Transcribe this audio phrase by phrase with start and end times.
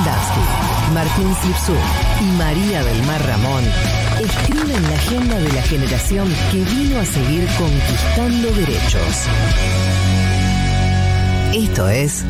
[0.00, 0.40] Moldansky,
[0.94, 1.74] Martín Slipsú
[2.20, 3.64] y María del Mar Ramón
[4.18, 9.26] escriben la agenda de la generación que vino a seguir conquistando derechos.
[11.52, 12.24] Esto es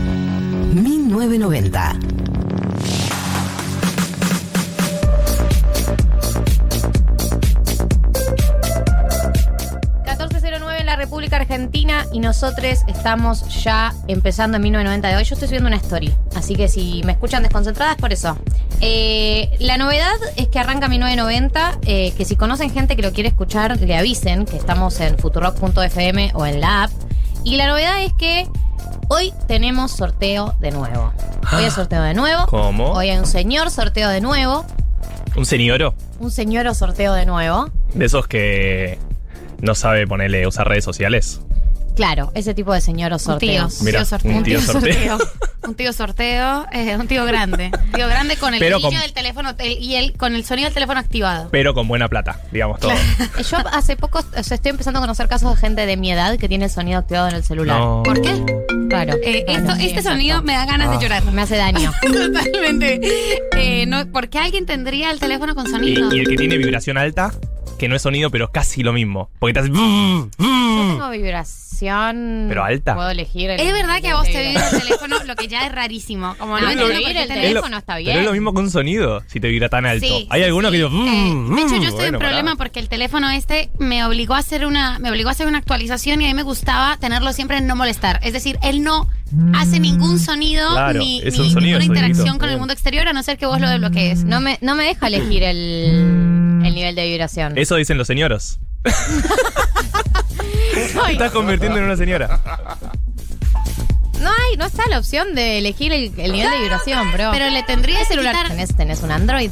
[0.74, 2.29] 1990.
[11.50, 15.24] Argentina y nosotros estamos ya empezando en 1990 de hoy.
[15.24, 18.38] Yo estoy subiendo una story, así que si me escuchan desconcentradas por eso.
[18.80, 23.28] Eh, la novedad es que arranca 1990, eh, que si conocen gente que lo quiere
[23.30, 26.92] escuchar, le avisen que estamos en futurock.fm o en la app.
[27.42, 28.46] Y la novedad es que
[29.08, 31.12] hoy tenemos sorteo de nuevo.
[31.52, 32.46] Hoy hay sorteo de nuevo.
[32.46, 32.92] ¿Cómo?
[32.92, 34.64] Hoy hay un señor sorteo de nuevo.
[35.36, 37.70] Un señoro Un señor sorteo de nuevo.
[37.94, 38.98] de esos que
[39.60, 41.40] no sabe ponerle usar redes sociales.
[42.00, 43.78] Claro, ese tipo de señor Un tío, sorteos.
[43.80, 44.32] un Mira, tío sorteo.
[44.38, 45.18] un tío sorteo.
[45.68, 47.70] Un tío sorteo, eh, un tío grande.
[47.84, 50.64] Un tío grande con el brillo con- del teléfono el- y el, con el sonido
[50.64, 51.48] del teléfono activado.
[51.50, 52.92] Pero con buena plata, digamos todo.
[53.50, 56.38] Yo hace poco o sea, estoy empezando a conocer casos de gente de mi edad
[56.38, 57.78] que tiene el sonido activado en el celular.
[57.78, 58.02] No.
[58.02, 58.30] ¿Por qué?
[58.88, 59.16] Claro.
[59.22, 60.10] Eh, Claro, esto, sí, este exacto.
[60.12, 60.96] sonido me da ganas Ah.
[60.96, 61.22] de llorar.
[61.30, 61.92] me hace daño.
[62.02, 63.00] Totalmente.
[63.58, 66.10] Eh, no, ¿Por qué alguien tendría el teléfono con sonido?
[66.14, 67.34] y el que tiene vibración alta,
[67.78, 69.28] que no es sonido, pero casi lo mismo.
[69.38, 69.68] Porque te hace.
[69.68, 71.69] Yo tengo vibración.
[72.48, 72.94] Pero alta.
[72.94, 73.50] Puedo elegir.
[73.50, 76.34] el- Es verdad que a vos te vibra el teléfono, lo que ya es rarísimo.
[76.38, 77.78] Como No, no, qué el teléfono.
[77.78, 78.10] está bien.
[78.10, 80.06] Pero es lo mismo con un sonido, si te vibra tan alto.
[80.06, 80.78] Sí, Hay sí, algunos sí.
[80.78, 80.88] que digo.
[80.88, 82.56] Eh, "Mm, de hecho, yo mm", estoy bueno, en problema pará.
[82.56, 86.20] porque el teléfono este me obligó a hacer una, me obligó a hacer una actualización
[86.22, 88.20] y a mí me gustaba tenerlo siempre en no molestar.
[88.22, 89.08] Es decir, él no
[89.54, 93.22] hace ningún sonido Claro, ni, sonido, ninguna sonidito, interacción con el mundo exterior a no
[93.22, 94.24] ser que vos lo desbloquees.
[94.24, 97.56] No me, no me deja elegir el, el nivel de vibración.
[97.56, 98.58] Eso dicen los señoros.
[101.06, 102.40] Te estás convirtiendo en una señora.
[104.20, 107.30] no hay, no está la opción de elegir el, el nivel de vibración, bro.
[107.32, 108.76] Pero le tendría ¿Qué que celular quitar- tenés?
[108.76, 109.50] ¿Tenés un Android?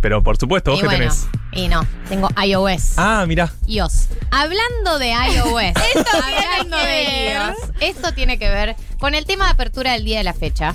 [0.00, 1.26] Pero por supuesto, vos y que bueno, tenés.
[1.52, 2.94] y no, tengo iOS.
[2.98, 3.52] Ah, mira.
[3.66, 4.08] iOS.
[4.30, 5.62] Hablando de iOS.
[5.94, 7.32] esto hablando que de ver.
[7.36, 7.56] iOS.
[7.80, 10.74] Esto tiene que ver con el tema de apertura del día de la fecha.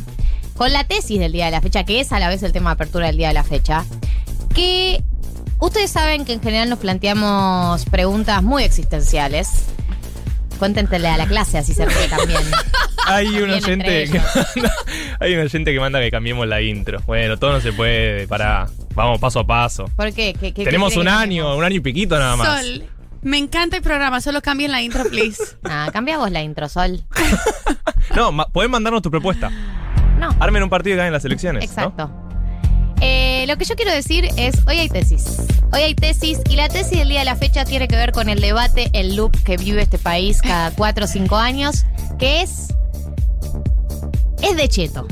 [0.58, 2.72] Con la tesis del día de la fecha, que es a la vez el tema
[2.72, 3.86] de apertura del día de la fecha.
[4.54, 5.04] Que
[5.62, 9.50] ustedes saben que en general nos planteamos preguntas muy existenciales.
[10.60, 12.42] Cuéntenle a la clase, así se ríe también.
[13.08, 14.76] Hay un oyente que manda,
[15.20, 17.00] hay un oyente que manda que cambiemos la intro.
[17.08, 19.86] Bueno, todo no se puede, para Vamos paso a paso.
[19.96, 20.36] ¿Por qué?
[20.40, 22.62] ¿Qué- qué- Tenemos qué un año, un año y piquito nada más.
[22.64, 22.84] Sol,
[23.24, 25.42] me encanta el programa, solo cambien la intro, please.
[25.64, 27.02] Ah, cambia vos la intro, Sol.
[28.16, 29.50] No, ma- podés mandarnos tu propuesta.
[30.20, 30.30] No.
[30.40, 31.76] Armen un partido y ganen las elecciones.
[31.76, 32.31] ¿no?
[33.02, 35.42] Eh, lo que yo quiero decir es, hoy hay tesis.
[35.74, 38.30] Hoy hay tesis y la tesis del día de la fecha tiene que ver con
[38.30, 41.84] el debate, el loop que vive este país cada cuatro o cinco años,
[42.20, 42.68] que es...
[44.42, 45.08] Es de cheto.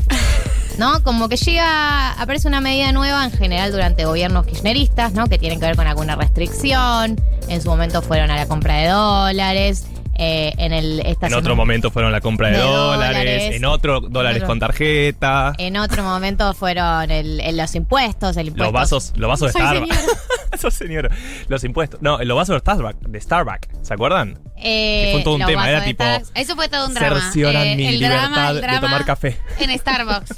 [0.78, 1.04] ¿No?
[1.04, 5.28] Como que llega, aparece una medida nueva en general durante gobiernos kirchneristas, ¿no?
[5.28, 7.20] Que tienen que ver con alguna restricción.
[7.50, 9.86] En su momento fueron a la compra de dólares.
[10.22, 13.56] Eh, en el esta En otro momento fueron la compra de, De dólares, dólares.
[13.56, 15.54] en otro dólares otro- con tarjeta.
[15.58, 18.64] En otro momento fueron el- el- los impuestos, el impuesto.
[18.66, 19.98] Los vasos, los vasos de Starbucks.
[20.60, 21.10] Sos señora.
[21.48, 22.02] Los impuestos.
[22.02, 24.38] No, los vasos de Starbucks, de Starbucks, ¿se acuerdan?
[24.58, 26.32] Eh, Que fue todo un tema, era tipo- Starbucks.
[26.36, 27.22] Eso fue todo un drama.
[27.22, 29.38] Cercioran Eh, mi el libertad drama, el de tomar café.
[29.60, 30.32] En Starbucks.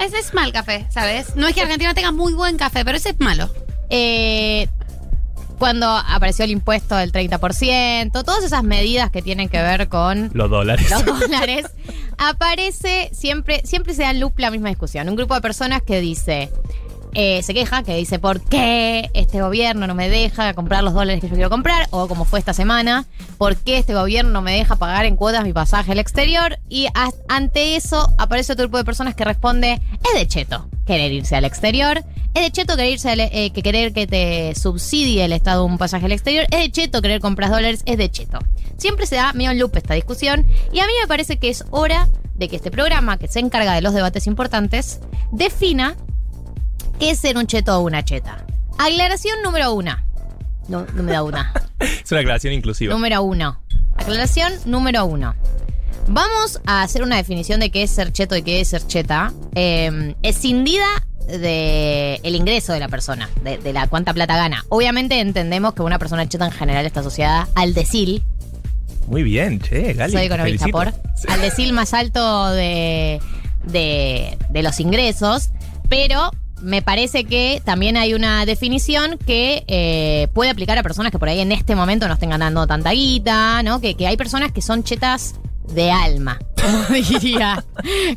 [0.00, 1.34] Ese es mal café, ¿sabes?
[1.34, 3.48] No es que Argentina tenga muy buen café, pero ese es malo.
[3.90, 4.68] Eh,
[5.58, 10.50] cuando apareció el impuesto del 30%, todas esas medidas que tienen que ver con Los
[10.50, 10.90] dólares.
[10.90, 11.66] los dólares,
[12.18, 15.08] aparece siempre, siempre se da en loop la misma discusión.
[15.08, 16.50] Un grupo de personas que dice,
[17.14, 21.20] eh, se queja, que dice, ¿por qué este gobierno no me deja comprar los dólares
[21.20, 21.86] que yo quiero comprar?
[21.90, 23.06] O como fue esta semana,
[23.38, 26.58] ¿por qué este gobierno no me deja pagar en cuotas mi pasaje al exterior?
[26.68, 26.88] Y
[27.28, 29.80] ante eso aparece otro grupo de personas que responde,
[30.12, 32.04] es de cheto querer irse al exterior.
[32.34, 36.06] Es de cheto querer, irse eh, que querer que te subsidie el Estado un pasaje
[36.06, 36.46] al exterior.
[36.50, 37.82] Es de cheto querer comprar dólares.
[37.86, 38.38] Es de cheto.
[38.76, 40.46] Siempre se da medio en loop esta discusión.
[40.72, 43.74] Y a mí me parece que es hora de que este programa, que se encarga
[43.74, 45.00] de los debates importantes,
[45.30, 45.96] defina
[46.98, 48.44] qué es ser un cheto o una cheta.
[48.78, 49.96] Aclaración número uno.
[50.68, 51.52] No, no me da una.
[51.80, 52.94] Es una aclaración inclusiva.
[52.94, 53.60] Número uno.
[53.96, 55.34] Aclaración número uno.
[56.08, 59.32] Vamos a hacer una definición de qué es ser cheto y qué es ser cheta.
[59.54, 60.86] Eh, escindida
[61.26, 64.64] de el ingreso de la persona, de, de la cuánta plata gana.
[64.68, 68.22] Obviamente entendemos que una persona cheta en general está asociada al decil.
[69.06, 70.12] Muy bien, che, Gali.
[70.12, 70.78] Soy economista felicito.
[70.78, 71.16] por.
[71.16, 71.26] Sí.
[71.28, 73.20] Al decil más alto de,
[73.64, 75.50] de, de los ingresos.
[75.88, 76.30] Pero
[76.64, 81.28] me parece que también hay una definición que eh, puede aplicar a personas que por
[81.28, 83.80] ahí en este momento no estén ganando tanta guita, ¿no?
[83.80, 85.34] Que, que hay personas que son chetas
[85.68, 86.38] de alma.
[86.62, 87.64] como diría,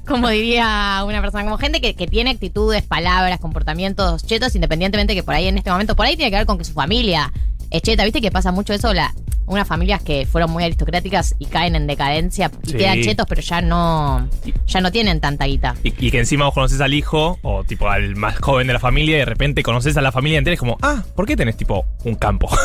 [0.07, 5.23] como diría una persona, como gente que, que tiene actitudes, palabras, comportamientos chetos, independientemente que
[5.23, 7.33] por ahí en este momento, por ahí tiene que ver con que su familia
[7.71, 9.13] es cheta, viste que pasa mucho eso, la,
[9.45, 12.77] unas familias que fueron muy aristocráticas y caen en decadencia y Sí.
[12.77, 14.27] quedan chetos, pero ya no,
[14.67, 15.75] ya no tienen tanta guita.
[15.83, 18.79] Y, y que encima vos conoces al hijo o tipo al más joven de la
[18.79, 21.35] familia y de repente conoces a la familia entera y es como, ah, ¿por qué
[21.37, 22.49] tenés tipo un campo?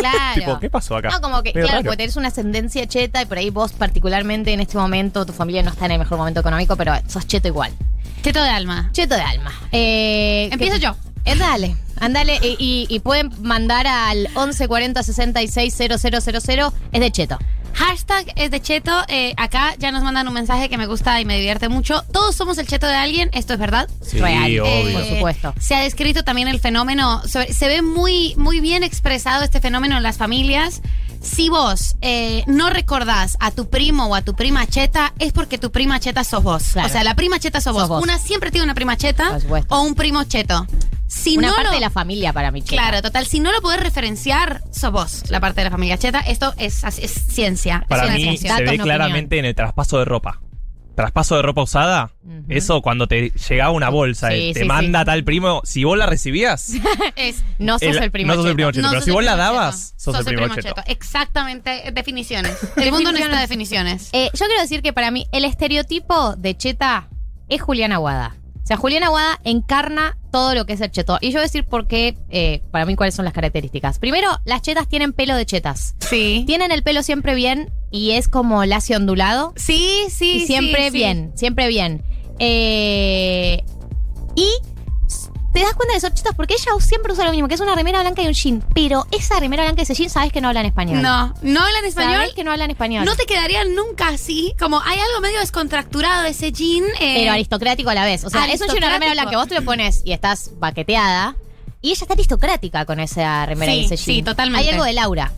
[0.00, 0.34] Claro.
[0.34, 1.10] tipo, ¿qué pasó acá?
[1.10, 1.84] No, como que, Medio claro, raro.
[1.90, 5.62] porque tenés una ascendencia cheta y por ahí vos particularmente en este momento, tu familia
[5.62, 7.70] no está en el mejor momento económico, pero sos cheto igual.
[8.22, 8.88] Cheto de alma.
[8.92, 9.52] Cheto de alma.
[9.72, 10.96] Eh, Empiezo que- yo.
[11.24, 17.38] Eh, dale, ándale y, y- y pueden mandar al 1140 66 000, es de cheto.
[17.72, 18.90] Hashtag es de cheto.
[19.08, 22.02] eh, acá ya nos mandan un mensaje que me gusta y me divierte mucho.
[22.12, 23.30] Todos somos el cheto de alguien.
[23.32, 23.88] Esto es verdad.
[24.02, 24.64] Sí, Real, obvio.
[24.66, 25.54] eh, por supuesto.
[25.60, 27.22] Se ha descrito también el fenómeno.
[27.28, 30.80] sobre- se ve muy, muy bien expresado este fenómeno en las familias.
[31.22, 35.56] Si vos eh, no recordás a tu primo o a tu prima cheta, es porque
[35.58, 36.62] tu prima cheta sos vos.
[36.72, 36.88] Claro.
[36.88, 37.88] O sea, la prima cheta sos, Sos vos.
[37.88, 38.02] vos.
[38.02, 39.38] Una siempre tiene una prima cheta
[39.68, 40.66] o un primo cheto.
[41.12, 42.80] Si Una no parte lo- de la familia para mí, cheta.
[42.82, 43.26] Claro, total.
[43.26, 46.20] Si no lo podés referenciar, sos vos, la parte de la familia cheta.
[46.20, 46.74] Esto es,
[47.28, 47.84] ciencia.
[47.88, 48.50] Para es mí ciencia.
[48.56, 50.40] se Datos, ve no claramente en el traspaso de ropa.
[50.94, 52.12] Traspaso de ropa usada,
[52.48, 55.04] eso cuando te llegaba una bolsa, Sí, te sí, manda sí.
[55.06, 56.72] tal primo, si vos la recibías,
[57.16, 59.14] Es- No sos el, primo no sos el primo cheto, no pero sos si el
[59.14, 60.12] vos la dabas, cheto.
[60.12, 60.82] sos, el primo, cheto.
[60.86, 61.90] Exactamente.
[61.92, 62.56] Definiciones.
[62.76, 64.10] El mundo necesita definiciones.
[64.12, 67.08] Eh, yo quiero decir que para mí el estereotipo de cheta
[67.48, 68.36] es Juliana Aguada.
[68.62, 71.18] O sea, Juliana Aguada encarna todo lo que es el cheto.
[71.20, 73.98] Y yo voy a decir por qué, eh, para mí, cuáles son las características.
[73.98, 75.96] Primero, las chetas tienen pelo de chetas.
[75.98, 76.44] Sí.
[76.46, 79.52] Tienen el pelo siempre bien y es como lacio ondulado.
[79.56, 80.96] Sí, sí, y siempre sí, sí.
[80.98, 82.02] bien, siempre bien.
[82.38, 83.64] Eh,
[84.36, 84.48] y
[85.52, 87.74] te das cuenta de esos chetas porque ella siempre usa lo mismo, que es una
[87.74, 88.64] remera blanca y un jean.
[88.74, 91.02] Pero esa remera blanca y ese jean, sabes que no hablan español.
[91.02, 92.14] No, no hablan español.
[92.14, 93.04] Sabes que no hablan español.
[93.04, 94.54] No te quedarían nunca así.
[94.58, 96.84] Como hay algo medio descontracturado de ese jean.
[97.00, 98.24] eh, pero aristocrático a la vez.
[98.24, 101.36] O sea, es un jean una remera blanca, vos te lo pones y estás baqueteada.
[101.82, 104.16] Y ella está aristocrática con esa remera y ese jean.
[104.16, 104.66] sí, totalmente.
[104.68, 105.32] Hay algo de Laura.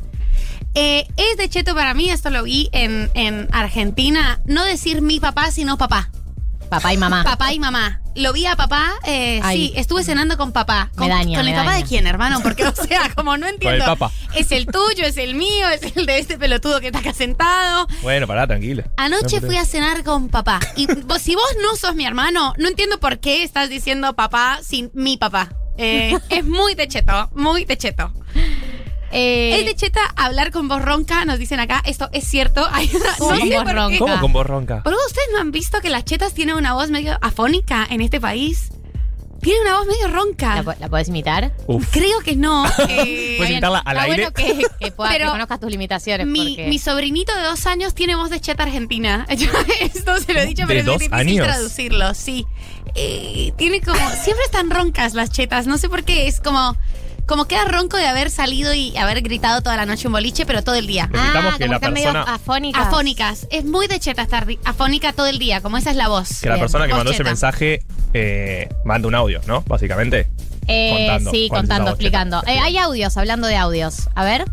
[0.74, 4.40] eh, es de cheto para mí, esto lo vi en, en Argentina.
[4.44, 6.10] No decir mi papá, sino papá.
[6.72, 7.22] Papá y mamá.
[7.22, 8.00] Papá y mamá.
[8.14, 9.56] Lo vi a papá, eh, Ay.
[9.68, 10.88] sí, estuve cenando con papá.
[10.92, 11.82] Me ¿Con, daña, ¿con me el papá daña.
[11.82, 12.40] de quién, hermano?
[12.42, 13.76] Porque, o sea, como no entiendo.
[13.84, 14.10] el papa.
[14.34, 17.86] Es el tuyo, es el mío, es el de este pelotudo que está acá sentado.
[18.00, 18.84] Bueno, pará, tranquila.
[18.96, 20.60] Anoche No, fui a cenar con papá.
[20.76, 24.60] Y vos- si vos no sos mi hermano, no entiendo por qué estás diciendo papá
[24.62, 25.50] sin mi papá.
[25.76, 28.14] Eh, es muy de cheto, muy de cheto.
[29.12, 31.82] Eh, Es de cheta hablar con voz ronca, nos dicen acá.
[31.84, 32.66] Esto es cierto.
[33.18, 33.72] ¿Cómo no con sé voz por qué.
[33.74, 33.98] ronca?
[33.98, 34.82] ¿Cómo con voz ronca?
[34.82, 38.00] ¿Por qué ustedes no han visto que las chetas tienen una voz medio afónica en
[38.00, 38.70] este país?
[39.42, 40.62] Tienen una voz medio ronca.
[40.62, 41.52] ¿La, la podés imitar?
[41.66, 41.88] Uf.
[41.90, 42.64] Creo que no.
[42.88, 44.30] Eh, ¿Puedes imitarla al Está aire?
[44.30, 46.26] bueno que, que, pueda- Pero que conozcas tus limitaciones.
[46.28, 49.26] mi, porque- mi sobrinito de dos años tiene voz de cheta argentina.
[49.36, 49.48] Yo
[49.80, 51.46] esto se lo he dicho, ¿De pero es muy difícil años?
[51.48, 52.14] traducirlo.
[52.14, 52.46] Sí.
[52.94, 53.98] Eh, tiene como.
[54.10, 55.66] Siempre están roncas las chetas.
[55.66, 56.28] No sé por qué.
[56.28, 56.76] Es como.
[57.26, 60.62] Como queda ronco de haber salido y haber gritado toda la noche un boliche, pero
[60.62, 61.08] todo el día.
[61.10, 62.86] Necesitamos que como la están medio persona- afónicas.
[62.88, 63.46] Afónicas.
[63.50, 66.40] Es muy de cheta estar afónica todo el día, como esa es la voz.
[66.40, 66.64] Que la Bien.
[66.64, 67.82] persona que mandó ese mensaje
[68.12, 69.62] eh, manda un audio, ¿no?
[69.66, 70.28] Básicamente.
[70.68, 72.40] Eh, Contando sí, cuál es contando, voz explicando.
[72.40, 72.52] cheta.
[72.52, 74.08] Eh, hay audios, hablando de audios.
[74.14, 74.44] A ver.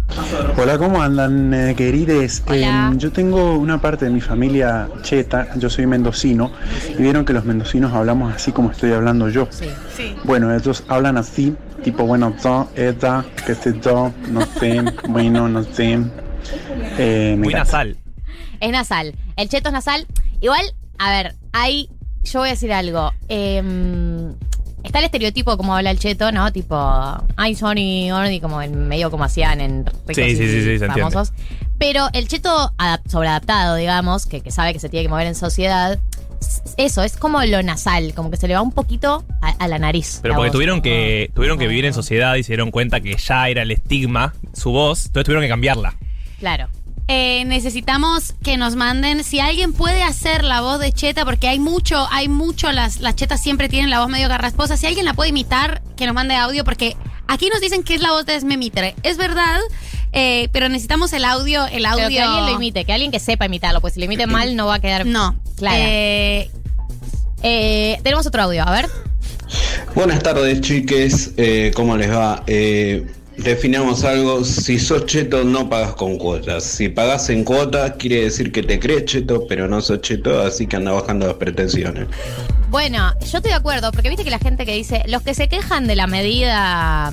[0.57, 2.41] Hola, ¿cómo andan, eh, querides?
[2.47, 2.91] Hola.
[2.93, 6.51] Eh, yo tengo una parte de mi familia cheta, yo soy mendocino,
[6.97, 9.47] y vieron que los mendocinos hablamos así como estoy hablando yo.
[9.51, 9.65] Sí.
[9.95, 10.15] Sí.
[10.23, 15.63] Bueno, ellos hablan así, tipo, bueno, to, eta, que sé yo, no sé, bueno, no
[15.63, 15.99] sé.
[16.97, 17.57] Eh, Muy encanta.
[17.59, 17.97] nasal.
[18.59, 19.15] Es nasal.
[19.37, 20.05] El cheto es nasal.
[20.41, 20.63] Igual,
[20.97, 21.89] a ver, hay.
[22.23, 23.11] Yo voy a decir algo.
[23.29, 24.33] Em,
[24.83, 26.51] está el estereotipo como habla el cheto, ¿no?
[26.51, 26.75] Tipo,
[27.37, 30.79] ay, Sony, Orny, como en medio como hacían en ricos Sí, y sí, sí, sí,
[30.79, 31.31] se famosos.
[31.77, 35.35] Pero el cheto adap- sobreadaptado, digamos, que, que sabe que se tiene que mover en
[35.35, 35.97] sociedad.
[36.77, 39.79] Eso, es como lo nasal, como que se le va un poquito a, a la
[39.79, 40.19] nariz.
[40.21, 40.53] Pero la porque voz.
[40.53, 43.71] tuvieron que, tuvieron que vivir en sociedad y se dieron cuenta que ya era el
[43.71, 45.95] estigma, su voz, entonces tuvieron que cambiarla.
[46.39, 46.69] Claro.
[47.11, 51.57] Eh, necesitamos que nos manden si alguien puede hacer la voz de Cheta, porque hay
[51.57, 54.77] mucho, hay mucho, las, las chetas siempre tienen la voz medio garrasposa.
[54.77, 56.95] Si alguien la puede imitar, que nos mande audio, porque
[57.27, 58.93] aquí nos dicen que es la voz de Esme Mitre.
[59.01, 59.59] Es verdad,
[60.13, 62.05] eh, pero necesitamos el audio, el audio.
[62.07, 64.55] Pero que alguien lo imite, que alguien que sepa imitarlo, pues si lo imite mal
[64.55, 65.05] no va a quedar.
[65.05, 65.77] No, Claro.
[65.79, 66.49] Eh,
[67.41, 68.89] Eh, tenemos otro audio, a ver.
[69.95, 71.31] Buenas tardes, chiques.
[71.37, 72.43] Eh, ¿Cómo les va?
[72.47, 73.05] Eh,
[73.37, 74.43] definamos algo.
[74.43, 76.63] Si sos cheto, no pagas con cuotas.
[76.63, 80.67] Si pagas en cuotas, quiere decir que te crees cheto, pero no sos cheto, así
[80.67, 82.07] que anda bajando las pretensiones.
[82.69, 85.47] Bueno, yo estoy de acuerdo, porque viste que la gente que dice, los que se
[85.47, 87.11] quejan de la medida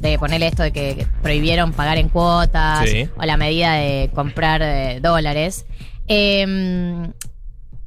[0.00, 3.08] de ponerle esto de que prohibieron pagar en cuotas Sí.
[3.16, 5.66] o la medida de comprar eh, dólares,
[6.08, 7.08] eh,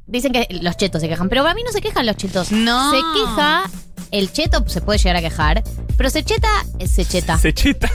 [0.06, 2.52] dicen que los chetos se quejan, pero a mí no se quejan los chetos.
[2.52, 2.90] No.
[2.90, 3.62] Se queja,
[4.10, 5.62] el cheto se puede llegar a quejar,
[5.96, 6.48] pero se cheta,
[6.84, 7.38] se cheta.
[7.38, 7.88] Se cheta.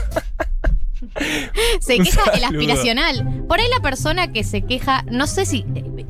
[1.80, 3.44] Se queja el aspiracional.
[3.46, 5.64] Por ahí la persona que se queja, no sé si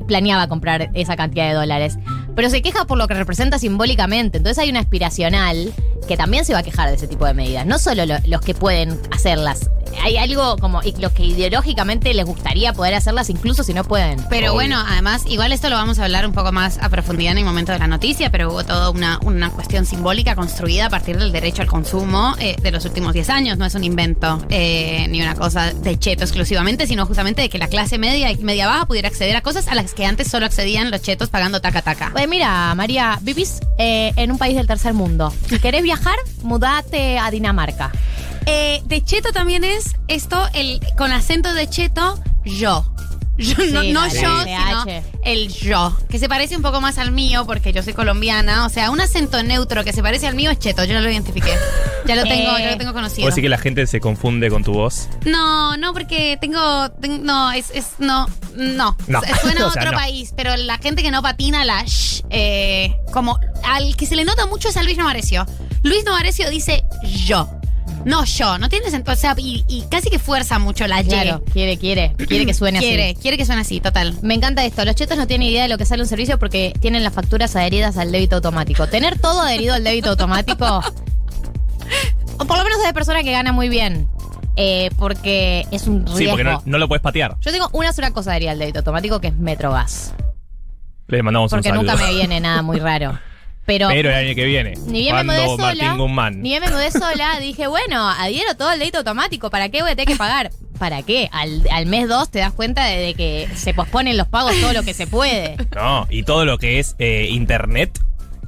[0.07, 1.97] planeaba comprar esa cantidad de dólares,
[2.37, 4.37] pero se queja por lo que representa simbólicamente.
[4.37, 5.73] Entonces hay una aspiracional
[6.07, 7.65] que también se va a quejar de ese tipo de medidas.
[7.65, 9.71] No solo lo- los que pueden hacerlas.
[10.01, 14.19] Hay algo como y los que ideológicamente les gustaría poder hacerlas incluso si no pueden.
[14.29, 14.53] Pero Obvio.
[14.53, 17.45] bueno, además, igual esto lo vamos a hablar un poco más a profundidad en el
[17.45, 21.31] momento de la noticia, pero hubo toda una, una cuestión simbólica construida a partir del
[21.31, 23.57] derecho al consumo eh, de los últimos 10 años.
[23.57, 27.57] No es un invento eh, ni una cosa de cheto exclusivamente, sino justamente de que
[27.57, 30.45] la clase media y media baja pudiera acceder a cosas a las que antes solo
[30.45, 32.09] accedían los chetos pagando taca taca.
[32.11, 35.33] Pues mira, María, vivís eh, en un país del tercer mundo.
[35.49, 37.91] Si querés viajar, mudate a Dinamarca.
[38.47, 42.85] Eh, de cheto también es esto, el con acento de cheto, yo.
[43.39, 44.83] Yo, no Sí, no yo, sino
[45.23, 48.65] el yo, que se parece un poco más al mío porque yo soy colombiana.
[48.65, 51.51] O sea, un acento neutro que se parece al mío es cheto, yo lo identifiqué.
[52.07, 53.17] Ya lo tengo, Eh, ya lo tengo conocido.
[53.25, 55.07] ¿Puedo decir que la gente se confunde con tu voz?
[55.25, 58.25] No, no, porque tengo, ten- no, es, es, no,
[58.55, 59.21] no, No.
[59.41, 59.97] Suena a O sea, otro no.
[59.99, 64.25] país, pero la gente que no patina la sh, eh, como al que se le
[64.25, 65.45] nota mucho es a Luis Novarecio.
[65.83, 66.83] Luis Novarecio dice
[67.25, 67.47] yo,
[68.05, 71.05] no yo, no tiene sentido, o sea, y, y casi que fuerza mucho la Y.
[71.05, 73.15] Claro, quiere, quiere, quiere que suene quiere, así.
[73.15, 74.15] quiere que suene así, total.
[74.21, 74.83] Me encanta esto.
[74.85, 77.55] Los chetos no tienen idea de lo que sale un servicio porque tienen las facturas
[77.55, 78.87] adheridas al débito automático.
[78.87, 80.81] Tener todo adherido al débito automático,
[82.39, 84.07] o por lo menos de persona que gana muy bien,
[84.55, 86.17] eh, porque es un riesgo.
[86.17, 87.35] Sí, porque no, no lo puedes patear.
[87.41, 90.13] Yo tengo una sola cosa adherida al débito automático que es Metrogas.
[91.07, 91.93] Le mandamos Porque un saludo.
[91.93, 93.17] nunca me viene nada muy raro.
[93.67, 94.73] Pero, Pero el año que viene.
[94.87, 95.93] ni bien me mudé sola.
[95.95, 96.41] Guzmán.
[96.41, 99.49] Ni bien me mudé sola, dije, bueno, adhiero todo al débito automático.
[99.51, 100.51] ¿Para qué voy a tener que pagar?
[100.79, 101.27] ¿Para qué?
[101.33, 104.73] Al, al mes 2 te das cuenta de, de que se posponen los pagos todo
[104.73, 105.57] lo que se puede.
[105.75, 107.99] No, y todo lo que es eh, internet,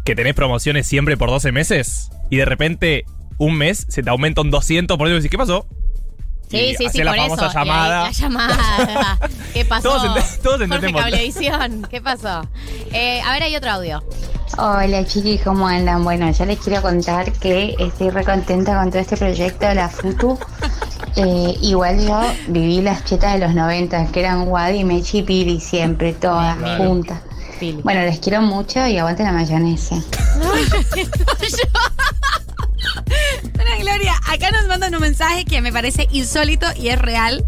[0.06, 3.06] que tenés promociones siempre por 12 meses, y de repente
[3.40, 5.68] un mes se te aumenta un 200 por decís, ¿qué pasó?
[6.50, 7.54] Sí, sí, sí, la por famosa eso.
[7.60, 8.04] Llamada.
[8.06, 9.20] la llamada.
[9.54, 9.90] ¿Qué pasó?
[9.90, 11.02] Todos ent- todos Jorge entendemos.
[11.02, 12.42] Cablevisión, ¿qué pasó?
[12.92, 14.04] Eh, a ver, hay otro audio.
[14.58, 16.03] Hola chiquis, ¿cómo andan?
[16.03, 19.89] Bueno, yo les quiero contar que estoy re contenta con todo este proyecto de la
[19.89, 20.38] FUTU.
[21.15, 25.60] Eh, igual yo viví las chetas de los 90, que eran Wadi, Mechi y Piri
[25.60, 26.84] siempre, todas Claro.
[26.84, 27.20] juntas.
[27.60, 27.82] Pili.
[27.82, 29.96] Bueno, les quiero mucho y aguanten la mayonesa.
[33.60, 37.44] Ana Gloria, acá nos mandan un mensaje que me parece insólito y es real.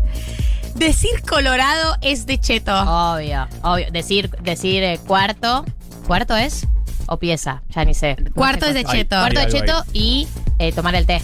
[0.75, 2.73] Decir colorado es de cheto.
[2.75, 3.89] Obvio, obvio.
[3.91, 5.63] Decir, decir eh, cuarto.
[6.07, 6.67] ¿Cuarto es?
[7.11, 7.61] ¿O pieza?
[7.75, 8.15] Ya ni sé.
[8.33, 9.17] Cuarto es de cheto.
[9.17, 11.21] Cuarto de cheto y eh, tomar el té.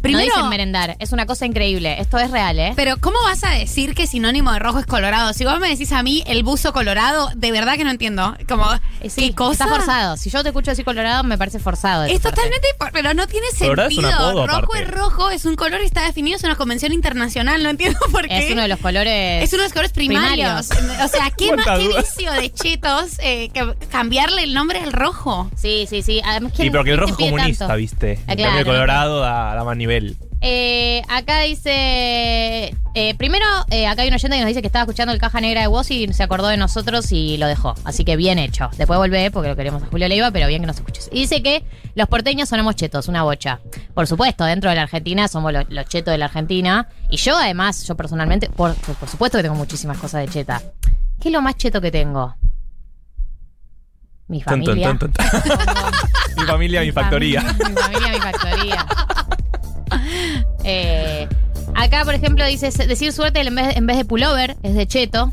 [0.00, 0.96] Primero- No dicen merendar.
[0.98, 2.00] Es una cosa increíble.
[2.00, 2.72] Esto es real, ¿eh?
[2.76, 5.32] Pero ¿cómo vas a decir que sinónimo de rojo es colorado?
[5.32, 8.36] Si vos me decís a mí el buzo colorado, de verdad que no entiendo.
[8.48, 8.64] Como,
[9.00, 9.64] Eh, sí, ¿qué cosa?
[9.64, 10.16] Está forzado.
[10.16, 12.04] Si yo te escucho decir colorado, me parece forzado.
[12.04, 14.28] Es totalmente, pero no tiene Colorado es un sentido.
[14.28, 14.82] apodo, rojo aparte.
[14.84, 18.26] es rojo, es un color y está definido, es una convención internacional, no entiendo por
[18.28, 18.38] qué.
[18.46, 19.44] Es uno de los colores.
[19.44, 20.68] Es uno de los colores primarios.
[20.70, 25.50] O sea, ¿qué más vicio de chetos eh, que cambiarle el nombre al rojo?
[25.56, 26.20] Sí, sí, sí.
[26.24, 27.78] Además, ¿quién- Sí, pero que el rojo es comunista, tanto?
[27.78, 28.16] ¿viste?
[28.26, 30.16] Cambio claro, el colorado da, da más nivel.
[30.40, 32.74] Eh, acá dice.
[32.94, 35.40] eh, primero, eh, acá hay un oyente que nos dice que estaba escuchando el caja
[35.40, 37.74] negra de voz y se acordó de nosotros y lo dejó.
[37.84, 38.70] Así que bien hecho.
[38.76, 41.08] Después volvé porque lo queremos a Julio Leiva, pero bien que nos escuches.
[41.12, 41.64] Y dice que
[41.94, 43.60] los porteños sonamos chetos, una bocha.
[43.94, 46.88] Por supuesto, dentro de la Argentina somos los, los chetos de la Argentina.
[47.10, 50.62] Y yo, además, yo personalmente, por, por, por supuesto que tengo muchísimas cosas de cheta.
[51.20, 52.36] ¿Qué es lo más cheto que tengo?
[54.28, 54.92] Mi familia.
[56.36, 57.40] mi familia, mi factoría.
[57.42, 58.86] Mi familia, mi factoría.
[60.70, 61.26] Eh,
[61.74, 65.32] acá, por ejemplo, dice decir suerte en vez, en vez de pullover es de cheto.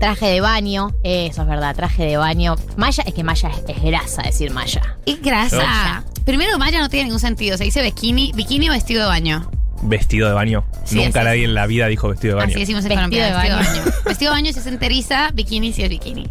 [0.00, 2.56] Traje de baño, eso es verdad, traje de baño.
[2.76, 4.96] Maya, es que Maya es, es grasa decir Maya.
[5.04, 5.56] Y grasa.
[5.56, 6.04] Grasa.
[6.24, 7.56] Primero, Maya no tiene ningún sentido.
[7.58, 9.50] Se dice bikini, bikini o vestido de baño.
[9.82, 10.64] Vestido de baño.
[10.84, 12.50] Sí, Nunca nadie en la vida dijo vestido de baño.
[12.50, 13.24] Así decimos en Vestido Colombia.
[13.24, 13.80] de vestido de baño.
[13.84, 13.96] baño.
[14.04, 16.28] vestido de baño si es enteriza, bikini si es bikini.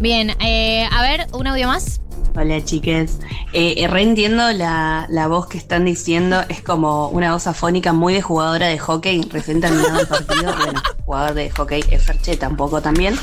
[0.00, 2.00] Bien, eh, a ver, un audio más.
[2.34, 3.18] Hola chiques,
[3.52, 8.14] eh, eh, reentiendo la, la voz que están diciendo, es como una voz afónica muy
[8.14, 12.48] de jugadora de hockey, referente al final del partido, bueno, jugador de hockey es Fercheta
[12.48, 13.16] un poco también,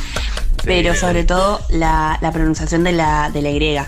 [0.63, 3.79] pero sobre todo la, la pronunciación de la, de la Y.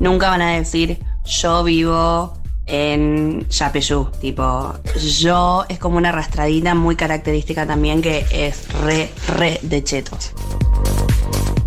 [0.00, 2.36] Nunca van a decir yo vivo
[2.66, 4.74] en Yapeyú, tipo
[5.20, 10.32] yo es como una arrastradita muy característica también que es re, re de chetos.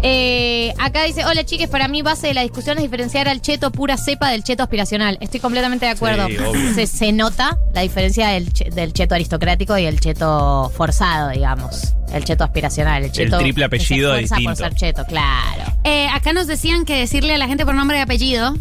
[0.01, 3.70] Eh, acá dice, hola chiques, para mí base de la discusión es diferenciar al cheto
[3.72, 5.18] pura cepa del cheto aspiracional.
[5.20, 6.27] Estoy completamente de acuerdo.
[6.27, 6.38] Sí,
[6.74, 11.94] se, se nota la diferencia del, che- del cheto aristocrático y el cheto forzado, digamos.
[12.13, 13.03] El cheto aspiracional.
[13.03, 14.44] El, cheto triple que se apellido distinto.
[14.50, 15.74] por ser cheto, claro.
[15.84, 18.56] Eh, acá nos decían que decirle a la gente por nombre y apellido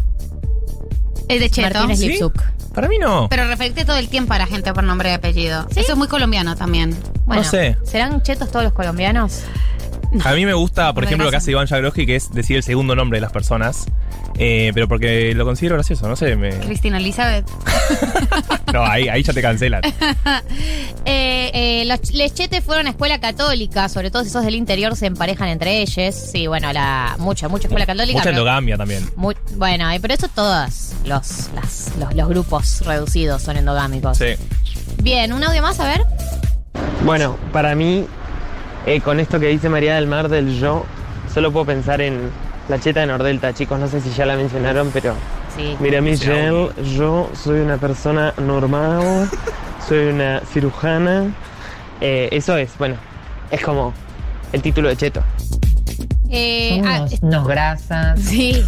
[1.29, 1.69] es de cheto.
[1.73, 2.07] Martínez ¿Sí?
[2.09, 2.33] Lipsuk.
[2.73, 3.27] Para mí no.
[3.29, 5.65] Pero referirte todo el tiempo a la gente por nombre y apellido.
[5.75, 6.95] Eso es muy colombiano también.
[7.25, 7.77] Bueno, No sé.
[7.83, 9.43] ¿serán chetos todos los colombianos?
[10.25, 12.57] A mí me gusta, por Me ejemplo, lo que hace Iván Jagroski, que es decir
[12.57, 13.85] el segundo nombre de las personas.
[14.37, 16.35] Eh, pero porque lo considero gracioso, no sé.
[16.35, 16.49] Me...
[16.59, 17.45] Cristina Elizabeth.
[18.73, 19.81] No, ahí, ahí ya te cancelan.
[21.05, 25.07] Eh, eh, los lechetes fueron a escuela católica, sobre todo si sos del interior se
[25.07, 26.13] emparejan entre ellos.
[26.13, 28.13] Sí, bueno, la mucha, mucha escuela católica.
[28.19, 29.09] Mucha pero- endogamia también.
[29.15, 34.17] Muy- bueno, eh, pero eso todos los, las- los, los grupos reducidos son endogámicos.
[34.17, 34.35] Sí.
[35.01, 36.03] Bien, un audio más, a ver.
[37.03, 38.05] Bueno, para mí,
[38.89, 40.85] eh, con esto que dice María del Mar del yo,
[41.33, 42.29] solo puedo pensar en
[42.69, 43.79] la cheta de Nordelta, chicos.
[43.79, 45.13] No sé si ya la mencionaron, pero
[45.55, 45.75] Sí.
[45.79, 49.29] mira, Michelle, yo soy una persona normal,
[49.87, 51.25] soy una cirujana.
[52.01, 52.95] Eh, eso es, bueno,
[53.51, 53.93] es como
[54.53, 55.21] el título de cheto.
[56.29, 58.19] Eh, ah, unos, unos grasas.
[58.19, 58.63] sí.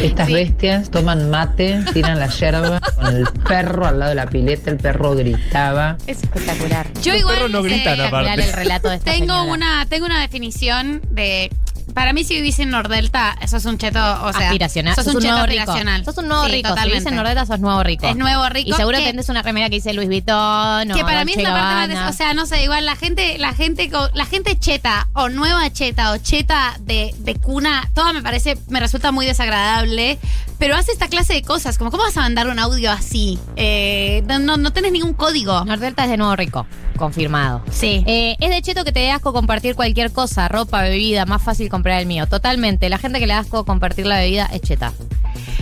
[0.00, 0.32] Estas Sí.
[0.34, 4.78] bestias toman mate, tiran la yerba con el perro al lado de la pileta, el
[4.78, 5.96] perro gritaba.
[6.06, 6.86] Es espectacular.
[7.02, 8.30] Yo Los igual perros no eh, gritan, aparte.
[8.30, 9.42] Espectacular el relato de esta tengo señora.
[9.52, 11.50] una, tengo una definición de.
[11.94, 14.94] Para mí, si vivís en Nordelta, eso es un cheto, o sea, aspiracional.
[14.94, 15.60] Sos, un, cheto nuevo rico.
[15.60, 16.04] aspiracional.
[16.04, 16.68] Sos un nuevo Sí, rico.
[16.70, 16.90] totalmente.
[16.90, 18.06] Si vivís en Nordeta, sos nuevo rico.
[18.06, 18.70] Es nuevo rico.
[18.70, 20.90] Y seguro que- tenés una remera que dice Luis Vuitton.
[20.90, 23.36] o que para mí es la parte más o sea no sé igual la gente
[23.38, 28.22] la gente la gente cheta o nueva cheta o cheta de, de cuna todo me
[28.22, 30.18] parece me resulta muy desagradable
[30.58, 34.22] pero hace esta clase de cosas como cómo vas a mandar un audio así Eh,
[34.40, 36.66] no, no tenés ningún código Nordelta es de nuevo rico.
[36.96, 37.62] Confirmado.
[37.70, 41.42] sí Eh, es de cheto que te dé asco compartir cualquier cosa, ropa, bebida, más
[41.42, 42.28] fácil comprar el mío.
[42.28, 42.88] Totalmente.
[42.88, 44.92] La gente que le da asco compartir la bebida es cheta.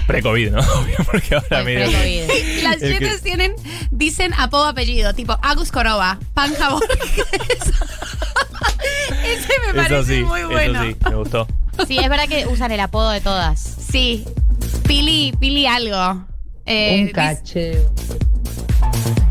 [0.06, 0.58] Pre-COVID, ¿no?
[0.80, 1.86] Obvio, Porque ahora medio.
[1.88, 2.62] pre-COVID.
[2.62, 3.54] las que- chetas tienen
[3.90, 6.68] dicen apodo apellido tipo Agus Coroba Panja
[9.24, 11.46] ese me parece Eso sí, muy bueno eso sí, me gustó.
[11.88, 13.58] Sí, es verdad que usan el apodo de todas.
[13.60, 14.24] Sí.
[14.86, 16.26] Pili, Pili algo.
[16.66, 17.86] Eh, Un cache.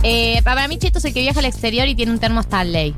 [0.01, 2.95] Eh, para mí, Cheto es el que viaja al exterior y tiene un termo Stanley.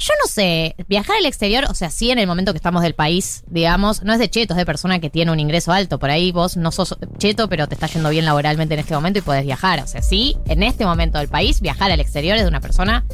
[0.00, 2.94] Yo no sé, viajar al exterior, o sea, sí en el momento que estamos del
[2.94, 5.98] país, digamos, no es de cheto, es de persona que tiene un ingreso alto.
[5.98, 9.18] Por ahí vos no sos cheto, pero te está yendo bien laboralmente en este momento
[9.18, 9.80] y podés viajar.
[9.80, 13.04] O sea, sí, en este momento del país, viajar al exterior es de una persona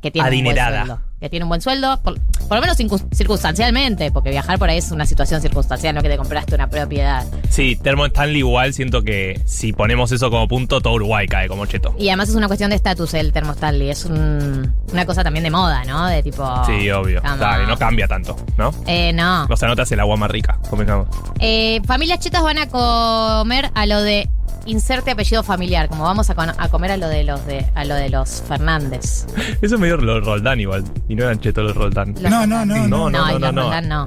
[0.00, 0.82] que tiene Adinerada.
[0.82, 1.11] un.
[1.22, 4.78] Que tiene un buen sueldo, por, por lo menos circun- circunstancialmente, porque viajar por ahí
[4.78, 7.24] es una situación circunstancial, no que te compraste una propiedad.
[7.48, 11.64] Sí, Termo Stanley igual siento que si ponemos eso como punto, todo Uruguay cae como
[11.66, 11.94] cheto.
[11.96, 15.44] Y además es una cuestión de estatus el termo Stanley, es un- una cosa también
[15.44, 16.06] de moda, ¿no?
[16.08, 16.44] De tipo...
[16.66, 17.20] Sí, obvio.
[17.20, 18.74] Dale, no cambia tanto, ¿no?
[18.88, 19.46] Eh, no.
[19.46, 21.06] Te hace el agua más rica, convengamos.
[21.38, 24.28] Eh, familias chetas van a comer a lo de
[24.66, 27.84] inserte apellido familiar, como vamos a, con- a comer a lo de los de a
[27.84, 29.26] lo de los Fernández.
[29.60, 30.84] Eso es medio los Roldán igual.
[31.08, 32.14] Y no eran chetos los Roldán.
[32.20, 33.10] Los No, no, no, No, no.
[33.10, 33.62] no, y no, los no.
[33.62, 34.06] Roldán no.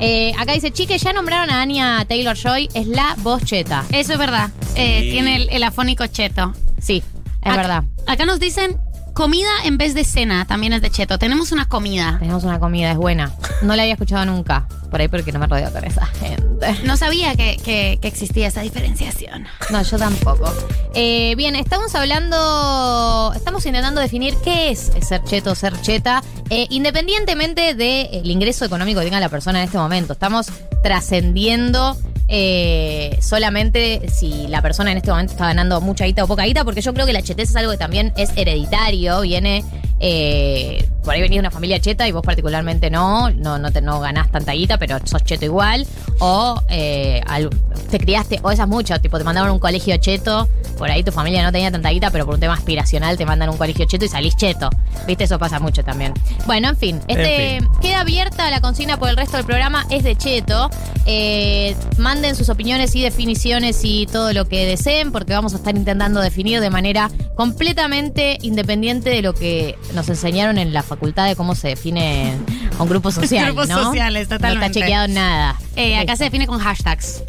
[0.00, 3.84] Eh, acá dice, chique, ya nombraron a Anya Taylor Joy, es la voz cheta.
[3.90, 4.50] Eso es verdad.
[4.76, 5.10] Eh, Sí.
[5.10, 6.52] tiene el, el afónico cheto.
[6.80, 7.02] Sí,
[7.42, 7.82] es verdad.
[8.06, 8.76] Acá nos dicen
[9.18, 10.46] comida en vez de cena.
[10.46, 11.18] También es de cheto.
[11.18, 12.18] Tenemos una comida.
[12.20, 13.32] Tenemos una comida, es buena.
[13.62, 14.68] No la había escuchado nunca.
[14.92, 16.78] Por ahí porque no me rodeo con esa gente.
[16.84, 19.46] No sabía que, que- que existía esa diferenciación.
[19.70, 20.50] No, yo tampoco.
[20.94, 26.68] Eh, bien, estamos hablando, estamos intentando definir qué es ser cheto o ser cheta, eh,
[26.70, 30.12] independientemente del ingreso económico que tenga la persona en este momento.
[30.12, 30.46] Estamos
[30.82, 31.96] trascendiendo
[32.28, 36.64] eh, solamente si la persona en este momento está ganando mucha guita o poca guita,
[36.64, 39.64] porque yo creo que la chetez es algo que también es hereditario, viene...
[40.00, 43.80] eh, por ahí venís de una familia cheta y vos particularmente no, no, no, te,
[43.80, 45.86] no ganás tanta guita, pero sos cheto igual.
[46.20, 47.50] O eh, al-
[47.90, 51.12] te criaste, o esas muchas, tipo te mandaron a un colegio cheto, por ahí tu
[51.12, 53.86] familia no tenía tanta guita, pero por un tema aspiracional te mandan a un colegio
[53.86, 54.68] cheto y salís cheto.
[55.06, 56.12] Viste, eso pasa mucho también.
[56.46, 60.02] Bueno, en fin, este En queda abierta la consigna por el resto del programa, es
[60.04, 60.68] de cheto.
[61.06, 65.74] Eh, manden sus opiniones y definiciones y todo lo que deseen, porque vamos a estar
[65.76, 71.36] intentando definir de manera completamente independiente de lo que nos enseñaron en la facultad de
[71.36, 72.34] cómo se define
[72.78, 73.46] a un grupo social.
[73.46, 73.84] Grupos ¿no?
[73.84, 74.66] sociales, No totalmente.
[74.66, 75.56] está chequeado nada.
[75.76, 77.22] Eh, acá se define con hashtags.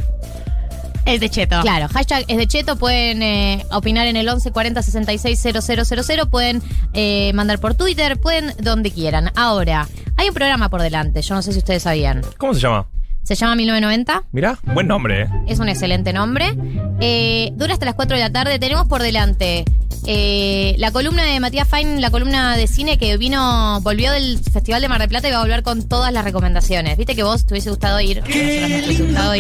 [1.06, 1.62] Es de cheto.
[1.62, 6.62] Claro, hashtag es de Cheto, pueden eh, opinar en el 11 40 66 000, pueden
[6.94, 9.32] eh, mandar por Twitter, pueden donde quieran.
[9.36, 12.22] Ahora, hay un programa por delante, yo no sé si ustedes sabían.
[12.38, 12.86] ¿Cómo se llama?
[13.30, 15.28] Se llama 1990, Mirá, buen nombre, ¿eh?
[15.46, 16.52] es un excelente nombre.
[17.00, 19.66] Eh, dura hasta las 4 de la tarde, tenemos por delante
[20.08, 24.82] eh, la columna de Matías Fein, la columna de cine que vino, volvió del Festival
[24.82, 26.98] de Mar del Plata y va a volver con todas las recomendaciones.
[26.98, 28.24] Viste que vos te hubiese gustado ir.
[28.26, 29.34] hubiese gustado.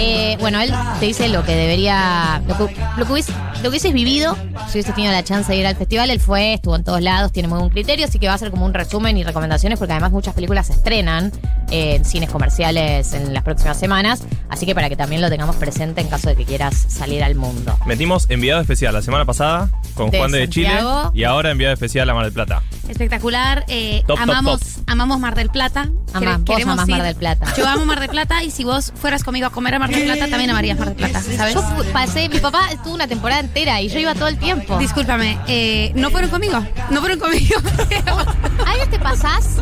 [0.00, 3.68] Eh, bueno, él te dice lo que debería, lo que, lo que hubiese- lo que
[3.68, 6.10] hubieses vivido si hubieses tenido la chance de ir al festival.
[6.10, 8.50] Él fue, estuvo en todos lados, tiene muy buen criterio, así que va a ser
[8.50, 11.30] como un resumen y recomendaciones porque además muchas películas se estrenan
[11.70, 14.24] eh, en cines comerciales en las próximas semanas.
[14.48, 17.34] Así que para que también lo tengamos presente en caso de que quieras salir al
[17.34, 17.76] mundo.
[17.86, 20.70] Metimos enviado especial la semana pasada con De Juan de Chile
[21.12, 22.62] y ahora enviado especial a Mar del Plata.
[22.88, 23.64] Espectacular.
[23.68, 24.82] eh, Top, amamos, top.
[24.86, 25.88] amamos Mar del Plata.
[26.14, 27.52] Amá, Quere- vos Mar del Plata.
[27.56, 30.04] Yo amo Mar del Plata y si vos fueras conmigo a comer a Mar del
[30.04, 31.54] Plata, también amarías Mar del Plata, ¿sabes?
[31.54, 34.78] Yo pasé, mi papá estuvo una temporada entera y yo iba todo el tiempo.
[34.78, 36.64] Discúlpame, eh, no fueron conmigo.
[36.90, 37.56] No fueron conmigo.
[38.66, 39.56] A veces te pasás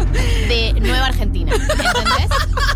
[0.49, 2.29] de Nueva Argentina, ¿entendés?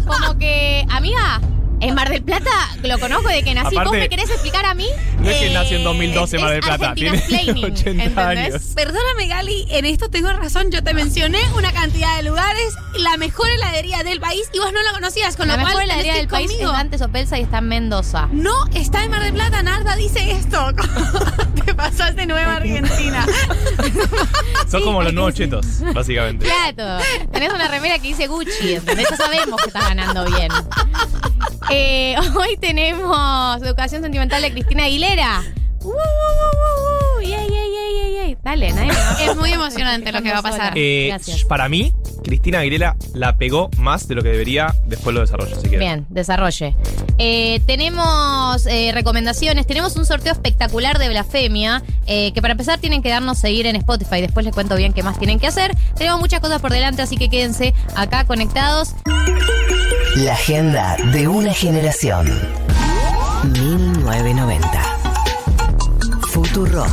[0.06, 1.40] Como que, amiga,
[1.80, 2.50] en Mar del Plata
[2.82, 3.74] lo conozco de que nací.
[3.76, 4.88] ¿Vos me querés explicar a mí?
[5.18, 8.54] No es que Eh, nació en 2012 Mar del Plata, Argentina tiene explaining, 80 ¿entendés?
[8.54, 8.62] años.
[8.74, 10.70] Perdóname, Gali, en esto tengo razón.
[10.70, 14.82] Yo te mencioné una cantidad de lugares, la mejor heladería del país y vos no
[14.82, 16.70] la conocías, con La lo cual mejor heladería del país conmigo.
[16.70, 18.28] es Dantes Opelsa y está en Mendoza.
[18.32, 20.66] No, está en Mar del Plata, Narda dice esto.
[21.64, 23.26] Te pasaste Nueva Argentina.
[24.70, 26.46] Son como los nuevos chetos, básicamente.
[26.46, 29.06] Claro, tenés una remera que dice Gucci, ¿entendés?
[29.10, 30.48] Ya sabemos que estás ganando bien.
[31.70, 35.42] Eh, hoy tenemos Educación Sentimental de Cristina Aguilera.
[35.82, 38.36] Uh, uh, uh, uh, uh, yay, yay, yay.
[38.42, 40.72] Dale, nadie me- Es muy emocionante lo que va a pasar.
[40.76, 41.44] Eh, Gracias.
[41.44, 45.62] para mí, Cristina Aguilera la pegó más de lo que debería, después lo desarrollo, si
[45.68, 45.78] quieres.
[45.80, 46.76] Bien, desarrolle.
[47.18, 53.02] Eh, tenemos eh, recomendaciones, tenemos un sorteo espectacular de blasfemia, eh, que para empezar tienen
[53.02, 55.74] que darnos seguir en Spotify, después les cuento bien qué más tienen que hacer.
[55.96, 58.94] Tenemos muchas cosas por delante, así que quédense acá conectados.
[60.16, 62.26] La agenda de una generación.
[63.44, 64.82] 1990.
[66.28, 66.84] Futuro.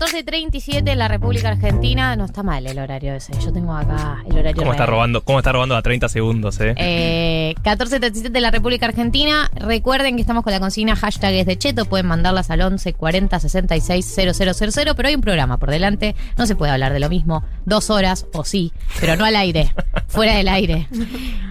[0.00, 4.38] 14.37 en la República Argentina, no está mal el horario ese, yo tengo acá el
[4.38, 6.72] horario ¿Cómo está robando, cómo está robando a 30 segundos, eh?
[6.78, 9.50] Eh, 1437 de la República Argentina.
[9.54, 11.84] Recuerden que estamos con la consigna hashtag es de Cheto.
[11.84, 14.94] Pueden mandarlas al 11 40 66 000.
[14.96, 16.16] Pero hay un programa por delante.
[16.38, 17.44] No se puede hablar de lo mismo.
[17.66, 19.74] Dos horas, o sí, pero no al aire.
[20.08, 20.88] fuera del aire.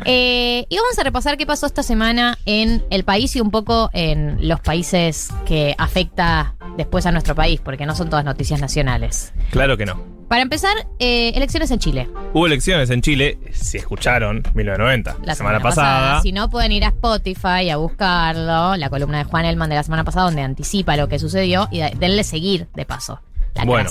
[0.06, 3.92] Eh, y vamos a repasar qué pasó esta semana en el país y un poco
[3.94, 9.34] en los países que afecta después a nuestro país, porque no son todas noticias nacionales.
[9.52, 10.20] Claro que no.
[10.30, 12.08] Para empezar, eh, elecciones en Chile.
[12.34, 16.22] Hubo elecciones en Chile, si escucharon, 1990, la, semana, pasada.
[16.22, 19.84] Si no, pueden ir a Spotify a buscarlo, la columna de Juan Elman de la
[19.84, 23.22] semana pasada, donde anticipa lo que sucedió y denle seguir de paso.
[23.56, 23.90] La Bueno,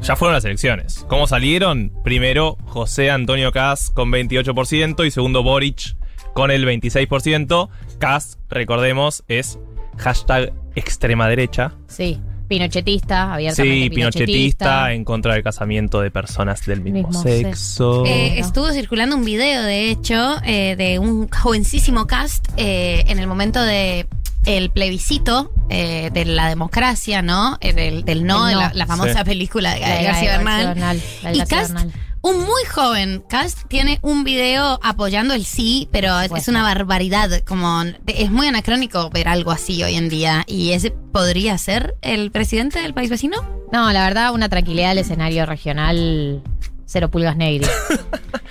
[0.00, 1.04] ya fueron las elecciones.
[1.08, 1.92] ¿Cómo salieron?
[2.04, 5.96] Primero, José Antonio Cas con 28% y segundo, Boric
[6.34, 7.68] con el 26%.
[7.98, 9.58] Cas, recordemos, es
[9.96, 11.72] hashtag extrema derecha.
[11.88, 14.26] Sí, pinochetista, abiertamente Sí, pinochetista.
[14.26, 18.04] pinochetista en contra del casamiento de personas del mismo, Mismo sexo.
[18.06, 23.26] Eh, estuvo circulando un video, de hecho, eh, de un jovencísimo cast eh, en el
[23.26, 24.06] momento de
[24.46, 27.56] el plebiscito eh, de la democracia, ¿no?
[27.62, 28.60] Eh, del, del no, El no.
[28.60, 29.24] de la, la famosa Sí.
[29.24, 31.00] película de García Bernal.
[31.32, 31.92] Y Cast, Bernal.
[32.24, 37.42] Un muy joven Cast, tiene un video apoyando el sí, pero es, una barbaridad.
[37.46, 40.42] Como es muy anacrónico ver algo así hoy en día.
[40.46, 43.36] ¿Y ese podría ser el presidente del país vecino?
[43.72, 46.42] No, la verdad, una tranquilidad del escenario regional,
[46.86, 47.66] cero pulgas negri.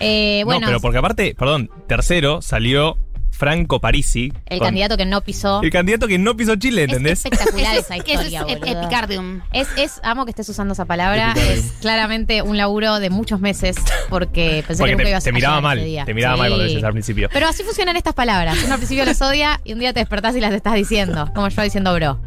[0.05, 2.97] Eh, bueno, no, pero porque aparte, perdón, tercero salió
[3.33, 4.31] Franco Parisi.
[4.45, 5.61] el con- candidato que no pisó.
[5.63, 7.25] El candidato que no pisó Chile, Es ¿entendés?
[7.25, 8.81] espectacular esa es historia, ep- boludo.
[8.81, 9.41] epicardium.
[9.51, 11.31] Es, es, amo que estés usando esa palabra.
[11.31, 11.57] Epicardium.
[11.65, 13.75] Es claramente un laburo de muchos meses
[14.09, 16.05] porque pensé Porque que nunca te, ibas te a miraba mal, ese día.
[16.05, 17.29] te miraba mal cuando decías al principio.
[17.33, 18.57] Pero así funcionan estas palabras.
[18.63, 21.49] Uno al principio las odia y un día te despertás y las estás diciendo, como
[21.49, 22.19] yo diciendo bro.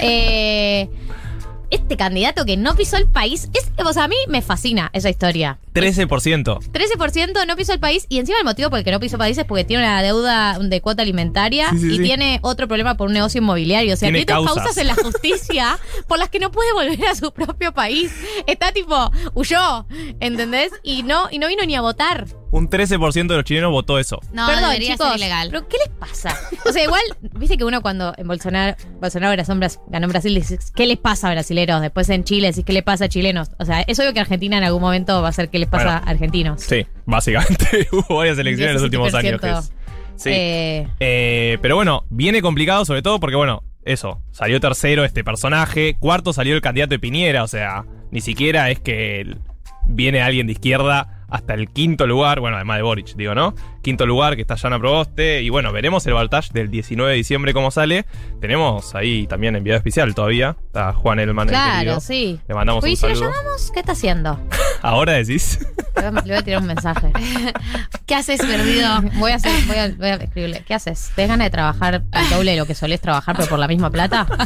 [0.00, 0.88] Eh,
[1.74, 5.10] este candidato que no pisó el país, es, o sea, a mí me fascina esa
[5.10, 5.58] historia.
[5.74, 6.08] 13%.
[6.70, 9.20] 13% no pisó el país y encima el motivo por el que no pisó el
[9.20, 12.02] país es porque tiene una deuda de cuota alimentaria Sí, sí, y sí.
[12.02, 13.94] tiene otro problema por un negocio inmobiliario.
[13.94, 17.32] O sea, Tiene causas en la justicia por las que no puede volver a su
[17.32, 18.12] propio país.
[18.46, 19.86] Está tipo, huyó,
[20.20, 20.70] ¿entendés?
[20.82, 22.26] Y no, y no vino ni a votar.
[22.54, 24.20] Un 13% de los chilenos votó eso.
[24.32, 25.48] No, Perdón, debería chicos, ser ilegal.
[25.50, 26.38] ¿Pero qué les pasa?
[26.64, 27.02] O sea, igual,
[27.38, 29.34] viste que uno cuando en Bolsonaro, Bolsonaro
[29.88, 31.80] ganó, en Brasil, dices, ¿qué les pasa a brasileros?
[31.80, 33.50] Después en Chile decís, ¿qué le pasa a chilenos?
[33.58, 35.84] O sea, es obvio que Argentina en algún momento va a ser ¿qué les pasa
[35.84, 36.00] Bueno.
[36.06, 36.60] a argentinos?
[36.62, 39.40] Sí, básicamente hubo varias elecciones en los últimos años.
[39.40, 39.58] que 17%.
[39.58, 39.72] es-
[40.16, 40.30] Sí.
[40.32, 45.96] Eh, Eh, pero bueno, viene complicado sobre todo porque, bueno, eso, salió tercero este personaje,
[45.98, 49.36] cuarto salió el candidato de Piñera, o sea, ni siquiera es que
[49.86, 53.54] viene alguien de izquierda hasta el quinto lugar, bueno, además de Boric, digo, ¿no?
[53.82, 55.42] Quinto lugar que está Jana Proboste.
[55.42, 58.06] Y bueno, veremos el Baltage del 19 de diciembre cómo sale.
[58.40, 60.56] Tenemos ahí también enviado especial todavía.
[60.66, 61.48] Está Juan Elman.
[61.48, 62.00] el Claro, querido.
[62.00, 62.40] sí.
[62.48, 63.70] Le mandamos ¿Y un si lo llamamos?
[63.72, 64.40] ¿Qué está haciendo?
[64.82, 65.58] Ahora decís.
[65.96, 67.12] Le voy a- tirar un mensaje.
[68.06, 68.88] ¿Qué haces, perdido?
[69.14, 70.62] Voy a, hacer, voy, a, voy a escribirle.
[70.66, 71.10] ¿Qué haces?
[71.14, 73.90] ¿Te ganas de trabajar el doble de lo que solés trabajar, pero por la misma
[73.90, 74.26] plata?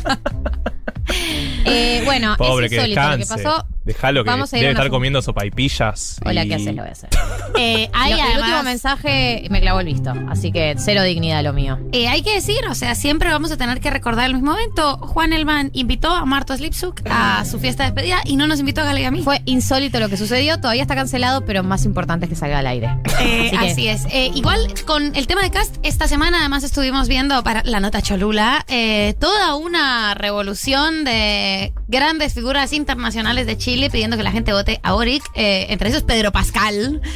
[1.64, 3.66] Eh, bueno, Pobre, es que insólito lo que pasó.
[3.84, 6.20] Déjalo que Vamos a ir debe estar comiendo sopaipillas.
[6.24, 6.67] Hola, y- ¿qué haces?
[6.76, 7.10] Lo voy a hacer.
[7.60, 11.42] Eh, hay Lo- el además- último mensaje me clavó el visto, así que cero dignidad
[11.42, 11.78] lo mío.
[11.90, 14.96] Eh, hay que decir, o sea, siempre vamos a tener que recordar el mismo evento.
[14.98, 18.82] Juan Elman invitó a Marta Slipsuk a su fiesta de despedida y no nos invitó
[18.82, 19.22] a Gale y a mí.
[19.22, 22.66] Fue insólito lo que sucedió, todavía está cancelado, pero más importante es que salga al
[22.68, 22.96] aire.
[23.20, 24.04] Eh, Así que- así es.
[24.12, 28.02] Eh, igual con el tema de cast, esta semana además estuvimos viendo para la nota
[28.02, 34.52] Cholula eh, toda una revolución de grandes figuras internacionales de Chile pidiendo que la gente
[34.52, 35.24] vote a Boric.
[35.34, 36.57] Eh, entre esos Pedro Pascal.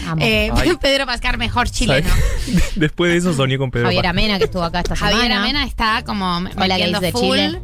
[0.06, 0.24] Amo.
[0.24, 0.50] Eh.
[0.80, 2.08] Pedro Pascal, mejor chileno.
[2.08, 2.74] ¿Sabes?
[2.76, 4.18] Después de eso soñé con Pedro Javier Pascal.
[4.18, 5.42] Amena, que estuvo acá esta Javier semana.
[5.42, 7.36] Amena está como Hola, metiendo de full.
[7.38, 7.60] Chile.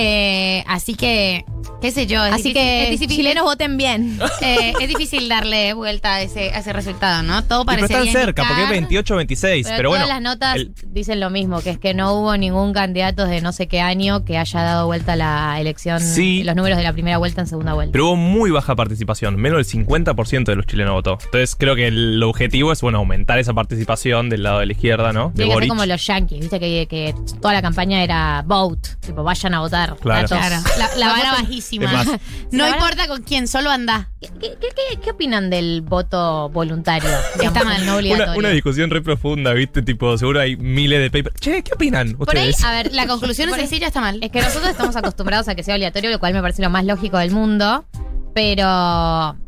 [0.00, 1.44] Eh, así que,
[1.80, 2.24] qué sé yo.
[2.24, 4.18] es Así difícil- que es difícil- chilenos voten bien.
[4.42, 7.42] eh, es difícil darle vuelta a ese, a ese resultado, ¿no?
[7.44, 9.64] Todo Y pero parece están cerca, porque es 28-26.
[9.64, 10.04] Pero, Pero, bueno.
[10.04, 13.40] todas las notas el- dicen lo mismo, que es que no hubo ningún candidato de
[13.40, 16.44] no sé qué año que haya dado vuelta a la elección, Sí.
[16.44, 17.92] los números de la primera vuelta en segunda vuelta.
[17.92, 21.18] Pero hubo muy baja participación, menos del 50% de los chilenos votó.
[21.24, 25.12] Entonces creo que el objetivo es, bueno, aumentar esa participación del lado de la izquierda,
[25.12, 25.30] ¿no?
[25.30, 28.90] De Tiene que ser como los yankees, viste que, que toda la campaña era vote,
[29.04, 29.87] tipo vayan a votar.
[29.96, 30.28] Claro.
[30.28, 32.04] Claro, la, la vara bajísima.
[32.50, 34.08] No La vara- importa con quién, solo anda.
[34.20, 37.10] ¿Qué, qué, qué- qué opinan del voto voluntario?
[37.38, 37.76] Digamos, mal.
[37.84, 38.38] no Una, obligatorio.
[38.38, 39.82] una discusión re profunda, ¿viste?
[39.82, 41.38] Tipo, seguro hay miles de papers.
[41.40, 42.64] Che, ¿qué opinan Por ahí, ustedes?
[42.64, 44.18] a ver, La conclusión es sencilla, está mal.
[44.22, 46.84] Es que nosotros estamos acostumbrados a que sea obligatorio, lo cual me parece lo más
[46.84, 47.84] lógico del mundo,
[48.34, 48.64] pero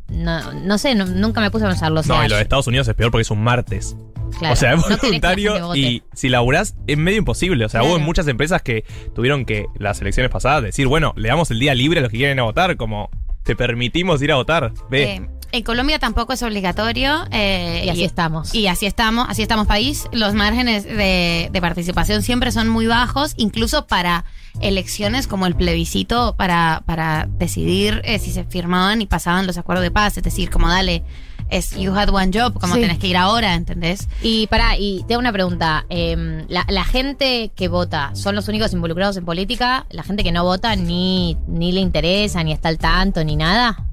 [0.08, 2.00] no, no sé, no- nunca me puse a pensarlo.
[2.00, 3.96] O sea, no, y lo de Estados Unidos es peor porque es un martes.
[4.38, 7.64] Claro, o sea, es voluntario y si laburás es medio imposible.
[7.64, 7.96] O sea, Claro.
[7.96, 11.74] hubo muchas empresas que tuvieron que, las elecciones pasadas, decir, bueno, le damos el día
[11.74, 13.10] libre a los que quieren ir a votar, como
[13.44, 14.72] te permitimos ir a votar.
[14.90, 15.02] Ve.
[15.14, 17.24] Eh, en Colombia tampoco es obligatorio.
[17.32, 18.54] eh, Y así estamos.
[18.54, 20.06] Y así estamos, así estamos país.
[20.12, 24.24] Los márgenes de, de participación siempre son muy bajos, incluso para
[24.60, 29.82] elecciones como el plebiscito para, para decidir eh, si se firmaban y pasaban los acuerdos
[29.82, 30.16] de paz.
[30.18, 31.02] Es decir, como dale,
[31.50, 32.80] es you had one job, como Sí.
[32.80, 34.08] tenés que ir ahora, ¿entendés?
[34.22, 35.84] Y pará, y te hago una pregunta.
[35.88, 39.86] em, la, la gente que vota, ¿son los únicos involucrados en política?
[39.90, 43.84] ¿La gente que no vota ni, ni le interesa, ni está al tanto, ni nada?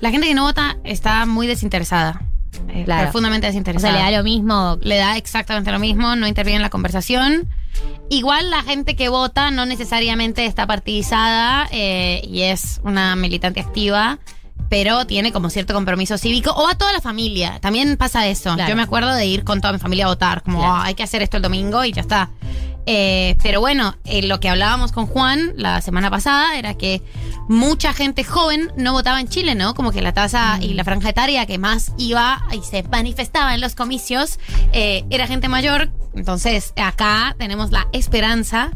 [0.00, 2.20] La gente que no vota está muy desinteresada.
[2.68, 3.02] eh, Claro.
[3.04, 3.92] Profundamente O sea, desinteresada.
[3.94, 4.78] le da lo mismo.
[4.82, 7.48] le da exactamente lo mismo, no interviene en la conversación.
[8.08, 14.18] Igual la gente que vota no necesariamente está partidizada eh, y es una militante activa,
[14.68, 17.58] pero tiene como cierto compromiso cívico o a toda la familia.
[17.60, 18.54] También pasa eso.
[18.54, 18.68] Claro.
[18.70, 20.74] Yo me acuerdo de ir con toda mi familia a votar, como Claro.
[20.74, 22.30] "Ah, hay que hacer esto el domingo y ya está.
[22.88, 27.02] Eh, pero bueno, eh, lo que hablábamos con Juan la semana pasada era que
[27.48, 29.74] mucha gente joven no votaba en Chile, ¿no?
[29.74, 33.60] Como que la tasa y la franja etaria que más iba y se manifestaba en
[33.60, 34.38] los comicios
[34.72, 35.90] eh, era gente mayor.
[36.14, 38.70] Entonces, acá tenemos la esperanza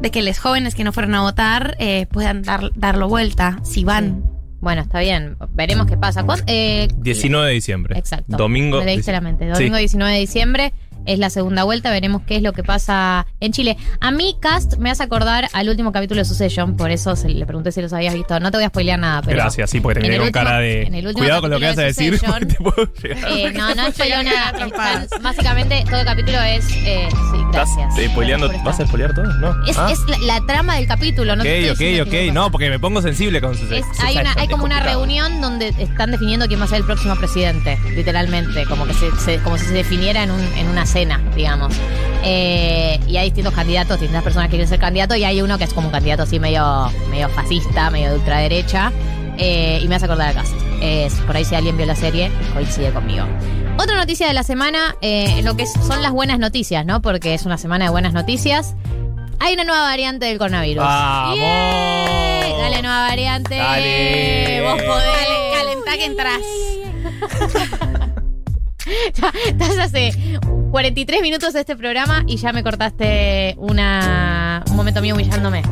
[0.00, 1.76] de que los jóvenes que no fueron a votar
[2.10, 4.22] puedan dar, darlo vuelta si van.
[4.64, 5.36] Bueno, está bien.
[5.52, 6.24] Veremos qué pasa.
[6.24, 7.98] ¿Cuán- eh, 19 de diciembre.
[7.98, 8.36] Exacto.
[8.36, 8.78] Domingo.
[8.80, 9.44] Me leíste la mente.
[9.44, 9.52] Sí.
[9.52, 10.72] Domingo 19 de diciembre
[11.06, 11.90] es la segunda vuelta.
[11.90, 13.76] Veremos qué es lo que pasa en Chile.
[14.00, 16.76] A mí, Cast, me hace acordar al último capítulo de Succession.
[16.76, 18.38] Por eso se- le pregunté si los habías visto.
[18.40, 19.36] No te voy a spoilear nada, pero.
[19.36, 21.12] Gracias, sí, porque te con último- cara en el de.
[21.14, 22.90] Cuidado con lo que vas a de decir, Succession, te puedo.
[23.04, 24.52] Eh, no, no spoileo nada.
[25.22, 26.64] Básicamente, todo el capítulo es.
[26.70, 27.98] eh, sí, ¿Estás gracias.
[27.98, 28.48] eh, spoileando?
[28.48, 29.24] Gracias por ¿Vas a spoilear todo?
[29.38, 29.64] No.
[29.66, 29.88] Es, Ah.
[29.92, 32.34] es la, la trama del capítulo, no te estoy Ok, diciendo ok, ok.
[32.34, 35.68] No, porque me pongo sensible con su Es- hay, una, hay como una reunión donde
[35.78, 39.58] están definiendo quién va a ser el próximo presidente, literalmente, como que se, se- como
[39.58, 41.74] si se definiera en, un- en una cena, digamos.
[42.22, 45.64] Eh, y hay distintos candidatos, distintas personas que quieren ser candidato, y hay uno que
[45.64, 48.92] es como un candidato así medio, medio fascista, medio de ultraderecha,
[49.36, 50.54] eh, y me hace acordar a Cast.
[50.80, 53.26] Es, por ahí si alguien vio la serie, coincide conmigo.
[53.78, 57.02] Otra noticia de la semana, eh, lo que son las buenas noticias, ¿no?
[57.02, 58.74] Porque es una semana de buenas noticias.
[59.40, 60.84] Hay una nueva variante del coronavirus.
[60.84, 61.38] ¡Vamos!
[62.60, 63.56] Dale, nueva variante.
[63.56, 64.62] Dale.
[64.62, 65.04] Vos podés.
[65.18, 65.52] Calen-
[65.84, 66.40] calentá que entras.
[69.46, 70.12] Estás hace
[70.74, 75.62] 43 minutos de este programa y ya me cortaste una, un momento mío humillándome.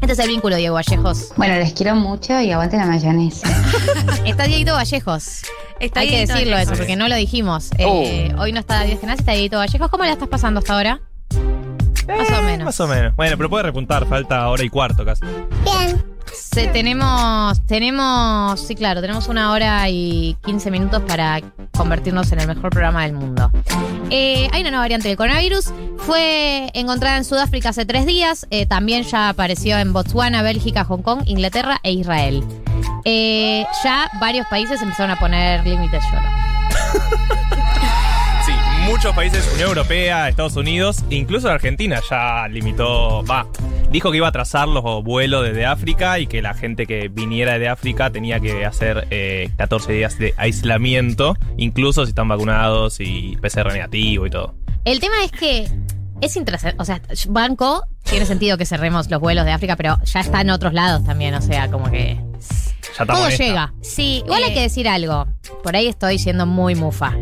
[0.00, 1.28] Este es el vínculo, Diego Vallejos.
[1.36, 3.46] Bueno, les quiero mucho y aguante la mayonesa.
[4.26, 5.42] Está Dieguito Vallejos.
[5.78, 6.62] Está Hay que decirlo Vallejos.
[6.62, 7.70] eso, porque no lo dijimos.
[7.78, 9.88] Eh, hoy no está Diego Genás, está Dieguito Vallejos.
[9.88, 11.00] ¿Cómo la estás pasando hasta ahora?
[12.08, 12.64] Más o menos.
[12.64, 13.14] Más o menos.
[13.14, 15.22] Bueno, pero puede repuntar, falta hora y cuarto casi.
[15.62, 16.13] Bien.
[16.72, 21.40] Tenemos, tenemos, sí, claro, tenemos una hora y 15 minutos para
[21.76, 23.50] convertirnos en el mejor programa del mundo.
[24.10, 25.72] Eh, hay una nueva variante del coronavirus.
[25.98, 28.46] Fue encontrada en Sudáfrica hace tres días.
[28.50, 32.44] eh, también ya apareció en Botswana, Bélgica, Hong Kong, Inglaterra e Israel.
[33.04, 36.28] Eh, ya varios países empezaron a poner límites lloro.
[38.86, 43.46] Muchos países, Unión Europea, Estados Unidos, incluso Argentina ya limitó, va,
[43.90, 47.58] dijo que iba a trazar los vuelos desde África y que la gente que viniera
[47.58, 53.36] de África tenía que hacer eh, 14 días de aislamiento, incluso si están vacunados y
[53.40, 54.54] PCR negativo y todo.
[54.84, 55.68] El tema es que
[56.20, 56.82] es intrascendente.
[56.82, 60.50] O sea, Banco tiene sentido que cerremos los vuelos de África, pero ya está en
[60.50, 61.34] otros lados también.
[61.34, 63.72] O sea, como que Ya estamos todo llega.
[63.80, 65.26] Sí, Igual hay eh, que decir algo.
[65.62, 67.14] Por ahí estoy siendo muy mufa.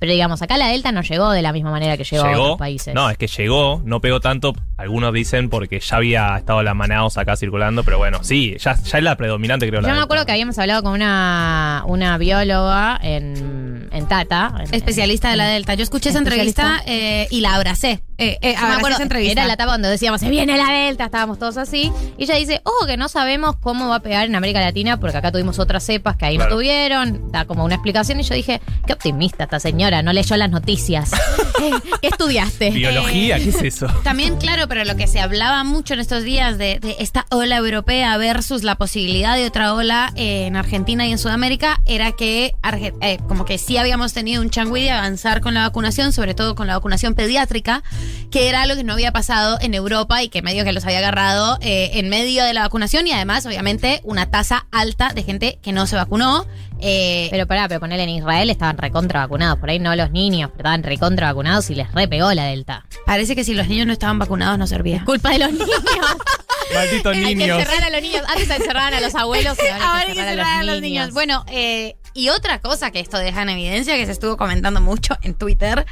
[0.00, 2.58] Pero digamos, acá la Delta no llegó de la misma manera que llegó, a otros
[2.58, 2.94] países.
[2.94, 7.18] no, es que llegó, no pegó tanto, algunos dicen porque ya había estado la Manaos
[7.18, 9.80] acá circulando, pero bueno, sí, ya, ya es la predominante creo.
[9.82, 10.04] la Yo me Delta.
[10.04, 14.54] acuerdo que habíamos hablado con una, una bióloga en, en Tata.
[14.60, 15.74] en- especialista de la Delta.
[15.74, 18.02] Yo escuché esa entrevista eh, y la abracé.
[18.22, 19.32] Eh, eh, me acuerdo, esa entrevista.
[19.32, 21.90] era la etapa donde decíamos, se viene la Delta, estábamos todos así.
[22.18, 25.16] Y ella dice, ojo que no sabemos cómo va a pegar en América Latina, porque
[25.16, 26.50] acá tuvimos otras cepas que ahí Claro.
[26.50, 27.32] no tuvieron.
[27.32, 28.20] Da como una explicación.
[28.20, 31.10] Y yo dije, qué optimista esta señora, no leyó las noticias.
[31.62, 32.70] Eh, ¿Qué estudiaste?
[32.70, 33.86] Biología, ¿qué es eso?
[34.02, 37.58] También, claro, pero lo que se hablaba mucho en estos días de, de esta ola
[37.58, 42.54] europea versus la posibilidad de otra ola eh, en Argentina y en Sudamérica era que
[42.62, 46.32] Arge- eh, como que sí habíamos tenido un changüí de avanzar con la vacunación, sobre
[46.32, 47.82] todo con la vacunación pediátrica,
[48.30, 51.00] que era algo que no había pasado en Europa y que medio que los había
[51.00, 55.58] agarrado eh, en medio de la vacunación y además, obviamente, una tasa alta de gente
[55.60, 56.46] que no se vacunó.
[56.82, 59.58] Eh, Pero pará, pero ponele en Israel estaban recontra vacunados.
[59.58, 62.84] Por ahí no los niños, pero estaban recontra vacunados y les repegó la Delta.
[63.06, 65.02] parece que si los niños no estaban vacunados no servía.
[65.04, 65.68] Culpa de los niños.
[66.74, 67.58] Malditos Hay que niños.
[67.58, 68.22] encerrar a los niños.
[68.28, 71.12] Antes se encerraban a los abuelos y ahora, Ahora hay que encerrar a los, niños.
[71.12, 75.16] Bueno, eh, y otra cosa que esto deja en evidencia, que se estuvo comentando mucho
[75.22, 75.84] en Twitter,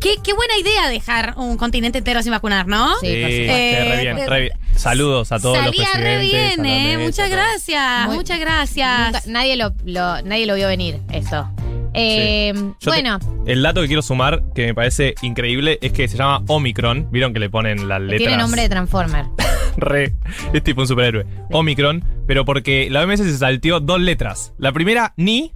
[0.00, 2.94] qué, qué buena idea dejar un continente entero sin vacunar, ¿no?
[3.00, 3.90] Sí, Sí, por sí, supuesto.
[3.90, 4.52] re bien, re bien.
[4.76, 6.04] Saludos a todos los Salía presidentes.
[6.04, 6.96] re bien, a la ¿eh?
[6.96, 9.06] mesa, Muchas gracias, Muy- muchas gracias.
[9.06, 11.50] Nunca- nadie, lo, lo- nadie lo vio venir, esto.
[11.94, 16.18] Eh, te- bueno, el dato que quiero sumar, que me parece increíble, es que se
[16.18, 17.08] llama Omicron.
[17.10, 18.18] ¿Vieron que le ponen las letras?
[18.18, 19.24] tiene nombre de Transformer.
[19.78, 20.14] Re.
[20.52, 21.24] Es tipo un superhéroe.
[21.50, 24.52] Omicron, pero porque la OMS se salteó dos letras.
[24.58, 25.52] La primera, ni,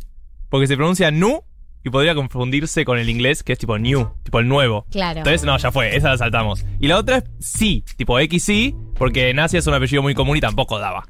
[0.49, 1.45] porque se pronuncia nu
[1.85, 4.87] y podría confundirse con el inglés, que es tipo new, tipo el nuevo.
[4.91, 5.19] Claro.
[5.19, 6.65] Entonces, no, ya fue, esa la saltamos.
[6.79, 10.37] Y la otra es sí, tipo XY, porque en Asia es un apellido muy común
[10.37, 11.05] y tampoco daba.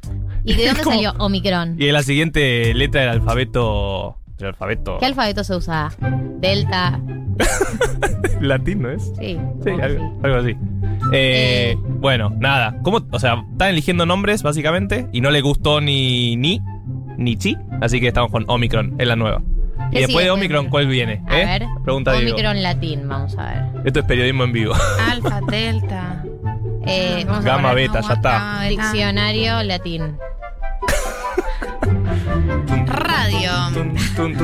[0.44, 1.76] ¿Y de dónde salió Omicron?
[1.80, 4.16] Y en la siguiente letra del alfabeto.
[4.38, 4.98] Del alfabeto.
[4.98, 5.90] ¿Qué alfabeto se usa?
[6.38, 7.00] Delta.
[8.40, 9.12] Latín, ¿no es?
[9.18, 9.38] Sí.
[9.64, 10.56] Sí, algo, algo así.
[11.12, 12.76] Eh, Bueno, nada.
[12.82, 13.00] ¿Cómo?
[13.10, 16.60] O sea, están eligiendo nombres, básicamente, y no le gustó ni ni,
[17.18, 19.42] ni chi, así que estamos con Omicron, es la nueva.
[19.90, 20.68] Y ¿Qué después sigue, de Omicron?
[20.68, 21.22] ¿cuál viene?
[21.28, 21.44] A ¿Eh?
[21.46, 21.66] ver.
[21.82, 22.32] Pregunta Diego.
[22.34, 23.62] Omicron latín, vamos a ver.
[23.86, 24.74] Esto es periodismo en vivo.
[25.10, 26.22] Alfa, delta.
[26.86, 28.58] Eh, Vamos a Gamma, poner beta, ya está.
[28.62, 28.82] beta.
[28.82, 30.16] diccionario latín.
[32.86, 33.50] Radio.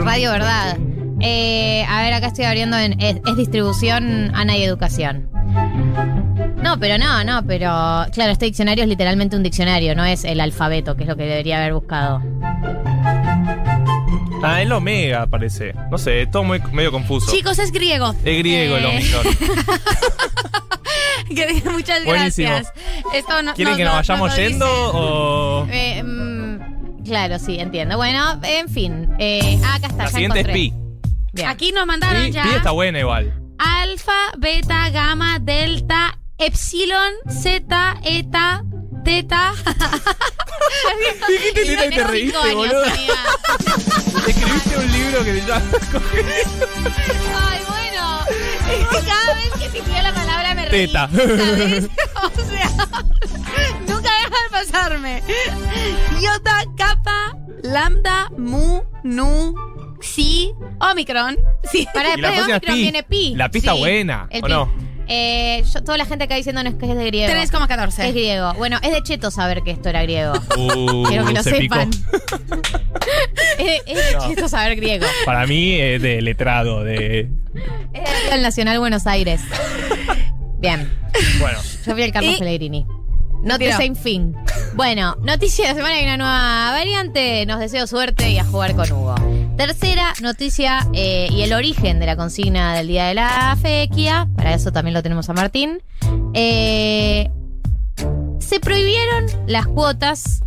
[0.05, 0.77] Radio Verdad.
[1.21, 3.01] Eh, a ver, acá estoy abriendo en.
[3.01, 5.29] Es, es distribución, Ana y Educación.
[6.63, 8.05] No, pero no, no, pero.
[8.13, 11.25] Claro, este diccionario es literalmente un diccionario, no es el alfabeto, que es lo que
[11.25, 12.21] debería haber buscado.
[14.43, 15.75] Ah, el Omega, parece.
[15.91, 17.31] No sé, es todo muy, medio confuso.
[17.33, 18.15] Chicos, es griego.
[18.25, 19.27] es griego el Eh, Omicron.
[21.35, 22.49] que- Muchas Buenísimo.
[22.51, 22.73] gracias.
[23.15, 25.67] Esto no, ¿Quieren no- que nos no- vayamos yendo o.?
[25.71, 27.97] Eh, mm, claro, sí, entiendo.
[27.97, 29.09] Bueno, en fin.
[29.19, 29.97] Eh, acá está.
[29.99, 30.71] La ya siguiente es encontré.
[30.71, 30.75] Pi.
[31.33, 31.49] Bien.
[31.49, 33.33] Aquí nos mandaron Pi, ya Pi está buena igual.
[33.59, 38.63] alfa, beta, gamma, delta, epsilon, zeta, eta,
[39.07, 39.53] teta.
[41.29, 42.85] Dijiste Y teta y te reíste, años, boludo.
[44.27, 45.65] Escribiste un libro que se llama.
[47.41, 48.21] Ay, bueno.
[48.69, 50.87] Es que cada vez que se escribió la palabra me reí.
[50.87, 51.09] Teta.
[51.09, 51.89] ¿Sabes?
[52.17, 52.71] O sea,
[53.87, 55.23] nunca deja de pasarme.
[56.21, 59.55] Iota, kappa, lambda, mu, nu,
[60.01, 61.37] si, omicron.
[61.71, 61.87] Sí.
[61.95, 62.83] Para después de Omicron Pi.
[62.83, 63.35] viene Pi.
[63.37, 64.53] La pista Sí, buena, ¿o Pi.
[64.53, 64.73] no?
[65.09, 67.33] Eh, yo- toda la gente acá diciéndonos que es de griego.
[67.33, 68.07] 3,14.
[68.09, 68.55] Es griego.
[68.55, 70.33] Bueno, es de cheto saber que esto era griego.
[70.57, 71.91] Uh, Quiero que lo se sepan.
[73.59, 74.29] es, es de No.
[74.29, 75.07] cheto saber griego.
[75.25, 77.29] Para mí es de letrado, de.
[77.93, 79.41] Es del Nacional Buenos Aires.
[80.59, 80.91] Bien.
[81.39, 81.59] Bueno.
[81.87, 82.87] Yo fui el Carlos Y- Pellegrini.
[83.43, 84.35] Noticia sin fin.
[84.75, 87.47] Bueno, noticia de la semana hay una nueva variante.
[87.47, 89.15] Nos deseo suerte y a jugar con Hugo.
[89.57, 94.29] Tercera noticia eh, y el origen de la consigna del día de la fequia.
[94.37, 95.83] Para eso también lo tenemos a Martín.
[96.35, 97.31] Eh,
[98.39, 100.43] se prohibieron las cuotas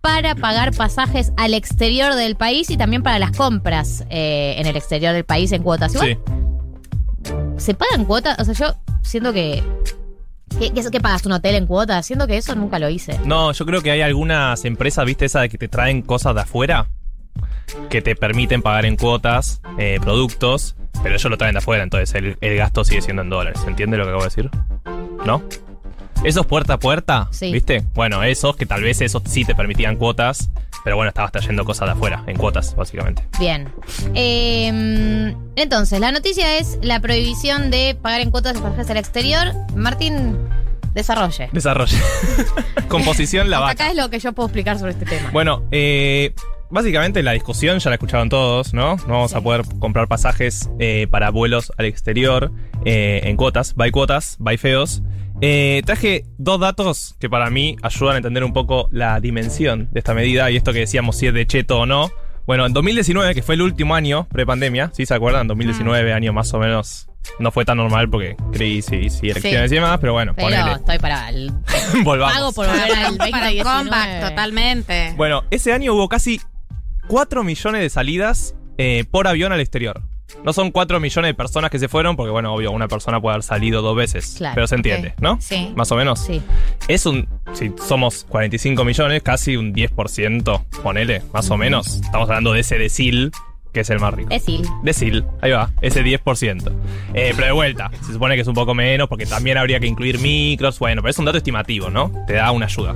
[0.00, 4.74] para pagar pasajes al exterior del país y también para las compras eh, en el
[4.74, 5.94] exterior del país en cuotas.
[5.94, 6.18] Igual,
[7.22, 7.32] Sí.
[7.58, 8.38] ¿Se pagan cuotas?
[8.38, 9.62] O sea, yo siento que.
[10.58, 12.06] ¿Qué, qué, qué pagas un hotel en cuotas?
[12.06, 13.20] Siento que eso nunca lo hice.
[13.24, 15.26] No, yo creo que hay algunas empresas, ¿viste?
[15.26, 16.88] Esa de que te traen cosas de afuera
[17.88, 22.14] que te permiten pagar en cuotas eh, productos, pero ellos lo traen de afuera, entonces
[22.14, 23.60] el, el gasto sigue siendo en dólares.
[23.62, 24.50] ¿Se entiende lo que acabo de decir?
[25.24, 25.42] ¿No?
[26.24, 27.50] Esos puerta a puerta, Sí.
[27.50, 27.82] ¿viste?
[27.94, 30.50] Bueno, esos que tal vez esos sí te permitían cuotas,
[30.84, 33.26] pero bueno, estabas trayendo cosas de afuera, en cuotas, básicamente.
[33.38, 33.72] Bien.
[34.14, 39.52] Eh, entonces, la noticia es la prohibición de pagar en cuotas de pasajes al exterior.
[39.74, 40.36] Martín,
[40.94, 41.48] desarrolle.
[41.52, 41.96] Desarrollo.
[42.88, 43.72] Composición la vaca.
[43.84, 45.30] Acá es lo que yo puedo explicar sobre este tema.
[45.32, 46.34] Bueno, eh,
[46.70, 48.96] básicamente la discusión ya la escucharon todos, ¿no?
[48.96, 52.50] No vamos a poder comprar pasajes eh, para vuelos al exterior
[52.84, 55.02] eh, en cuotas, by cuotas, by feos.
[55.42, 60.00] Eh, traje dos datos que para mí ayudan a entender un poco la dimensión de
[60.00, 62.10] esta medida y esto que decíamos si es de cheto o no.
[62.46, 65.46] Bueno, en 2019, que fue el último año pre-pandemia, ¿sí se acuerdan?
[65.46, 67.06] 2019, año más o menos.
[67.38, 70.72] No fue tan normal porque crisis y elecciones y demás, pero bueno, Pero ponele.
[70.72, 71.52] estoy para el.
[72.02, 72.34] Volvamos.
[72.34, 73.62] Pago por volver al Para un 2019.
[73.62, 75.14] comeback, totalmente.
[75.16, 76.40] Bueno, ese año hubo casi
[77.10, 80.00] 4 millones de salidas eh, por avión al exterior.
[80.44, 83.34] No son 4 millones de personas que se fueron, porque bueno, obvio, una persona puede
[83.34, 84.36] haber salido dos veces.
[84.38, 85.14] Claro, pero se entiende.
[85.20, 85.36] ¿no?
[85.40, 85.72] Sí.
[85.74, 86.20] Más o menos.
[86.20, 86.40] Sí.
[86.86, 87.28] Es un.
[87.52, 91.96] Si somos 45 millones, casi un 10%, ponele, más o menos.
[91.96, 93.32] Estamos hablando de ese decil,
[93.72, 94.28] que es el más rico.
[94.28, 94.62] Decil.
[94.84, 96.72] Decil, ahí va, ese 10%.
[97.12, 99.88] Eh, pero de vuelta, se supone que es un poco menos porque también habría que
[99.88, 100.78] incluir micros.
[100.78, 102.12] Bueno, pero es un dato estimativo, ¿no?
[102.28, 102.94] Te da una ayuda.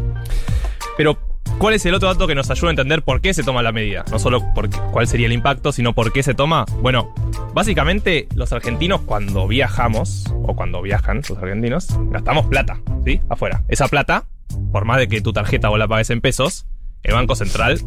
[0.97, 1.19] Pero,
[1.59, 3.73] ¿cuál es el otro dato que nos ayuda a entender por qué se toma la
[3.73, 4.05] medida?
[4.11, 6.65] No solo por cuál sería el impacto, sino por qué se toma.
[6.81, 7.15] Bueno,
[7.53, 13.21] básicamente los argentinos cuando viajamos, o cuando viajan los argentinos, gastamos plata, ¿sí?
[13.29, 13.65] Afuera.
[13.69, 14.25] Esa plata,
[14.73, 16.67] por más de que tu tarjeta vos la pagues en pesos,
[17.03, 17.81] el Banco Central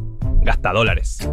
[0.43, 1.27] gasta dólares.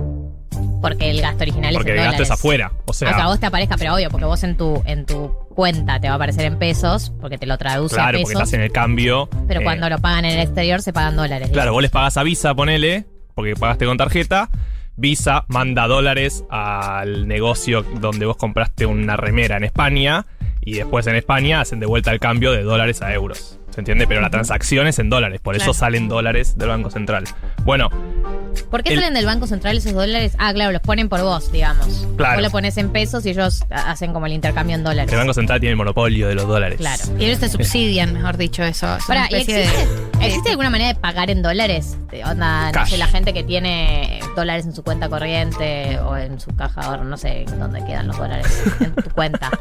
[0.80, 2.72] Porque el gasto original Porque es el en gasto es afuera.
[2.86, 5.32] O sea, Aunque a vos te aparezca, pero obvio, porque vos en tu, en tu
[5.54, 8.32] cuenta te va a aparecer en pesos, porque te lo traduce a claro, pesos.
[8.32, 9.28] porque estás en el cambio.
[9.46, 11.50] Pero eh, cuando lo pagan en el exterior se pagan dólares.
[11.52, 14.50] Claro, vos les pagas a Visa, ponele, porque pagaste con tarjeta.
[14.96, 20.26] Visa manda dólares al negocio donde vos compraste una remera en España
[20.60, 23.58] y después en España hacen de vuelta el cambio de dólares a euros.
[23.74, 24.06] ¿Se entiende?
[24.06, 27.24] Pero la transacción es en dólares, por eso salen dólares del Banco Central.
[27.64, 27.90] Bueno,
[28.70, 30.36] ¿Por qué el- salen del Banco Central esos dólares?
[30.38, 32.06] Ah, claro, los ponen por vos, digamos.
[32.16, 32.34] Claro.
[32.34, 35.10] Vos lo pones en pesos y ellos ha- hacen como el intercambio en dólares.
[35.12, 36.78] el Banco Central tiene el monopolio de los dólares.
[36.78, 37.02] Claro.
[37.18, 38.96] Y ellos te subsidian, mejor dicho, eso.
[38.96, 39.86] Es Pará, una ¿y especie existe,
[40.18, 41.96] de- existe alguna manera de pagar en dólares?
[42.12, 46.38] De onda, no sé, la gente que tiene dólares en su cuenta corriente o en
[46.38, 49.50] su caja de ahorro, no sé dónde quedan los dólares en tu cuenta.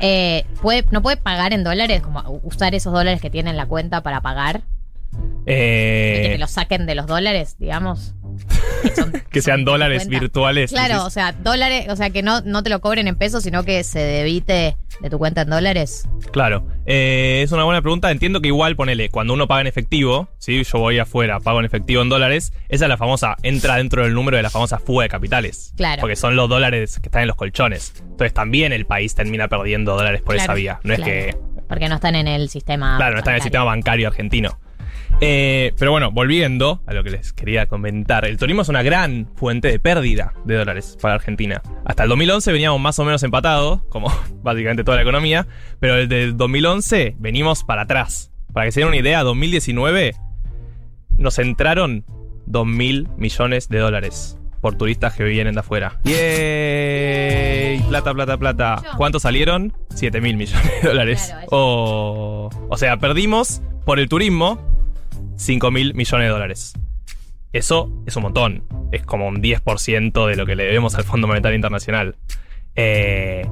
[0.00, 2.02] Eh, ¿puede, ¿No puede pagar en dólares?
[2.02, 4.62] Como usar esos dólares que tiene en la cuenta para pagar.
[5.42, 8.14] Y que Eh, te los saquen de los dólares, digamos.
[8.94, 10.70] Son- que sean dólares virtuales.
[10.70, 11.06] Claro, decís.
[11.06, 13.82] o sea, dólares, o sea, que no, no te lo cobren en pesos, sino que
[13.84, 16.08] se debite de tu cuenta en dólares.
[16.32, 18.10] Claro, Eh, es una buena pregunta.
[18.10, 21.66] Entiendo que igual, ponele, cuando uno paga en efectivo, si yo voy afuera, pago en
[21.66, 25.02] efectivo en dólares, esa es la famosa, entra dentro del número de la famosa fuga
[25.02, 25.72] de capitales.
[25.76, 26.00] Claro.
[26.00, 27.92] Porque son los dólares que están en los colchones.
[28.00, 30.80] Entonces también el país termina perdiendo dólares por esa vía.
[30.84, 31.12] No claro.
[31.12, 31.38] es que,
[31.68, 32.96] Porque no están en el sistema.
[32.96, 34.58] claro, no está en el sistema bancario argentino.
[35.20, 39.28] Eh, pero bueno, volviendo a lo que les quería comentar, el turismo es una gran
[39.34, 41.62] fuente de pérdida de dólares para Argentina.
[41.84, 45.46] Hasta el 2011 veníamos más o menos empatados, como básicamente toda la economía,
[45.80, 48.30] pero desde el 2011 venimos para atrás.
[48.52, 50.14] Para que se den una idea, 2019
[51.18, 52.04] nos entraron
[52.46, 56.00] 2 mil millones de dólares por turistas que vienen de afuera.
[56.04, 57.80] ¡Yay!
[57.88, 58.82] Plata, plata, plata.
[58.96, 59.72] ¿Cuántos salieron?
[59.94, 61.34] 7 mil millones de dólares.
[61.50, 64.58] O, o sea, perdimos por el turismo
[65.36, 66.72] 5 mil millones de dólares.
[67.52, 68.64] Eso es un montón.
[68.92, 72.16] Es como un 10% de lo que le debemos al Fondo Monetario Internacional.
[72.74, 73.46] Eh,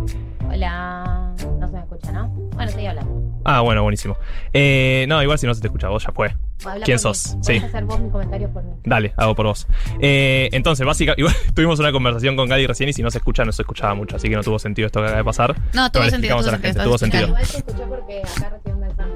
[0.51, 1.33] Hola.
[1.59, 2.29] No se me escucha, ¿no?
[2.29, 3.41] Bueno, estoy hablando.
[3.45, 4.17] ah, bueno, buenísimo.
[4.53, 6.37] Eh, no, igual si no se te escucha vos, ya fue.
[6.65, 7.37] Habla ¿Quién sos?
[7.43, 7.57] Sí.
[7.57, 8.73] hacer vos mis comentarios por mí.
[8.85, 9.67] Dale, hago por vos.
[10.01, 13.45] Eh, entonces, básicamente, igual tuvimos una conversación con Gali recién y si no se escucha,
[13.45, 15.55] no se escuchaba mucho, así que no tuvo sentido esto que acaba de pasar.
[15.73, 17.27] No, tuvo sentido, tuvo a la sentido, gente, tuvo sentido.
[17.29, 19.11] Igual se escuchó porque acá recibí un mensaje.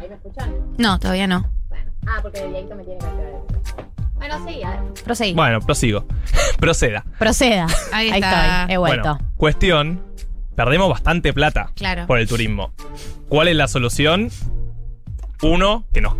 [0.00, 0.54] ¿Ahí me escuchan?
[0.78, 1.50] No, todavía no.
[2.04, 2.10] Bueno.
[2.16, 3.84] Ah, porque de Dieguito me tiene que activar el.
[4.16, 4.80] Bueno, sí, a ver.
[5.04, 5.34] Proseguí.
[5.34, 6.06] Bueno, prosigo.
[6.58, 7.04] Proceda.
[7.18, 7.66] Proceda.
[7.92, 8.60] Ahí está.
[8.62, 8.74] estoy.
[8.74, 9.02] He vuelto.
[9.14, 10.02] Bueno, cuestión,
[10.54, 12.06] perdemos bastante plata Claro.
[12.06, 12.72] por el turismo.
[13.28, 14.30] ¿Cuál es la solución?
[15.42, 16.14] Uno, que nos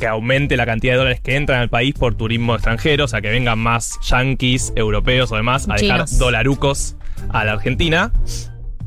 [0.00, 3.20] que aumente la cantidad de dólares que entran al país por turismo extranjero, o sea,
[3.20, 6.18] que vengan más yanquis, europeos o demás a dejar Chinos.
[6.18, 6.96] dolarucos
[7.28, 8.10] a la Argentina.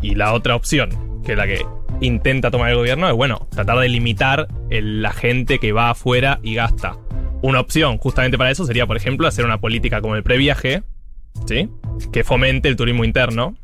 [0.01, 1.65] Y la otra opción, que es la que
[2.01, 6.39] intenta tomar el gobierno, es bueno, tratar de limitar el- la gente que va afuera
[6.43, 6.97] y gasta.
[7.43, 10.81] una opción justamente para eso sería, por ejemplo, hacer una política como el previaje,
[11.45, 11.69] ¿sí?
[12.11, 13.55] Que fomente el turismo interno.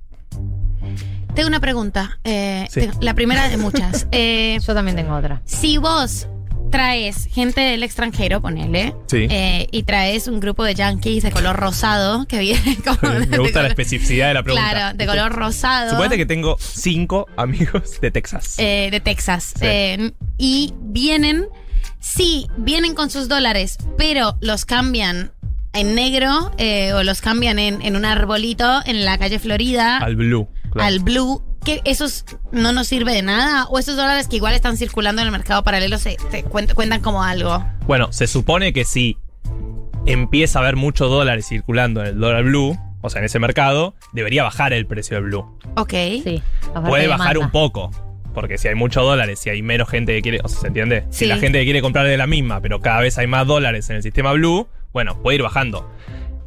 [1.33, 2.19] Tengo una pregunta.
[2.23, 2.81] eh, Sí.
[2.81, 4.07] tengo- la primera de muchas.
[4.11, 5.41] Eh, Yo también tengo otra.
[5.45, 6.27] si vos
[6.73, 9.27] traes gente del extranjero, ponele, Sí.
[9.29, 13.13] eh, y traes un grupo de yankees de color rosado que viene como.
[13.29, 14.69] Me gusta la especificidad de la pregunta.
[14.71, 15.91] Claro, de color rosado.
[15.91, 18.55] Suponete que tengo cinco amigos de Texas.
[18.57, 19.53] eh, de Texas.
[19.55, 19.65] Sí.
[19.67, 21.45] Eh, y vienen,
[21.99, 25.31] sí, vienen con sus dólares, pero los cambian
[25.73, 30.15] en negro eh, o los cambian en, en un arbolito en la calle Florida al
[30.15, 30.47] blue.
[30.71, 30.87] claro.
[30.87, 31.43] al blue.
[31.63, 33.65] Que ¿Esos no nos sirve de nada?
[33.69, 37.01] ¿O esos dólares que igual están circulando en el mercado paralelo se te cuen- cuentan
[37.01, 37.65] como algo?
[37.87, 39.17] Bueno, se supone que si
[40.05, 43.95] empieza a haber muchos dólares circulando en el dólar blue, o sea, en ese mercado,
[44.13, 45.57] debería bajar el precio del blue.
[45.75, 45.93] Ok.
[46.23, 46.41] Sí.
[46.85, 47.91] Puede bajar un poco.
[48.33, 51.05] Porque si hay muchos dólares, si hay menos gente que quiere, o sea, ¿se entiende?
[51.11, 53.89] Si la gente que quiere comprar de la misma, pero cada vez hay más dólares
[53.91, 55.87] en el sistema blue, bueno, puede ir bajando.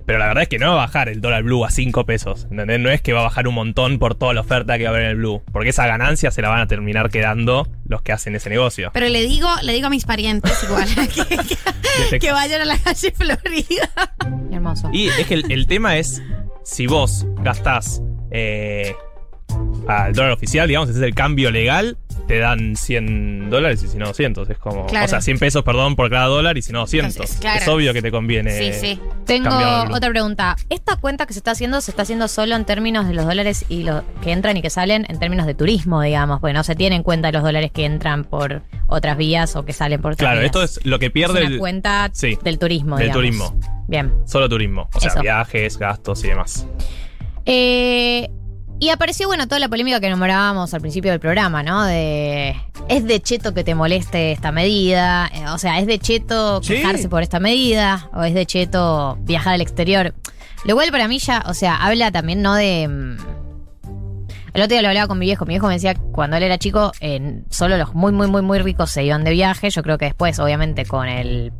[0.06, 2.46] Pero la verdad es que no va a bajar el dólar blue a 5 pesos.
[2.50, 2.78] ¿entendés?
[2.80, 4.92] No es que va a bajar un montón por toda la oferta que va a
[4.92, 5.42] haber en el blue.
[5.52, 8.90] Porque esa ganancia se la van a terminar quedando los que hacen ese negocio.
[8.94, 10.88] Pero le digo, le digo a mis parientes igual
[12.10, 13.90] que, que- vayan a la calle Florida.
[14.52, 14.90] Hermoso.
[14.92, 16.22] Y es que el, el tema es,
[16.64, 18.00] si vos gastás
[18.30, 18.94] eh,
[19.88, 21.96] al dólar oficial, digamos, ese es el cambio legal,
[22.26, 24.50] te dan 100 dólares y si no 200.
[24.50, 25.06] Es como, Claro.
[25.06, 27.14] o sea, 100 pesos, perdón, por cada dólar y si no 200.
[27.14, 27.60] Entonces, claro.
[27.60, 28.50] Es obvio que te conviene.
[28.50, 29.00] Sí, sí.
[29.24, 29.50] Tengo
[29.92, 30.56] otra pregunta.
[30.68, 33.64] ¿Esta cuenta que se está haciendo se está haciendo solo en términos de los dólares
[33.68, 36.40] y los que entran y que salen en términos de turismo, digamos?
[36.40, 39.72] Porque no se tiene en cuenta los dólares que entran por otras vías o que
[39.72, 40.46] salen por otras Claro, vías.
[40.46, 41.58] esto es lo que pierde Es una el.
[41.60, 43.24] cuenta Sí, del turismo, del digamos.
[43.52, 43.60] turismo.
[43.88, 44.12] Bien.
[44.26, 44.88] Solo turismo.
[44.94, 45.20] O sea, Eso.
[45.20, 46.66] viajes, gastos y demás.
[47.44, 48.28] Eh,
[48.78, 51.84] y apareció, bueno, toda la polémica que nombrábamos al principio del programa, ¿no?
[51.84, 52.54] De.
[52.88, 55.30] ¿Es de cheto que te moleste esta medida?
[55.34, 56.74] Eh, o sea, ¿es de cheto Sí.
[56.74, 58.08] quejarse por esta medida?
[58.14, 60.14] ¿O es de cheto viajar al exterior?
[60.64, 62.54] Lo cual para mí ya, o sea, habla también, ¿no?
[62.54, 62.86] De.
[62.88, 63.16] mm,
[64.54, 65.44] El otro día lo hablaba con mi viejo.
[65.44, 68.40] Mi viejo me decía que cuando él era chico, eh, solo los muy, muy, muy,
[68.42, 69.68] muy ricos se iban de viaje.
[69.70, 71.52] Yo creo que después, obviamente, con el.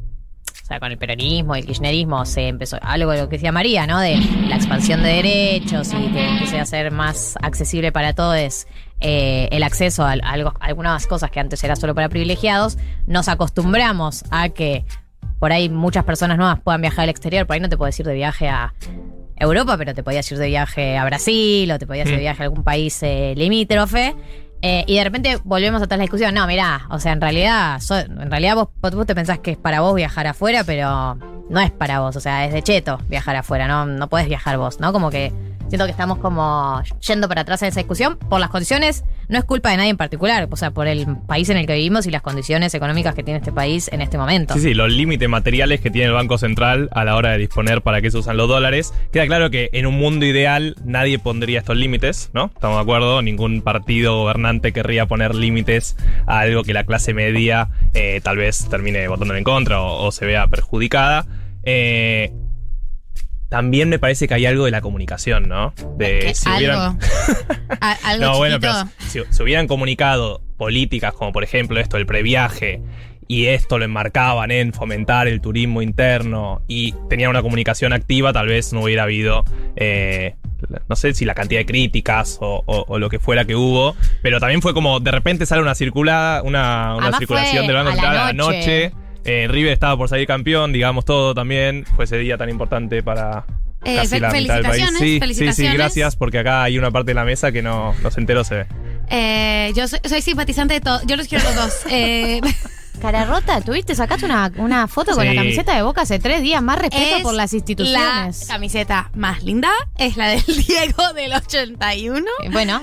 [0.66, 3.52] O sea, con el peronismo y el kirchnerismo se empezó algo de lo que decía
[3.52, 4.00] María, ¿no?
[4.00, 4.16] De
[4.48, 8.66] la expansión de derechos y que empiece a ser más accesible para todos
[8.98, 12.78] eh, el acceso a, algo- a algunas cosas que antes era solo para privilegiados.
[13.06, 14.84] Nos acostumbramos a que
[15.38, 17.46] por ahí muchas personas nuevas puedan viajar al exterior.
[17.46, 18.74] Por ahí no te puedes ir de viaje a
[19.36, 22.20] Europa, pero te podías ir de viaje a Brasil o te podías ir de Mm.
[22.22, 24.16] viaje a algún país eh, limítrofe.
[24.62, 26.34] Eh, y de repente volvemos a toda la discusión.
[26.34, 29.56] No, mirá, o sea, en realidad, so- en realidad vos, vos te pensás que es
[29.56, 31.16] para vos viajar afuera, pero
[31.50, 32.16] no es para vos.
[32.16, 34.92] O sea, es de cheto viajar afuera, no, no podés viajar vos, ¿no?
[34.92, 35.32] Como que
[35.68, 39.04] siento que estamos como yendo para atrás en esa discusión por las condiciones.
[39.28, 41.74] No es culpa de nadie en particular, o sea, por el país en el que
[41.74, 44.54] vivimos y las condiciones económicas que tiene este país en este momento.
[44.54, 47.82] Sí, sí, los límites materiales que tiene el Banco Central a la hora de disponer
[47.82, 48.94] para qué se usan los dólares.
[49.12, 52.50] Queda claro que en un mundo ideal nadie pondría estos límites, ¿no?
[52.54, 55.96] Estamos de acuerdo, ningún partido gobernante querría poner límites
[56.26, 60.12] a algo que la clase media eh, tal vez termine votando en contra o, o
[60.12, 61.26] se vea perjudicada.
[61.64, 62.32] Eh,
[63.48, 65.72] también me parece que hay algo de la comunicación, ¿no?
[65.96, 66.98] De si hubieran-
[68.04, 68.72] algo no, bueno, pero
[69.08, 72.80] si, si hubieran comunicado políticas como por ejemplo esto del previaje
[73.28, 78.46] y esto lo enmarcaban en fomentar el turismo interno y tenían una comunicación activa, tal
[78.46, 79.44] vez no hubiera habido,
[79.74, 80.36] eh,
[80.88, 83.96] no sé si la cantidad de críticas o, o- o lo que fuera que hubo,
[84.22, 88.00] pero también fue como de repente sale una circulada, una, circulación del Banco a la
[88.02, 88.90] Central a la noche.
[88.90, 89.05] noche.
[89.26, 91.84] Eh, River estaba por salir campeón, digamos todo también.
[91.96, 93.44] Fue ese día tan importante para
[93.84, 94.84] Eh, casi fe- la mitad del país.
[95.18, 98.10] felicitaciones, Sí, sí, gracias, porque acá hay una parte de la mesa que no, no
[98.10, 98.66] se enteró, se ve.
[99.10, 101.00] Eh, yo soy, soy simpatizante de todo.
[101.06, 101.74] Yo los quiero a los dos.
[101.90, 102.40] Eh,
[103.00, 106.62] Cara rota, tuviste, sacaste una, una foto con la camiseta de Boca hace tres días.
[106.62, 108.40] Más respeto es por las instituciones.
[108.48, 112.24] La camiseta más linda es la del Diego del 81.
[112.42, 112.82] Eh, Bueno,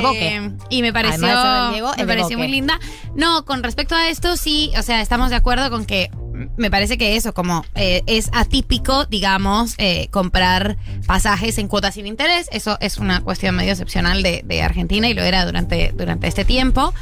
[0.00, 1.26] de Eh, y me pareció,
[1.72, 2.78] Diego, me pareció muy linda.
[3.14, 6.10] No, con respecto a esto, sí, o sea, estamos de acuerdo con que
[6.56, 10.76] me parece que eso, como eh, es atípico, digamos, eh, comprar
[11.06, 12.48] pasajes en cuotas sin interés.
[12.52, 16.44] Eso es una cuestión medio excepcional de, de Argentina y lo era durante, durante este
[16.44, 16.92] tiempo.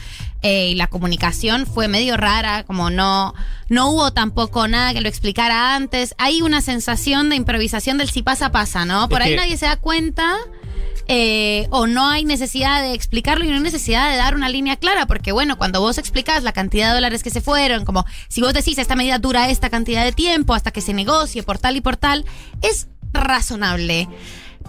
[0.42, 3.34] Eh, y la comunicación fue medio rara, como no,
[3.68, 6.14] no hubo tampoco nada que lo explicara antes.
[6.18, 9.08] Hay una sensación de improvisación del si pasa, pasa, ¿no?
[9.08, 10.36] Por Es ahí que- nadie se da cuenta.
[11.08, 14.76] Eh, o no hay necesidad de explicarlo y no hay necesidad de dar una línea
[14.76, 18.40] clara, porque bueno, cuando vos explicás la cantidad de dólares que se fueron, como si
[18.40, 21.76] vos decís esta medida dura esta cantidad de tiempo hasta que se negocie por tal
[21.76, 22.24] y por tal,
[22.62, 24.08] es razonable.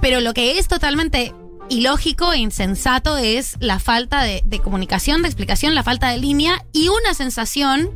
[0.01, 1.33] Pero lo que es totalmente
[1.71, 6.89] ilógico e insensato es la falta de, comunicación, de explicación, la falta de línea y
[6.89, 7.89] una sensación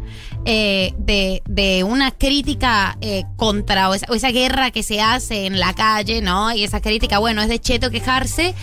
[0.46, 5.60] eh, de, de una crítica eh, contra esa, o esa guerra que se hace en
[5.60, 6.54] la calle, ¿no?
[6.54, 8.56] Y esa crítica, bueno, es de cheto quejarse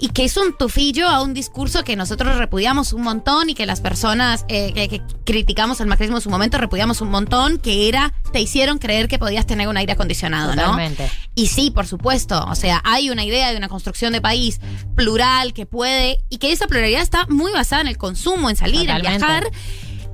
[0.00, 3.66] y que es un tufillo a un discurso que nosotros repudiamos un montón y que
[3.66, 7.88] las personas eh, que, que criticamos al macrismo en su momento repudiamos un montón, que
[7.88, 10.62] era, te hicieron creer que podías tener un aire acondicionado, ¿no?
[10.62, 11.10] Totalmente.
[11.34, 14.60] Y sí, por supuesto, o sea, hay una idea de una construcción de país
[14.94, 18.88] plural que puede, y que esa pluralidad está muy basada en el consumo, en salir,
[18.88, 19.44] en viajar.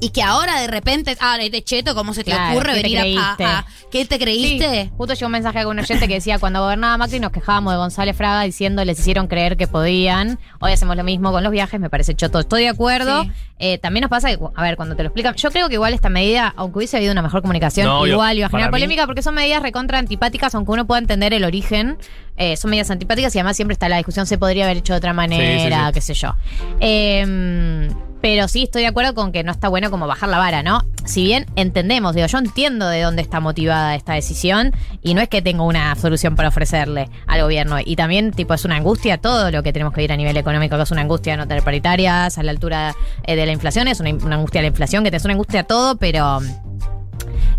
[0.05, 2.83] Y que ahora de repente, ah, de cheto, ¿cómo se te Claro, ocurre ¿qué te
[2.83, 3.45] venir a, creíste?
[3.45, 4.85] a- a- ¿Qué te creíste?
[4.87, 7.73] Sí, justo llegó un mensaje con un oyente que decía cuando gobernaba Macri nos quejábamos
[7.73, 10.41] de González Fraga diciendo les hicieron creer que podían.
[10.61, 12.41] Hoy hacemos lo mismo con los viajes, me parece choto.
[12.41, 13.23] Estoy de acuerdo.
[13.23, 13.31] Sí.
[13.61, 15.95] Eh, también nos pasa, que, a ver, cuando te lo explican, yo creo que igual
[15.95, 19.07] esta medida, aunque hubiese habido una mejor comunicación, No, igual iba a generar mí- polémica
[19.07, 21.97] porque son medidas recontra antipáticas, aunque uno pueda entender el origen.
[22.39, 24.97] eh, son medidas antipáticas y además siempre está la discusión, se podría haber hecho de
[24.97, 25.93] otra manera, sí, sí.
[25.93, 26.35] qué sé yo.
[26.81, 27.89] Eh,
[28.23, 30.83] pero sí estoy de acuerdo con que no está bueno como bajar la vara, ¿no?
[31.05, 34.71] Si bien entendemos, digo, yo entiendo de dónde está motivada esta decisión
[35.03, 37.79] y no es que tengo una solución para ofrecerle al gobierno.
[37.85, 40.77] Y también, tipo, es una angustia todo lo que tenemos que ir a nivel económico,
[40.77, 42.95] que es una angustia no tener paritarias a la altura
[43.25, 45.33] eh, de la inflación, es una, una angustia de la inflación, que te es una
[45.33, 46.41] angustia todo, pero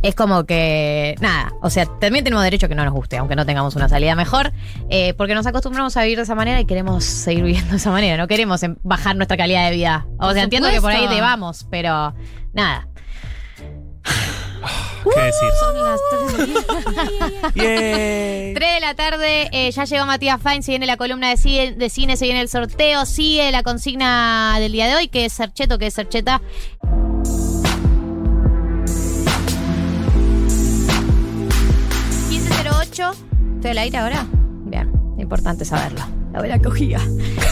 [0.01, 3.35] es como que, nada, o sea, también tenemos derecho a que no nos guste, aunque
[3.35, 4.51] no tengamos una salida mejor,
[4.89, 7.91] eh, porque nos acostumbramos a vivir de esa manera y queremos seguir viviendo de esa
[7.91, 10.05] manera, no queremos em- bajar nuestra calidad de vida.
[10.17, 11.15] O Por sea, entiendo que por ahí supuesto.
[11.15, 12.13] debamos, pero
[12.53, 12.87] nada.
[15.03, 15.49] ¿Qué decir?
[15.59, 15.99] Son las
[17.53, 17.55] 3
[18.55, 21.89] de la tarde, eh, ya llegó Matías Fain, se viene la columna de cine, de
[21.89, 25.77] cine, se viene el sorteo, sigue la consigna del día de hoy, que es Sercheto,
[25.77, 26.41] que es Sercheta.
[32.93, 33.15] ¿1508?
[33.55, 34.25] ¿Estoy al aire ahora?
[34.65, 36.01] Bien, importante saberlo.
[36.31, 36.99] La buena cogida.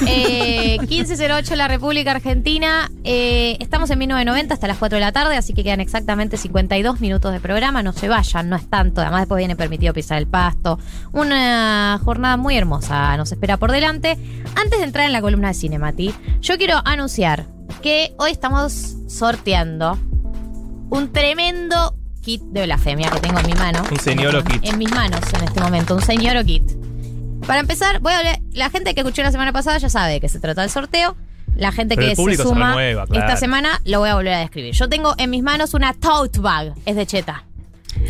[0.08, 2.90] Eh, 1508 La República Argentina.
[3.04, 7.00] Eh, estamos en 1990 hasta las 4 de la tarde, así que quedan exactamente 52
[7.02, 7.84] minutos de programa.
[7.84, 9.02] No se vayan, no es tanto.
[9.02, 10.80] Además, después viene permitido pisar el pasto.
[11.12, 14.18] Una jornada muy hermosa nos espera por delante.
[14.56, 17.46] Antes de entrar en la columna de cine, Mati, yo quiero anunciar
[17.84, 20.00] que hoy estamos sorteando
[20.90, 23.84] un tremendo kit de blasfemia que tengo en mi mano.
[23.92, 24.64] Un señoro kit.
[24.64, 26.64] En mis manos en este momento, un señoro kit.
[27.48, 30.20] Para empezar, voy a hablar- la gente que escuchó la semana pasada ya sabe de
[30.22, 31.16] qué se trata el sorteo.
[31.56, 33.26] La gente Pero que se suma renueva, claro.
[33.26, 34.74] esta semana lo voy a volver a describir.
[34.74, 37.44] Yo tengo en mis manos una tote bag, es de cheta.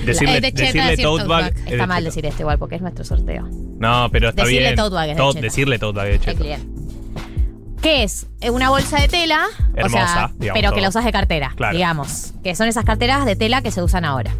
[0.05, 1.53] Decirle, Es de cheta decirle decir tote bag.
[1.55, 2.09] de Está mal cheta.
[2.09, 3.47] decir esto igual porque es nuestro sorteo.
[3.79, 4.75] No, pero está Decirle bien.
[4.75, 5.43] tote bag es de Tote- cheta.
[5.45, 6.59] decirle tote bag es de cheta.
[7.81, 8.27] ¿Qué es?
[8.41, 11.51] Eh, Una bolsa de tela, o Hermosa, sea, digamos, pero que la usas de cartera,
[11.55, 11.75] Claro.
[11.75, 12.33] digamos.
[12.43, 14.31] Que son esas carteras de tela que se usan ahora.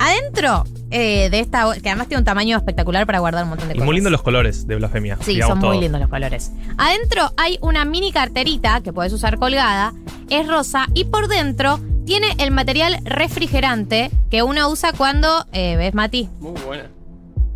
[0.00, 3.68] Adentro eh, de esta, bol- que además tiene un tamaño espectacular para guardar un montón
[3.68, 3.84] de Y cosas.
[3.86, 5.18] muy lindos los colores de blasfemia.
[5.20, 6.50] Sí, digamos son muy lindos los colores.
[6.78, 9.92] Adentro hay una mini carterita que puedes usar colgada,
[10.30, 15.92] es rosa y por dentro tiene el material refrigerante que uno usa cuando, eh, ¿ves
[15.94, 16.30] Mati?
[16.40, 16.84] Muy buena.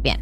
[0.03, 0.21] Bien.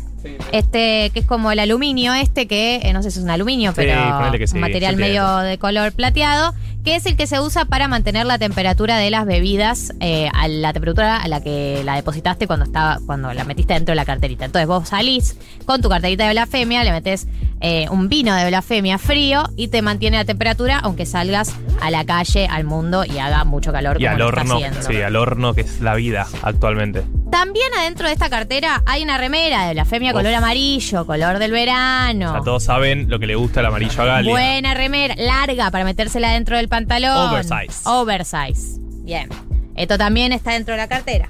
[0.53, 3.71] Este, que es como el aluminio este, que eh, no sé si es un aluminio,
[3.71, 6.55] Sí, pero ponele que sí, un material medio de color plateado,
[6.85, 10.49] que es el que se usa para mantener la temperatura de las bebidas eh, a
[10.49, 14.05] la temperatura a la que la depositaste cuando estaba, cuando la metiste dentro de la
[14.05, 14.45] carterita.
[14.45, 17.27] Entonces vos salís con tu carterita de blasfemia, le metes
[17.61, 22.05] eh, un vino de blasfemia frío y te mantiene la temperatura, aunque salgas a la
[22.05, 25.55] calle, al mundo y haga mucho calor Y como al está horno, sí, al horno
[25.55, 27.03] que es la vida actualmente.
[27.31, 30.17] También adentro de esta cartera hay una remera de blasfemia Uf.
[30.17, 32.31] color amarillo, color del verano.
[32.31, 34.33] O sea, todos saben lo que le gusta el amarillo a Galia.
[34.33, 37.29] Buena remera, larga para metérsela dentro del pantalón.
[37.29, 37.83] Oversize.
[37.85, 38.79] Oversize.
[39.03, 39.29] Bien.
[39.77, 41.29] Esto también está dentro de la cartera.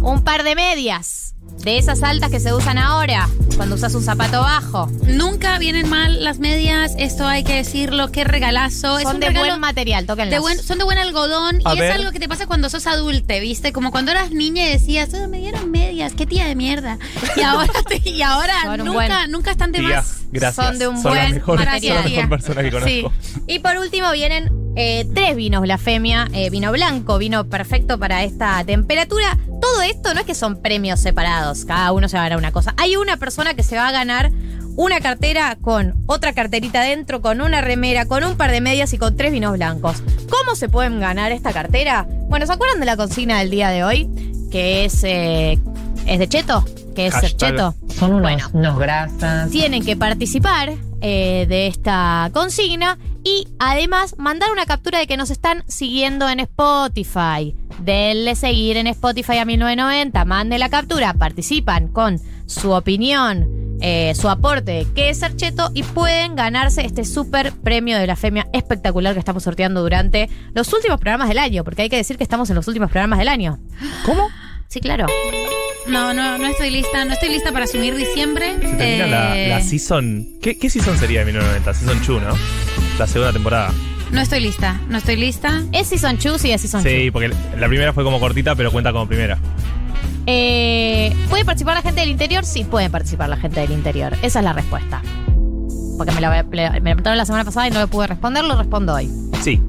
[0.00, 1.29] Un par de medias.
[1.64, 4.86] De esas altas que se usan ahora, cuando usas un zapato bajo.
[5.06, 8.96] Nunca vienen mal las medias, esto hay que decirlo, qué regalazo.
[8.98, 10.30] es Son un de regalo buen material, tóquenlas.
[10.32, 11.90] de buen- son de buen algodón A y ver.
[11.90, 13.72] es algo que te pasa cuando sos adulte, ¿viste?
[13.72, 16.98] Como cuando eras niña y decías, "Ah, me dieron medias, qué tía de mierda.
[17.36, 20.20] Y ahora, te- y ahora Son un nunca, buen- nunca están de Tía, más.
[20.32, 20.66] gracias.
[20.66, 21.96] Son de un la buen mejor, material.
[21.96, 22.88] Son la mejor persona que conozco.
[23.20, 23.40] Sí.
[23.46, 26.28] Y por último vienen eh, tres vinos blasfemia.
[26.32, 29.36] eh, vino blanco, vino perfecto para esta temperatura.
[29.60, 31.49] Todo esto no es que son premios separados.
[31.66, 32.74] Cada uno se va a ganar una cosa.
[32.76, 34.30] Hay una persona que se va a ganar
[34.76, 38.98] una cartera con otra carterita dentro, con una remera, con un par de medias y
[38.98, 40.02] con tres vinos blancos.
[40.30, 42.06] ¿Cómo se pueden ganar esta cartera?
[42.28, 44.08] Bueno, ¿se acuerdan de la consigna del día de hoy?
[44.50, 45.02] Que es...
[45.04, 45.58] eh,
[46.06, 46.64] ¿Es de Cheto?
[46.94, 47.50] Que es ser Hashtag.
[47.50, 47.74] Cheto.
[47.94, 48.48] Son unos, Bueno.
[48.52, 49.50] unos grasas.
[49.50, 55.30] tienen que participar eh, de esta consigna y además mandar una captura de que nos
[55.30, 57.54] están siguiendo en Spotify.
[57.80, 63.46] Denle seguir en Spotify a 1990, mande la captura, participan con su opinión
[63.82, 68.06] eh, su aporte de qué es ser cheto y pueden ganarse este super premio de
[68.06, 71.96] la femia espectacular que estamos sorteando durante los últimos programas del año, porque hay que
[71.96, 73.58] decir que estamos en los últimos programas del año.
[74.04, 74.28] ¿Cómo?
[74.68, 75.06] Sí, claro.
[75.86, 77.04] No, no, no estoy lista.
[77.04, 78.54] No estoy lista para asumir diciembre.
[78.60, 80.26] Se termina la, Eh, la season.
[80.42, 81.74] ¿Qué, ¿Qué season sería de 1990?
[81.74, 82.38] Season 2, ¿no?
[82.98, 83.72] La segunda temporada.
[84.12, 84.80] No estoy lista.
[84.88, 85.62] No estoy lista.
[85.72, 86.40] ¿Es Season 2?
[86.40, 86.92] Sí, es Season 2.
[86.92, 87.28] Sí, porque
[87.58, 89.38] la primera fue como cortita, pero cuenta como primera.
[90.26, 92.44] Eh, ¿Puede participar la gente del interior?
[92.44, 94.16] Sí, puede participar la gente del interior.
[94.22, 95.00] Esa es la respuesta.
[95.96, 98.56] Porque me lo, me lo preguntaron la semana pasada y no le pude responder, lo
[98.58, 99.08] respondo hoy.
[99.42, 99.60] Sí.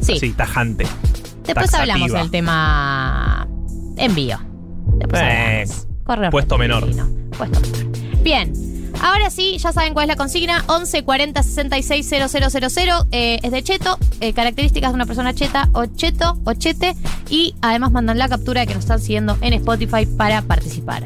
[0.00, 0.12] Sí.
[0.16, 0.84] Así, tajante.
[1.44, 1.80] Después Taxativa.
[1.94, 3.48] hablamos del tema
[3.96, 4.38] envío.
[4.98, 5.66] Después Eh.
[6.04, 6.86] Correo puesto menor.
[7.36, 8.22] Puesto menor.
[8.22, 8.52] Bien.
[9.00, 10.64] Ahora sí, ya saben cuál es la consigna.
[10.66, 13.06] 11 40 66 000.
[13.12, 13.96] Eh, es de cheto.
[14.20, 16.96] eh, características de una persona cheta o cheto o chete.
[17.30, 21.04] Y además mandan la captura de que nos están siguiendo en Spotify para participar.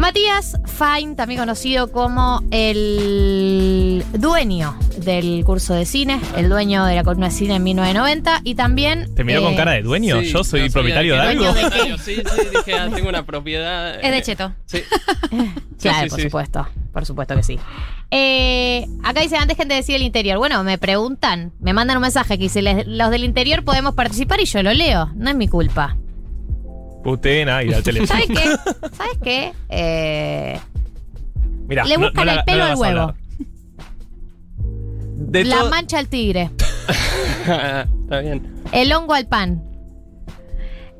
[0.00, 7.04] Matías Fine, también conocido como el dueño del curso de cine, el dueño de la
[7.04, 9.14] columna de cine en 1990 y también...
[9.14, 10.20] ¿Te miró con eh, cara de dueño?
[10.22, 11.44] Sí, Yo soy no propietario de algo.
[11.52, 11.98] ¿Dueño de qué?
[11.98, 12.22] Sí, sí,
[12.56, 14.00] dije, ah, tengo una propiedad.
[14.02, 14.52] Es de cheto.
[14.66, 14.82] Sí.
[15.80, 16.24] Claro, sí, por sí.
[16.26, 16.68] supuesto.
[16.92, 17.58] Por supuesto que sí.
[18.10, 20.36] Eh, acá dice, antes gente decir el interior.
[20.36, 24.40] Bueno, me preguntan, me mandan un mensaje que dice, "Les- los del interior podemos participar
[24.40, 25.10] y yo lo leo.
[25.14, 25.96] No es mi culpa.
[27.02, 28.06] Putena y la tele.
[28.06, 28.34] ¿Sabes qué?
[28.96, 29.52] ¿Sabes qué?
[29.68, 30.60] Eh,
[31.68, 33.00] Mirá, Le no- buscan no el pelo no la al vas a huevo.
[33.00, 33.14] hablar.
[35.16, 36.50] De la todo- mancha al tigre.
[37.42, 38.62] Está bien.
[38.72, 39.62] El hongo al pan.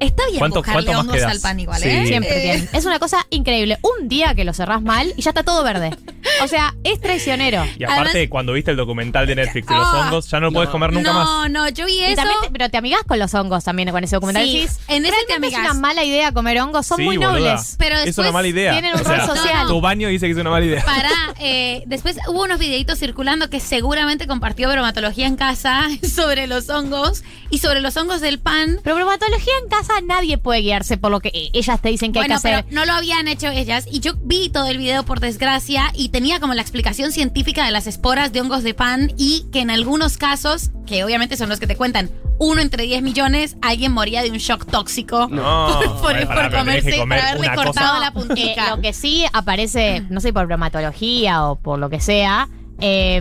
[0.01, 1.31] Está bien ¿Cuánto- buscarle cuánto hongos quedas?
[1.33, 1.89] al pan igual, Sí.
[1.89, 2.07] ¿eh?
[2.07, 2.69] Siempre Eh, tienen.
[2.73, 3.79] Es una cosa increíble.
[3.83, 5.97] Un día que lo cerrás mal y ya está todo verde.
[6.43, 7.65] O sea, es traicionero.
[7.79, 10.47] Y aparte, Además- cuando viste el documental de Netflix de los Ah, hongos, ya no
[10.47, 11.51] lo puedes comer nunca no, más.
[11.51, 12.17] no, yo vi Y eso.
[12.17, 14.45] también te- pero te amigás con los hongos también con ese documental.
[14.45, 15.73] Sí, Decís, en ese te "Realmente es amigás".
[15.73, 16.87] una mala idea comer hongos.
[16.87, 17.33] Son Sí, muy boluda.
[17.33, 17.75] nobles.
[17.79, 18.73] Pero Es después una mala idea.
[18.73, 19.67] tienen un O sea, rol social.
[19.67, 20.83] Tu baño dice que es una mala idea.
[20.85, 26.71] Para, eh, después hubo unos videitos circulando que seguramente compartió bromatología en casa sobre los
[26.71, 28.81] hongos y sobre los hongos del pan.
[28.83, 32.19] Pero bromatología en casa nadie puede guiarse por lo que eh, ellas te dicen que
[32.21, 32.73] Bueno, hay que pero hacer.
[32.73, 33.87] no lo habían hecho ellas.
[33.91, 37.71] Y yo vi todo el video, por desgracia, y tenía como la explicación científica de
[37.71, 41.61] las esporas de hongos de pan y que en algunos casos, que obviamente son los
[41.61, 46.51] que te cuentan, uno entre 10 millones, alguien moría de un shock tóxico No, por,
[46.51, 48.71] comerse, comer por haberle una cortado cosa- la Eh, puntica.
[48.77, 52.49] lo que sí aparece, no sé, por bromatología o por lo que sea,
[52.81, 53.21] eh,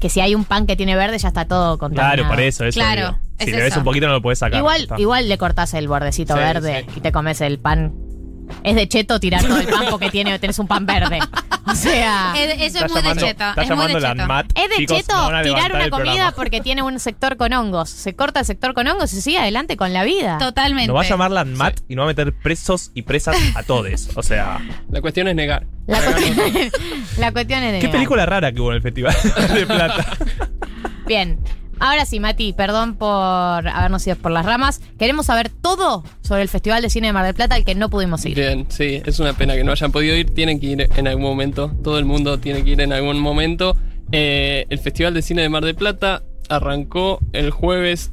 [0.00, 2.14] que si hay un pan que tiene verde ya está todo contaminado.
[2.14, 2.78] Claro, por eso, eso.
[2.78, 3.18] Claro, digo.
[3.38, 3.78] Es Si le ves eso.
[3.80, 4.58] un poquito no lo puedes sacar.
[4.58, 5.00] Igual, Está.
[5.00, 6.94] igual le cortás el bordecito Sí, verde sí.
[6.96, 7.92] y te comes el pan.
[8.64, 11.18] Es de cheto tirar todo el pan porque tiene, tenés un pan verde.
[11.66, 13.44] O sea, Eh, eso es muy llamando- de cheto.
[13.50, 14.22] Está Es muy de llamando la cheto.
[14.22, 14.46] ANMAT.
[14.54, 16.32] es de Chicos, cheto no tirar una comida programa.
[16.32, 17.90] porque tiene un sector con hongos.
[17.90, 20.38] Se corta el sector con hongos y sigue adelante con la vida.
[20.38, 20.86] Totalmente.
[20.86, 23.62] Nos va a llamar la ANMAT y nos va a meter presos y presas a
[23.64, 24.08] todos.
[24.14, 24.58] O sea,
[24.90, 25.66] La cuestión es negar.
[25.86, 26.36] La cuestión,
[27.18, 27.92] la cuestión es de qué negar.
[27.92, 29.14] película rara que hubo en el Festival
[29.54, 30.06] de Plata.
[31.06, 31.38] Bien.
[31.80, 33.08] Ahora sí, Mati, perdón por
[33.68, 34.80] habernos ido por las ramas.
[34.98, 37.88] Queremos saber todo sobre el Festival de Cine de Mar del Plata al que no
[37.88, 38.34] pudimos ir.
[38.34, 40.34] Bien, sí, es una pena que no hayan podido ir.
[40.34, 41.72] Tienen que ir en algún momento.
[41.82, 43.76] Todo el mundo tiene que ir en algún momento.
[44.12, 48.12] Eh, el Festival de Cine de Mar del Plata arrancó el jueves,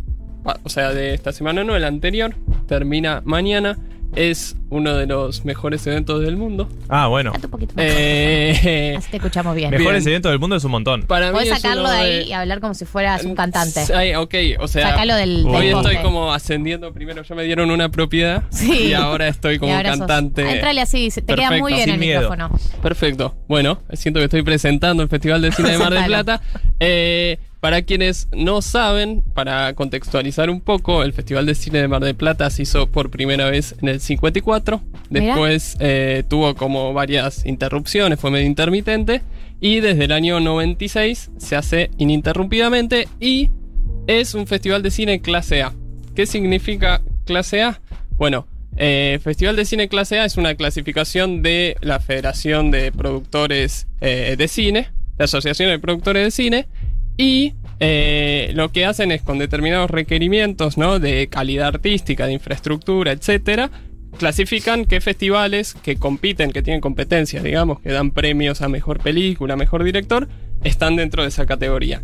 [0.63, 2.35] o sea, de esta semana, no, el anterior.
[2.67, 3.77] Termina mañana.
[4.15, 6.69] Es uno de los mejores eventos del mundo.
[6.89, 7.31] Ah, bueno.
[7.33, 7.85] Date un poquito más.
[7.87, 9.71] Eh, Así te escuchamos bien.
[9.71, 10.13] Mejores Bien.
[10.13, 11.03] eventos del mundo es un montón.
[11.03, 13.81] para mí Podés es sacarlo de ahí y hablar como si fueras un cantante.
[13.93, 16.93] Ay, ok, o sea, Sacalo del, del hoy estoy como ascendiendo.
[16.93, 18.87] Primero ya me dieron una propiedad Sí.
[18.87, 20.49] y ahora estoy como ahora sos- cantante.
[20.49, 22.21] Entrale así, se- te queda muy bien Sin el miedo.
[22.31, 22.57] micrófono.
[22.81, 23.35] Perfecto.
[23.47, 26.05] Bueno, siento que estoy presentando el Festival de Cine de Mar del.
[26.05, 26.41] Plata.
[26.79, 32.03] Eh, para quienes no saben, para contextualizar un poco, el Festival de Cine de Mar
[32.03, 34.81] del Plata se hizo por primera vez en el 54.
[35.09, 35.25] Mirá.
[35.25, 39.21] Después eh, tuvo como varias interrupciones, fue medio intermitente.
[39.61, 43.49] Y desde el año 96 se hace ininterrumpidamente y
[44.05, 45.73] es un festival de cine clase A.
[46.13, 47.81] ¿Qué significa clase A?
[48.17, 48.47] Bueno,
[48.77, 54.35] eh, Festival de Cine Clase A es una clasificación de la Federación de Productores eh,
[54.37, 56.67] de Cine, la Asociación de Productores de Cine,
[57.17, 60.99] y eh, lo que hacen es con determinados requerimientos ¿no?
[60.99, 63.69] de calidad artística, de infraestructura, etcétera,
[64.17, 69.55] clasifican qué festivales que compiten, que tienen competencias, digamos, que dan premios a mejor película,
[69.57, 70.27] mejor director,
[70.63, 72.01] están dentro de esa categoría.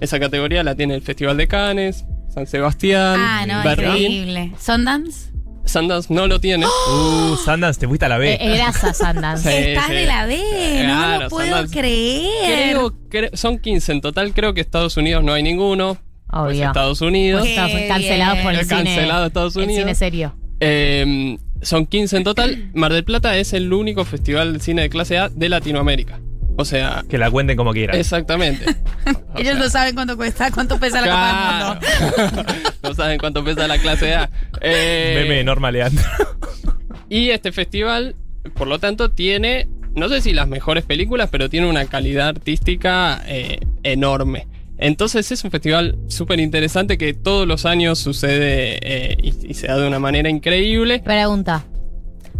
[0.00, 3.88] Esa categoría la tiene el Festival de Cannes, San Sebastián, Ah, no, Berlín.
[4.12, 4.52] increíble.
[4.60, 5.32] ¿Sundance?
[5.68, 6.66] Sundance no lo tiene.
[6.90, 8.34] Uh, Sundance, te fuiste a la B.
[8.40, 9.42] Eh, gracias, Sundance.
[9.50, 9.92] Sí, Estás sí.
[9.92, 10.38] de la B,
[10.86, 11.78] no lo puedo Sundance.
[11.78, 12.76] creer.
[12.76, 15.98] Creo, cre- son 15 en total, creo que Estados Unidos no hay ninguno.
[16.30, 16.66] Pues Obvio.
[16.66, 17.40] Estados Unidos.
[17.40, 18.84] Pues estamos cancelados por el Cancelado
[19.20, 19.26] cine.
[19.26, 19.80] Estados El Unidos.
[19.82, 20.34] cine serio.
[20.60, 22.70] Eh, Son 15 en total.
[22.74, 26.20] Mar del Plata es el único festival de cine de clase A de Latinoamérica.
[26.60, 27.96] O sea, Que la cuenten como quieran.
[27.96, 28.64] exactamente.
[29.36, 31.80] Ellos no saben cuánto cuesta, cuánto pesa la Copa
[32.16, 32.52] del Mundo.
[32.82, 34.28] no saben cuánto pesa la clase A.
[34.60, 36.04] Eh, Meme Norma Leandro.
[37.10, 38.16] Y este festival,
[38.54, 43.22] por lo tanto, tiene, no sé si las mejores películas, pero tiene una calidad artística
[43.26, 44.46] eh, enorme.
[44.76, 49.68] Entonces es un festival súper interesante que todos los años sucede eh, y, y se
[49.68, 50.98] da de una manera increíble.
[50.98, 51.64] Pregunta.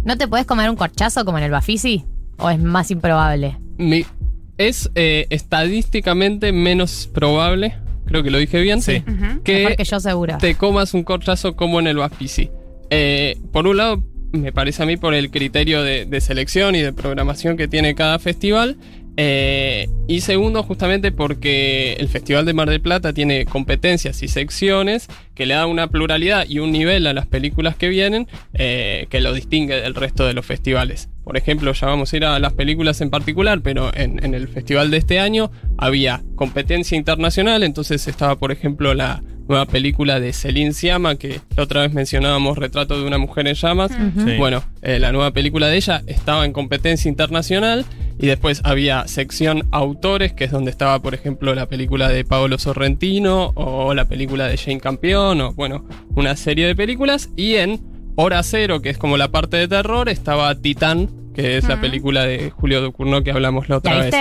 [0.03, 2.05] ¿No te puedes comer un corchazo como en el Bafisi?
[2.37, 3.57] ¿O es más improbable?
[3.79, 4.05] Mi-
[4.57, 7.75] es eh, estadísticamente menos probable,
[8.05, 9.03] creo que lo dije bien, Sí.
[9.05, 9.99] Mejor que que yo
[10.37, 12.49] te comas un corchazo como en el Bafisi.
[12.89, 16.81] Eh, por un lado, me parece a mí por el criterio de, de selección y
[16.81, 18.77] de programación que tiene cada festival.
[19.21, 25.09] Eh, y segundo, justamente porque el Festival de Mar del Plata tiene competencias y secciones
[25.35, 29.19] que le da una pluralidad y un nivel a las películas que vienen eh, que
[29.19, 31.09] lo distingue del resto de los festivales.
[31.25, 34.47] Por ejemplo, ya vamos a ir a las películas en particular, pero en, en el
[34.47, 40.31] festival de este año había competencia internacional, entonces estaba, por ejemplo, la nueva película de
[40.31, 43.91] Celine Siama, que la otra vez mencionábamos Retrato de una mujer en llamas.
[43.91, 44.37] Sí.
[44.37, 47.83] Bueno, eh, la nueva película de ella estaba en competencia internacional
[48.19, 52.59] y después había sección autores, que es donde estaba, por ejemplo, la película de Paolo
[52.59, 55.83] Sorrentino o la película de Jane Campion o, bueno,
[56.15, 57.29] una serie de películas.
[57.35, 57.81] Y en
[58.15, 62.23] Hora Cero, que es como la parte de terror, estaba Titán, que es la película
[62.25, 64.15] de Julio Ducournau que hablamos la otra ¿La vez.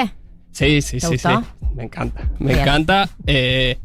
[0.53, 1.29] Sí, sí, ¿Te sí, sí.
[1.29, 1.43] gustó?
[1.75, 2.31] Me encanta.
[2.39, 2.61] Me Bien.
[2.61, 3.11] encanta.
[3.27, 3.77] eh,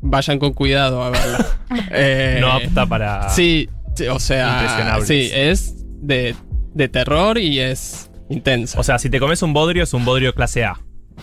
[0.00, 1.46] vayan con cuidado a verla.
[1.90, 3.28] Eh, No apta para.
[3.30, 6.34] Sí, sí, o sea, sí, es de,
[6.74, 8.78] de terror y es intensa.
[8.78, 10.80] O sea, si te comes un bodrio, es un bodrio clase A.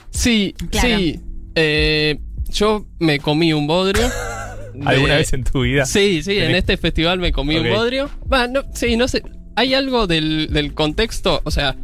[0.10, 0.88] sí, Claro.
[0.98, 1.20] sí.
[1.56, 2.20] eh,
[2.50, 4.08] yo me comí un bodrio.
[4.86, 5.86] ¿Alguna vez en tu vida?
[5.86, 8.10] Sí, sí, en este festival me comí un bodrio.
[8.32, 9.22] Va, no, sí, no sé.
[9.56, 11.76] Hay algo del, del contexto, o sea,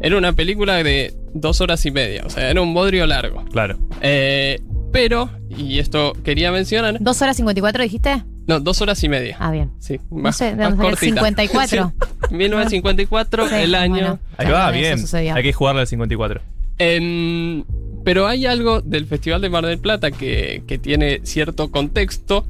[0.00, 3.44] era una película de dos horas y media, o sea, era un bodrio largo.
[3.46, 3.78] Claro.
[4.00, 4.60] Eh,
[4.96, 8.24] pero, y esto quería mencionar, ¿Dos horas 54 dijiste?
[8.46, 9.36] no, dos horas y media.
[9.40, 9.72] Ah, bien.
[9.78, 11.16] Sí, No más, sé, ¿de más cortita.
[11.16, 11.92] 54.
[12.28, 13.92] Sí, 1954, Sí, el año.
[13.94, 14.18] bueno.
[14.38, 14.98] Ahí va, bien.
[15.34, 16.40] Hay que jugarle al 54.
[16.78, 17.62] Em,
[18.04, 22.46] pero hay algo del Festival de Mar del Plata que, que tiene cierto contexto,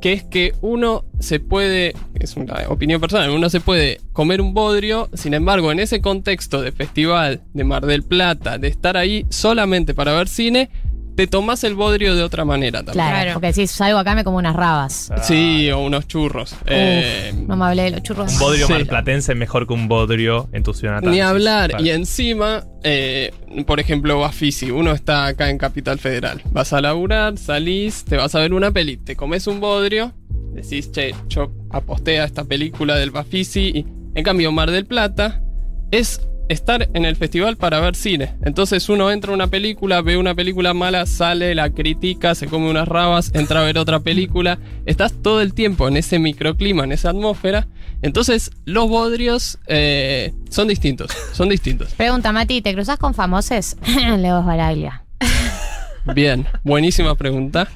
[0.00, 4.54] que es que uno se puede, es una opinión personal, uno se puede comer un
[4.54, 9.26] bodrio, sin embargo, en ese contexto de Festival de Mar del Plata, de estar ahí
[9.30, 10.70] solamente para ver cine,
[11.16, 12.94] te tomás el bodrio de otra manera también.
[12.94, 13.32] Claro, Claro.
[13.34, 15.10] porque si salgo acá me como unas rabas.
[15.22, 16.54] Sí, o unos churros.
[16.66, 18.32] Eh, no me hablé de los churros.
[18.32, 18.72] Un bodrio Sí.
[18.72, 21.10] marplatense es mejor que un bodrio en tu ciudad natal.
[21.10, 21.74] Ni hablar.
[21.80, 23.32] Y encima, eh,
[23.66, 26.40] por ejemplo, Bafisi, uno está acá en Capital Federal.
[26.50, 30.12] Vas a laburar, salís, te vas a ver una peli, te comes un bodrio,
[30.54, 33.68] decís, che, yo aposté a esta película del Bafisi.
[33.74, 35.42] Y, en cambio, Mar del Plata
[35.90, 36.20] es
[36.52, 38.34] estar en el festival para ver cine.
[38.44, 42.70] Entonces uno entra a una película, ve una película mala, sale, la critica, se come
[42.70, 44.58] unas rabas, entra a ver otra película.
[44.86, 47.66] Estás todo el tiempo en ese microclima, en esa atmósfera.
[48.02, 51.94] Entonces los bodrios eh, son distintos, son distintos.
[51.94, 53.76] Pregunta, Mati, ¿te cruzas con famosos?
[54.18, 55.04] Leo Baraglia.
[56.14, 57.68] Bien, buenísima pregunta.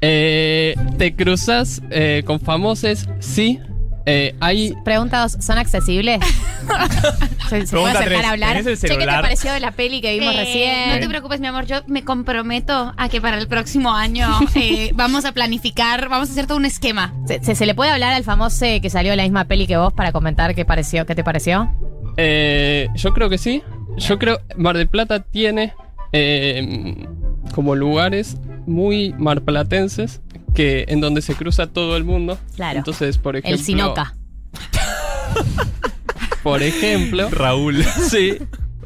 [0.00, 3.06] Eh, ¿Te cruzas eh, con famosos?
[3.20, 3.60] Sí.
[4.06, 6.20] Eh, hay Pregunta dos, ¿son accesibles?
[7.48, 8.56] ¿Se, se puede acercar tres, a hablar?
[8.56, 10.90] ¿tenés el Che, ¿qué te pareció de la peli que vimos Eh, recién?
[10.94, 11.66] No te preocupes, mi amor.
[11.66, 16.32] Yo me comprometo a que para el próximo año eh, vamos a planificar, vamos a
[16.32, 17.12] hacer todo un esquema.
[17.26, 19.92] ¿Se, se- se le puede hablar al famoso que salió la misma peli que vos
[19.92, 21.70] para comentar qué pareció, qué te pareció?
[22.16, 23.62] Eh, yo creo que sí.
[23.98, 25.74] Yo creo Mar del Plata tiene
[26.12, 27.06] eh,
[27.54, 28.36] como lugares
[28.66, 30.20] muy marplatenses
[30.54, 32.38] que en donde se cruza todo el mundo.
[32.56, 32.78] Claro.
[32.78, 34.14] Entonces, por ejemplo, El Sinoca.
[36.42, 37.84] Por ejemplo, Raúl.
[38.10, 38.38] sí.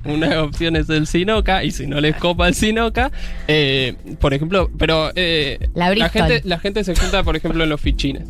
[0.04, 3.10] Una opción es el Sinoca, y si no les copa el Sinoca,
[3.48, 6.10] eh, por ejemplo, pero eh, La Bristol.
[6.10, 8.28] gente, la gente se junta, por ejemplo, en los fichines.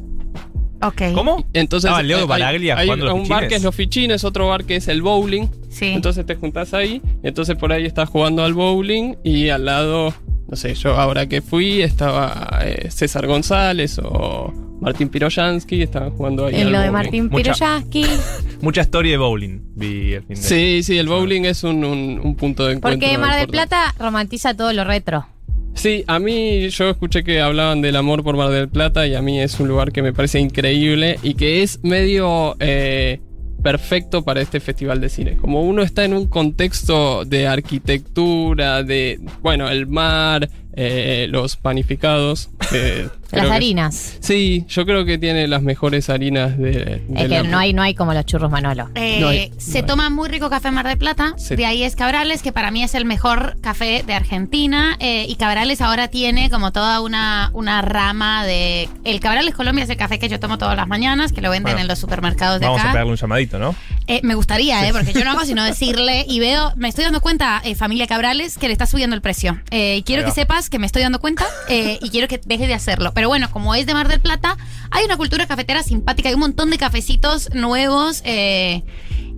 [0.81, 1.03] Ok.
[1.15, 1.45] ¿Cómo?
[1.53, 4.89] Entonces, Ah, Leo hay- hay, un bar que es los fichines, otro bar que es
[4.89, 5.49] el bowling.
[5.69, 5.87] Sí.
[5.89, 10.15] Entonces te juntás ahí, entonces por ahí estás jugando al bowling y al lado,
[10.49, 16.47] no sé, yo ahora que fui estaba eh, César González o Martín Piroyansky, estaban jugando
[16.47, 16.57] ahí.
[16.61, 16.93] En lo de bowling.
[16.93, 18.05] Martín Mucha- Piroyaski.
[18.61, 22.21] Mucha historia de bowling vi el fin de Sí, sí, el bowling es un, un-
[22.23, 23.01] un punto de encuentro.
[23.01, 23.49] Porque Mar del.
[23.49, 25.27] Plata romantiza todo lo retro.
[25.75, 29.21] Sí, a mí yo escuché que hablaban del amor por Mar del Plata y a
[29.21, 33.21] mí es un lugar que me parece increíble y que es medio eh,
[33.67, 35.37] perfecto para este festival de cine.
[35.39, 42.51] Como uno está en un contexto de arquitectura, de, bueno, el mar, eh, los panificados.
[42.73, 44.19] eh, Las que- harinas.
[44.21, 46.71] Sí, yo creo que tiene las mejores harinas de.
[46.71, 48.89] de Es la- que no hay, no hay como los churros Manolo.
[48.95, 49.83] Eh, No hay- se no hay.
[49.83, 51.35] toma muy rico café en Mar del Plata.
[51.37, 51.57] Sí.
[51.57, 54.97] De ahí es Cabrales, que para mí es el mejor café de Argentina.
[55.01, 58.89] eh, y Cabrales ahora tiene como toda una, una rama de.
[59.03, 61.73] El Cabrales Colombia es el café que yo tomo todas las mañanas, que lo venden
[61.73, 62.93] Bueno, en los supermercados de Vamos a acá.
[62.93, 63.75] pegarle un llamadito, ¿no?
[64.07, 67.21] Eh, me gustaría, eh, porque yo no hago sino decirle y veo, me estoy dando
[67.21, 69.61] cuenta, eh, familia Cabrales, que le está subiendo el precio.
[69.73, 70.35] Eh, y quiero que va.
[70.71, 73.13] Que me estoy dando cuenta eh, y quiero que deje de hacerlo.
[73.15, 74.57] Pero bueno, como es de Mar del Plata,
[74.91, 78.83] hay una cultura cafetera simpática, hay un montón de cafecitos nuevos eh,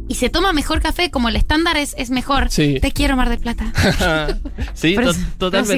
[0.09, 2.51] y se toma mejor café, como el estándar es, es mejor.
[2.51, 2.79] Sí.
[2.81, 3.73] Te quiero, Mar del Plata.
[4.75, 5.75] sí, to- totalmente.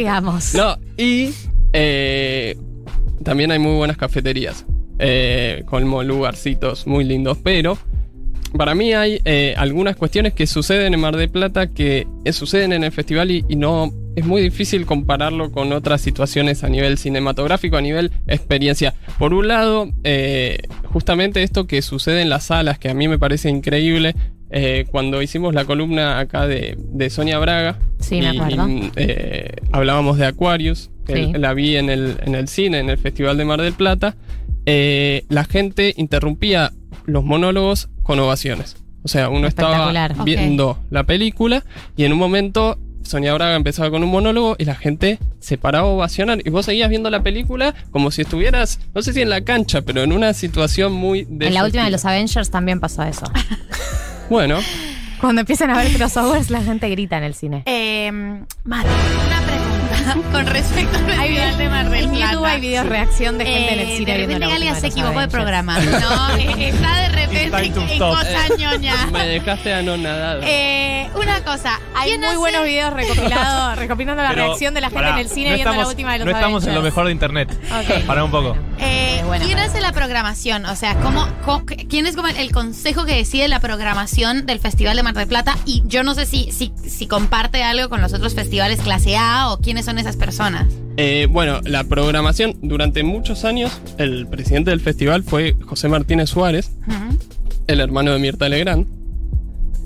[0.55, 1.31] No, y
[1.73, 2.57] eh,
[3.25, 4.65] también hay muy buenas cafeterías.
[4.99, 7.39] eh, con lugarcitos muy lindos.
[7.43, 7.77] Pero
[8.57, 12.85] para mí hay eh, algunas cuestiones que suceden en Mar del Plata que suceden en
[12.85, 13.93] el festival y, y no.
[14.21, 18.95] Es muy difícil compararlo con otras situaciones a nivel cinematográfico, a nivel experiencia.
[19.19, 23.19] Por un lado, eh, justamente esto que sucede en las salas, que a mí me
[23.19, 24.15] parece increíble,
[24.51, 28.69] eh, cuando hicimos la columna acá de, de Sonia Braga, Sí, me acuerdo.
[28.69, 31.33] y, eh, hablábamos de Aquarius, que Sí.
[31.37, 34.17] la vi en el, en el cine, en el Festival de Mar del Plata.
[34.67, 36.73] eh, la gente interrumpía
[37.07, 38.77] los monólogos con ovaciones.
[39.03, 39.91] O sea, uno estaba
[40.25, 41.65] viendo la película
[41.97, 45.89] y en un momento Sonia Braga empezaba con un monólogo y la gente se paraba
[45.89, 49.31] a ovacionar y vos seguías viendo la película como si estuvieras, no sé si en
[49.31, 51.27] la cancha, pero en una situación muy...
[51.41, 53.25] En la última de los Avengers también pasó eso.
[54.31, 54.61] Bueno,
[55.21, 57.65] Cuando empiezan a ver crossovers, la gente grita en el cine.
[57.67, 58.13] Eh,
[58.63, 58.87] Mar,
[59.27, 59.70] una pregunta
[60.33, 62.33] con respecto al festival de Mar del En Plata.
[62.33, 64.85] YouTube hay videos reacción de gente en el Eh, cine de repente última se los
[64.97, 65.79] equivocó de programa.
[66.01, 69.07] No, Eh, está de repente en cosa ñoña.
[69.13, 70.43] me dejaste anonadado.
[70.45, 74.81] Eh, una cosa, Hay ¿quién muy hace- buenos videos recopilados, recopilando la Pero, reacción de
[74.81, 76.75] la gente en el cine no viendo estamos- la última de los No estamos en
[76.75, 77.59] lo mejor de internet.
[78.07, 78.57] Para un poco.
[78.79, 80.67] Eh, ¿Quién hace la programación?
[80.67, 84.97] O sea, ¿cómo, cómo- ¿quién es como el consejo que decide la programación del Festival
[84.97, 85.57] de Mar del Plata?
[85.67, 89.51] Y yo no sé si, si, si comparte algo con los otros festivales clase A
[89.51, 90.67] o quiénes son esas personas.
[90.97, 96.73] Eh, bueno, la programación, durante muchos años, el presidente del festival fue José Martínez Suárez,
[97.67, 98.87] el hermano de Mirta Legrand,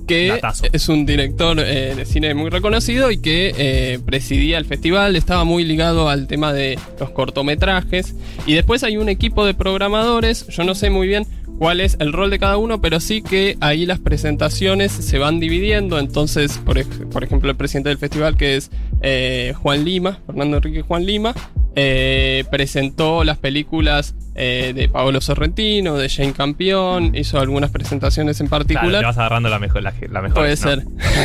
[0.06, 0.66] que Datazo.
[0.72, 5.44] es un director eh, de cine muy reconocido y que eh, presidía el festival, estaba
[5.44, 8.14] muy ligado al tema de los cortometrajes.
[8.46, 11.26] Y después hay un equipo de programadores, yo no sé muy bien
[11.58, 15.40] cuál es el rol de cada uno, pero sí que ahí las presentaciones se van
[15.40, 15.98] dividiendo.
[15.98, 18.70] Entonces, por, ej- por ejemplo, el presidente del festival, que es
[19.02, 21.34] eh, Juan Lima, Fernando Enrique Juan Lima,
[21.76, 28.46] eh, presentó las películas eh, de Paolo Sorrentino, de Jane Campion, hizo algunas presentaciones en
[28.46, 29.00] Claro, particular.
[29.00, 29.82] te vas agarrando la mejor.
[29.82, 30.56] La, la mejor Puede ¿no?
[30.56, 30.84] ser.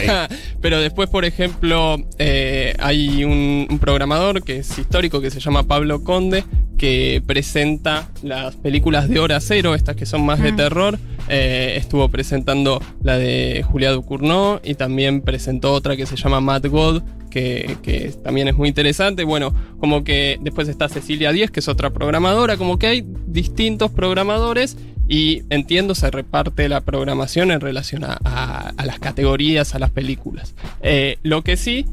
[0.61, 5.63] Pero después, por ejemplo, eh, hay un, un programador que es histórico que se llama
[5.63, 6.43] Pablo Conde,
[6.79, 10.97] que presenta las películas de hora cero, estas que son más de terror.
[11.27, 16.65] Eh, estuvo presentando la de Julia Ducournau y también presentó otra que se llama Mad
[16.67, 19.23] God, que, que también es muy interesante.
[19.25, 23.91] Bueno, como que después está Cecilia Díez, que es otra programadora, como que hay distintos
[23.91, 24.77] programadores
[25.07, 29.89] y entiendo se reparte la programación en relación a, a- a las categorías, a las
[29.91, 30.55] películas.
[30.81, 31.85] Eh, lo que sí,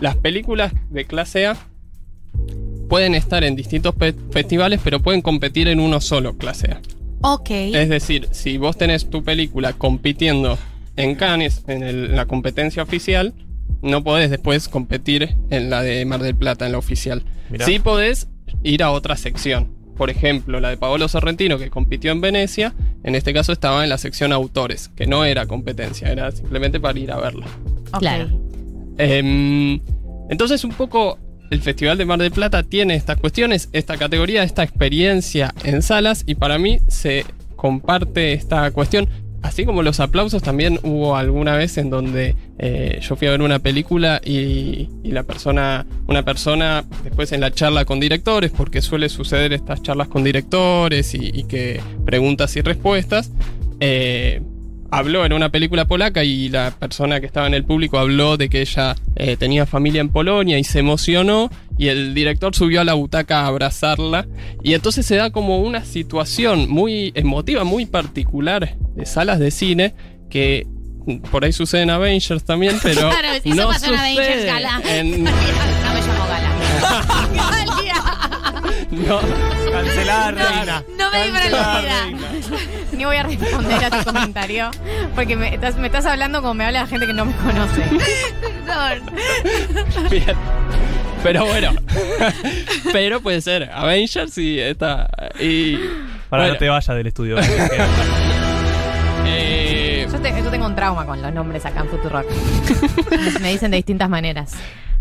[0.00, 1.56] las películas de clase A
[2.88, 6.80] pueden estar en distintos pe- festivales, pero pueden competir en uno solo, clase A.
[7.22, 7.50] Ok.
[7.50, 10.58] Es decir, si vos tenés tu película compitiendo
[10.96, 13.32] en Cannes, en el- la competencia oficial,
[13.82, 17.22] no podés después competir en la de Mar del Plata, en la oficial.
[17.50, 17.66] Mirá.
[17.66, 18.28] Sí podés
[18.62, 19.72] ir a otra sección.
[19.96, 22.74] Por ejemplo, la de Paolo Sorrentino, que compitió en Venecia,
[23.04, 26.98] en este caso estaba en la sección autores, que no era competencia, era simplemente para
[26.98, 27.46] ir a verla.
[27.92, 27.98] ok.
[28.00, 28.28] Claro.
[28.98, 29.80] Em,
[30.30, 31.18] entonces, un poco
[31.50, 36.24] el Festival de Mar del Plata tiene estas cuestiones, esta categoría, esta experiencia en salas,
[36.26, 37.24] y para mí se
[37.56, 39.08] comparte esta cuestión.
[39.42, 43.42] Así como los aplausos, también hubo alguna vez en donde eh, yo fui a ver
[43.42, 49.10] una película y, la persona, una persona, después en la charla con directores, porque suele
[49.10, 53.32] suceder estas charlas con directores y, y que preguntas y respuestas,
[53.80, 54.40] eh,
[54.98, 58.48] habló en una película polaca y la persona que estaba en el público habló de
[58.48, 62.84] que ella eh, tenía familia en Polonia y se emocionó y el director subió a
[62.84, 64.26] la butaca a abrazarla
[64.62, 69.94] y entonces se da como una situación muy emotiva, muy particular de salas de cine
[70.30, 70.66] que
[71.30, 74.80] por ahí sucede en Avengers también, pero Claro, eso no pasó en Avengers, sucede Gala.
[74.88, 77.64] en- No me llamo Gala.
[78.94, 79.20] No,
[79.72, 80.84] Cancelada, reina.
[80.98, 82.06] No me di para la vida.
[82.92, 84.70] Ni voy a responder a tu comentario.
[85.14, 87.82] Porque me estás, me estás hablando como me habla la gente que no me conoce.
[88.66, 89.10] Perdón.
[90.10, 90.36] bien.
[91.22, 91.72] Pero bueno.
[92.92, 95.08] Pero puede ser Avengers y esta.
[95.40, 95.76] Y.
[96.28, 97.36] Para bueno, no te vayas del estudio.
[99.26, 102.26] eh, Yo, te- yo tengo un trauma con los nombres acá en Futurock.
[103.40, 104.52] Me dicen de distintas maneras.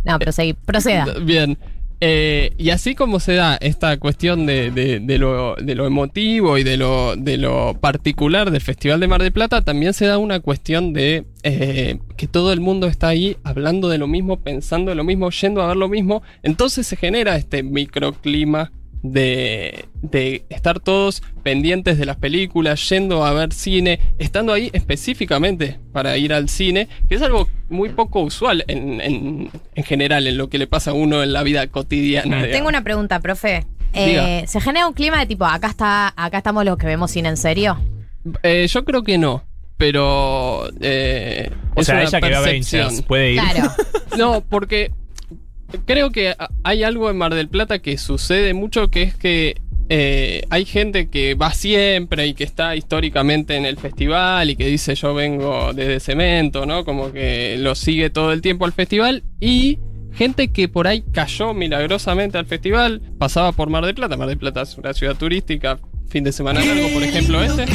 [0.04, 1.06] No, pero seguí, proceda.
[1.22, 1.58] Bien.
[2.06, 7.38] Eh, y así como se da esta cuestión de, lo, emotivo y de lo, de
[7.38, 12.00] lo particular del Festival de Mar del Plata, también se da una cuestión de eh,
[12.18, 15.62] que todo el mundo está ahí hablando de lo mismo, pensando de lo mismo, yendo
[15.62, 16.24] a ver lo mismo.
[16.42, 18.74] Entonces se genera este microclima
[19.04, 25.78] de, de estar todos pendientes de las películas, yendo a ver cine, estando ahí específicamente
[25.92, 30.38] para ir al cine, que es algo muy poco usual en, en- en general en
[30.38, 32.38] lo que le pasa a uno en la vida cotidiana.
[32.38, 32.70] Tengo digamos.
[32.70, 33.66] una pregunta, profe.
[33.94, 34.44] Eh.
[34.48, 37.38] ¿Se genera un clima de tipo, acá está, acá estamos los que vemos cine en
[37.38, 37.78] serio?
[38.42, 39.44] Eh, yo creo que no,
[39.78, 40.68] pero...
[40.82, 42.82] eh, O es sea, una ella que ve percepción.
[42.84, 43.40] Avengers puede ir.
[43.42, 43.72] Claro.
[44.18, 44.92] No, porque
[45.86, 49.56] creo que hay algo en Mar del Plata que sucede mucho, que es que
[49.90, 54.66] eh, hay gente que va siempre y que está históricamente en el festival y que
[54.66, 56.86] dice yo vengo desde cemento, ¿no?
[56.86, 59.80] Como que lo sigue todo el tiempo al festival y
[60.16, 64.18] gente que por ahí cayó milagrosamente al festival, pasaba por Mar del Plata.
[64.18, 67.66] Mar del Plata es una ciudad turística, fin de semana largo, por ejemplo, este.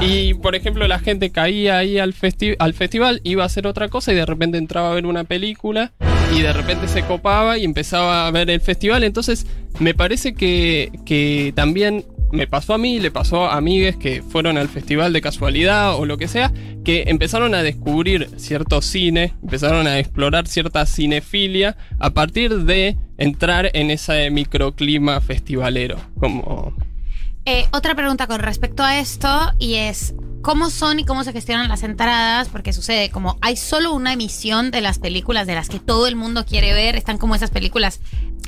[0.00, 3.66] Y, y, por ejemplo, la gente caía ahí al, festi- al festival, iba a hacer
[3.66, 5.92] otra cosa y de repente entraba a ver una película
[6.34, 9.04] y de repente se copaba y empezaba a ver el festival.
[9.04, 9.46] Entonces,
[9.78, 14.58] me parece que, que también me pasó a mí, le pasó a amigues que fueron
[14.58, 16.52] al festival de casualidad o lo que sea,
[16.84, 23.70] que empezaron a descubrir cierto cine, empezaron a explorar cierta cinefilia a partir de entrar
[23.74, 25.96] en ese microclima festivalero.
[26.18, 26.74] Como
[27.44, 30.14] Eh, otra pregunta con respecto a esto y es
[30.46, 34.70] cómo son y cómo se gestionan las entradas, porque sucede como hay solo una emisión
[34.70, 37.98] de las películas de las que todo el mundo quiere ver, están como esas películas,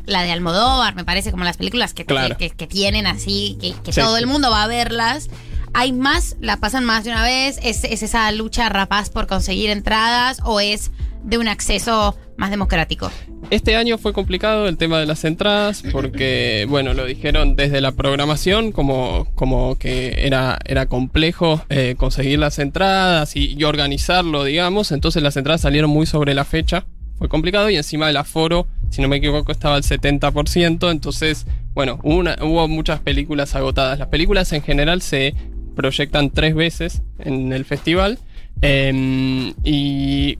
[0.06, 2.36] la de Almodóvar, me parece como las películas que, Claro.
[2.36, 5.28] que, que tienen así, que, que Sí, todo el mundo va a verlas.
[5.74, 9.70] Hay más, la pasan más de una vez, es, es esa lucha rapaz por conseguir
[9.70, 10.90] entradas o es
[11.24, 13.10] de un acceso más democrático.
[13.50, 17.92] Este año fue complicado el tema de las entradas porque, bueno, lo dijeron desde la
[17.92, 24.92] programación como, como que era, era complejo eh, conseguir las entradas y, y organizarlo, digamos.
[24.92, 26.84] Entonces las entradas salieron muy sobre la fecha.
[27.18, 30.90] Fue complicado y encima el aforo, si no me equivoco, estaba al 70%.
[30.92, 33.98] Entonces, bueno, una- hubo muchas películas agotadas.
[33.98, 35.34] Las películas en general se
[35.78, 38.18] proyectan tres veces en el festival.
[38.60, 40.36] em, y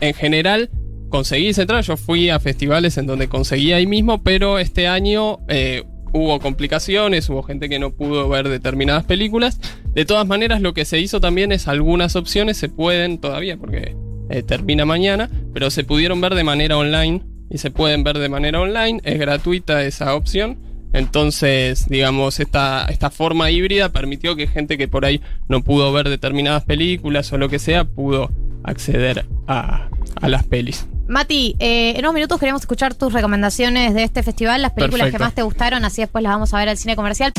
[0.00, 0.70] en general
[1.08, 1.82] conseguí entrar.
[1.82, 7.28] Yo fui a festivales en donde conseguí ahí mismo, pero este año eh, hubo complicaciones,
[7.28, 9.58] hubo gente que no pudo ver determinadas películas.
[9.92, 13.96] De todas maneras, lo que se hizo también es algunas opciones se pueden todavía, porque
[14.30, 18.28] eh, termina mañana, pero se pudieron ver de manera online y se pueden ver de
[18.28, 19.00] manera online.
[19.02, 20.69] Es gratuita esa opción.
[20.92, 26.08] Entonces, digamos, esta, esta forma híbrida permitió que gente que por ahí no pudo ver
[26.08, 28.30] determinadas películas o lo que sea, pudo
[28.64, 29.88] acceder a,
[30.20, 30.86] a las pelis.
[31.08, 35.18] Mati, eh, en unos minutos queremos escuchar tus recomendaciones de este festival, las películas Perfecto.
[35.18, 37.32] que más te gustaron, así después las vamos a ver al cine comercial.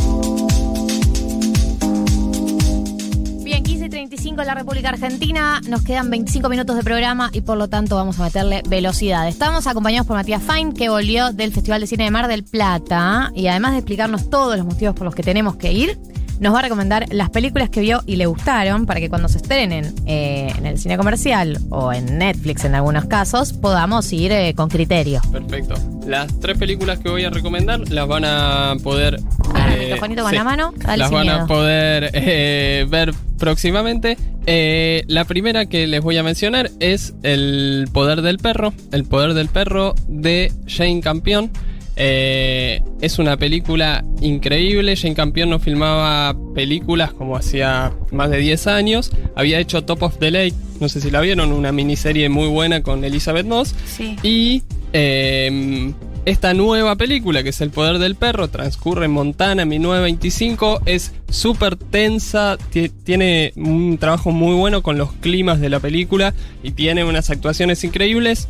[4.42, 7.96] 35 en la República Argentina, nos quedan 25 minutos de programa y por lo tanto
[7.96, 9.28] vamos a meterle velocidad.
[9.28, 13.32] Estamos acompañados por Matías Fine, que volvió del Festival de Cine de Mar del Plata
[13.36, 16.00] y además de explicarnos todos los motivos por los que tenemos que ir,
[16.42, 19.38] nos va a recomendar las películas que vio y le gustaron para que cuando se
[19.38, 24.54] estrenen eh, en el cine comercial o en Netflix en algunos casos podamos ir eh,
[24.56, 25.22] con criterio.
[25.32, 25.76] Perfecto.
[26.06, 29.20] Las tres películas que voy a recomendar las van a poder.
[29.56, 34.18] El eh, con sí, la mano, dale las van a poder eh, ver próximamente.
[34.48, 38.74] Eh, la primera que les voy a mencionar es El Poder del Perro.
[38.92, 41.52] El Poder del Perro de Jane Campion.
[41.96, 44.96] Eh, es una película increíble.
[44.96, 49.12] Jane Campion no filmaba películas como hacía más de 10 años.
[49.36, 52.82] Había hecho Top of the Lake, no sé si la vieron, una miniserie muy buena
[52.82, 53.76] con Elizabeth Moss.
[53.86, 54.16] Sí.
[54.24, 54.64] Y
[54.94, 55.94] eh,
[56.26, 60.82] esta nueva película, que es El Poder del Perro, transcurre en Montana en 1925.
[60.86, 66.34] Es súper tensa, ti- tiene un trabajo muy bueno con los climas de la película
[66.64, 68.48] y tiene unas actuaciones increíbles.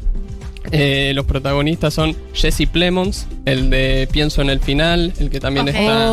[0.71, 5.67] Eh, los protagonistas son Jesse Plemons, el de Pienso en el final, el que también
[5.67, 6.09] está.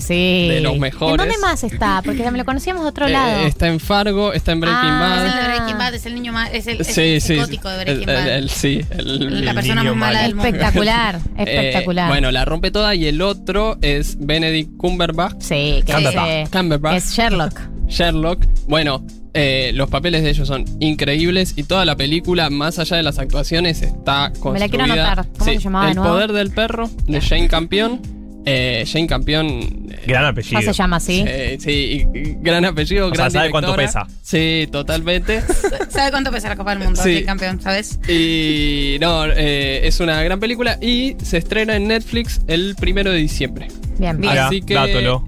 [0.00, 0.48] Sí.
[0.48, 1.12] de los mejores.
[1.12, 2.02] ¿En dónde más está?
[2.04, 3.46] Porque me lo conocíamos de otro eh, lado.
[3.46, 5.40] está en Fargo, está en Breaking Ah, Es el Bad.
[5.40, 7.34] de Breaking Bad, es el niño más, es el, es Sí, el sí.
[7.34, 8.28] psicótico de Breaking el- Bad.
[8.28, 10.22] el- el- sí, el- la el persona niño más mala malo.
[10.26, 10.48] del mundo.
[10.48, 12.08] Espectacular, Eh, espectacular.
[12.08, 15.40] bueno, la rompe toda y el otro es Benedict Cumberbatch.
[15.40, 16.96] Sí, que es, eh, Cumberbatch.
[16.96, 17.60] es Sherlock.
[17.88, 18.44] Sherlock.
[18.66, 19.04] Bueno,
[19.34, 23.18] eh, los papeles de ellos son increíbles y toda la película, más allá de las
[23.18, 24.52] actuaciones, está construida.
[24.52, 25.26] Me la quiero anotar.
[25.38, 26.10] ¿Cómo Sí, se llamaba El nuevo?
[26.12, 28.00] poder del perro de Jane Campion.
[28.44, 29.46] Eh, Jane Campion.
[29.90, 30.60] eh, Gran apellido.
[30.60, 31.24] Ya se llama así.
[31.26, 34.06] eh, sí, y- y gran apellido, O sea, sabe cuánto pesa.
[34.22, 35.42] Sí, totalmente.
[35.90, 37.00] ¿Sabe cuánto pesa la Copa del Mundo?
[37.02, 37.18] Sí.
[37.18, 38.00] El campeón, ¿sabes?
[38.08, 43.18] y no, eh, es una gran película y se estrena en Netflix el primero de
[43.18, 43.68] diciembre.
[43.98, 44.36] Bien, bien.
[44.36, 44.74] Así que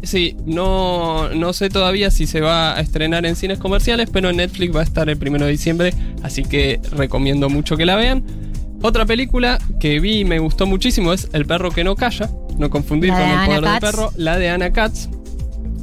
[0.03, 4.39] sí, no, no sé todavía si se va a estrenar en cines comerciales, pero en
[4.39, 8.24] Netflix va a estar el primero de diciembre, así que recomiendo mucho que la vean.
[8.82, 12.28] Otra película que vi y me gustó muchísimo es El perro que no calla,
[12.59, 15.09] no confundir La con El poder del perro, la de Anna Katz.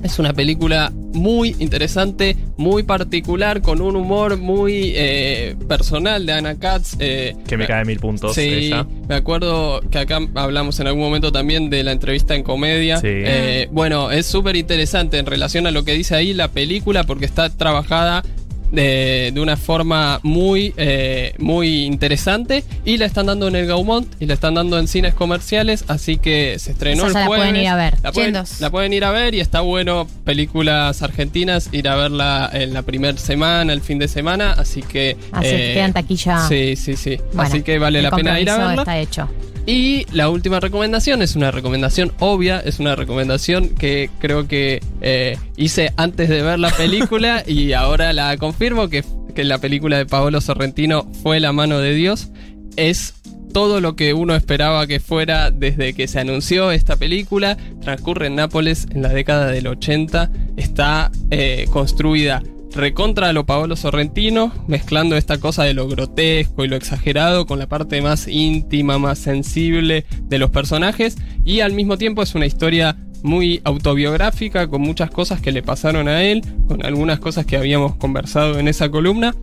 [0.04, 6.56] Es una película muy interesante, muy particular, con un humor muy eh, personal de Anna
[6.58, 6.96] Katz.
[7.00, 8.34] eh, Que me cae mil puntos.
[8.34, 8.88] Sí, ella.
[9.08, 12.98] me acuerdo que acá hablamos en algún momento también de la entrevista en comedia.
[12.98, 13.08] Sí.
[13.10, 17.26] Eh, bueno, es súper interesante en relación a lo que dice ahí la película porque
[17.26, 18.24] está trabajada
[18.72, 24.08] de, de una forma muy, eh, muy interesante y la están dando en el Gaumont
[24.20, 27.26] y la están dando en cines comerciales, así que se estrenó Esa el se la
[27.28, 27.46] jueves.
[27.50, 27.94] pueden ir a ver.
[28.02, 28.62] La pueden, Yendos.
[28.62, 32.82] la pueden ir a ver y está bueno películas argentinas ir a verla en la
[32.82, 36.48] primera semana, el fin de semana, así que Así que queda en taquilla.
[36.48, 37.18] Sí, sí, sí.
[37.34, 38.82] Bueno, así que vale la pena ir a verla.
[38.82, 39.30] Está hecho.
[39.66, 45.38] Y la última recomendación es una recomendación obvia, es una recomendación que creo que eh,
[45.56, 49.04] hice antes de ver la película y ahora la confirmo que,
[49.36, 52.30] que la película de Paolo Sorrentino fue La mano de Dios.
[52.76, 53.14] Es
[53.54, 57.58] todo lo que uno esperaba que fuera desde que se anunció esta película.
[57.82, 60.32] Transcurre en Nápoles en la década del 80.
[60.58, 62.42] Está eh, construida
[62.74, 67.68] recontra lo Paolo Sorrentino, mezclando esta cosa de lo grotesco y lo exagerado con la
[67.68, 71.18] parte más íntima, más sensible de los personajes.
[71.44, 76.08] Y al mismo tiempo es una historia muy autobiográfica, con muchas cosas que le pasaron
[76.08, 79.36] a él, con algunas cosas que habíamos conversado en esa columna.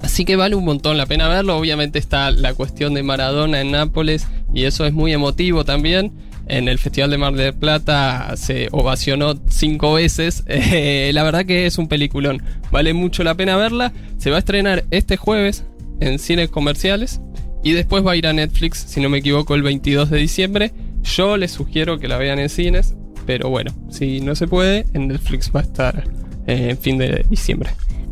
[0.00, 1.56] Así que vale un montón la pena verlo.
[1.58, 6.12] Obviamente está la cuestión de Maradona en Nápoles y eso es muy emotivo también.
[6.50, 10.44] En el Festival de Mar del Plata se ovacionó cinco veces.
[10.72, 12.42] Eh, la verdad que es un peliculón.
[12.70, 13.92] Vale mucho la pena verla.
[14.18, 15.64] Se va a estrenar este jueves
[16.00, 17.20] en cines comerciales
[17.62, 20.72] y después va a ir a Netflix, si no me equivoco, el 22 de diciembre.
[21.02, 22.94] Yo les sugiero que la vean en cines,
[23.26, 26.04] pero bueno, si no se puede, en Netflix va a estar
[26.46, 27.70] eh, en fin de diciembre.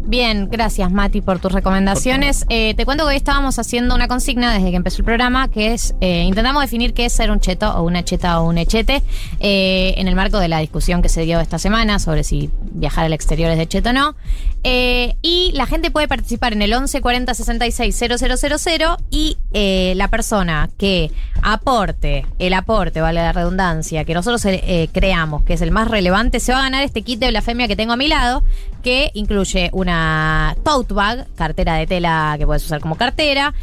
[0.09, 2.47] Bien, gracias Mati por tus recomendaciones.
[2.49, 5.75] Eh, te cuento que hoy estábamos haciendo una consigna desde que empezó el programa, que
[5.75, 9.03] es, eh, intentamos definir qué es ser un cheto o una cheta o un echete,
[9.39, 13.05] eh, en el marco de la discusión que se dio esta semana sobre si viajar
[13.05, 14.17] al exterior es de cheto o no.
[14.65, 20.09] Eh, y la gente puede participar en el 11 40 66 000 y eh, la
[20.09, 21.13] persona que
[21.43, 26.41] aporte, el aporte, vale la redundancia, que nosotros eh, creamos que es el más relevante,
[26.41, 28.43] se va a ganar este kit de blasfemia que tengo a mi lado,
[28.83, 33.55] que incluye una tote bag, cartera de tela que puedes usar como cartera,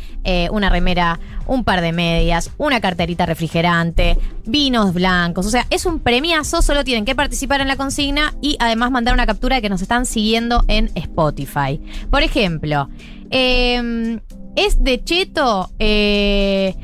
[0.52, 5.46] una remera, un par de medias, una carterita refrigerante, vinos blancos.
[5.46, 9.14] O sea, es un premiazo, solo tienen que participar en la consigna y además mandar
[9.14, 11.82] una captura de que nos están siguiendo en Spotify.
[12.10, 12.90] Por ejemplo,
[13.30, 14.20] eh,
[14.56, 15.70] es de cheto.
[15.80, 16.76] eh,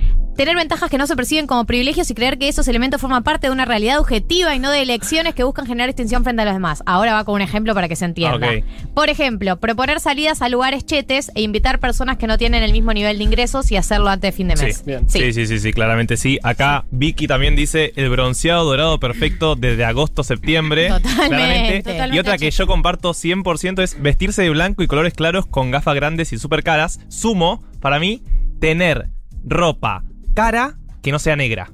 [0.42, 3.46] Tener ventajas que no se perciben como privilegios y creer que esos elementos forman parte
[3.46, 6.56] de una realidad objetiva y no de elecciones que buscan generar distinción frente a los
[6.56, 6.82] demás.
[6.88, 8.50] Ahora va con un ejemplo para que se entienda.
[8.96, 12.92] Por ejemplo, proponer salidas a lugares chetes e invitar personas que no tienen el mismo
[12.92, 14.66] nivel de ingresos y hacerlo antes de fin de Sí.
[14.66, 14.84] mes.
[15.10, 15.32] Sí.
[15.32, 16.40] sí, sí, sí, claramente sí.
[16.42, 20.90] Acá Vicky también dice el bronceado dorado perfecto desde agosto, septiembre.
[20.90, 25.70] Totalmente Y otra que yo comparto 100% es vestirse de blanco y colores claros con
[25.70, 27.00] gafas grandes y súper caras.
[27.10, 28.24] Sumo, para mí,
[28.60, 29.10] tener
[29.44, 31.72] ropa cara que no sea negra.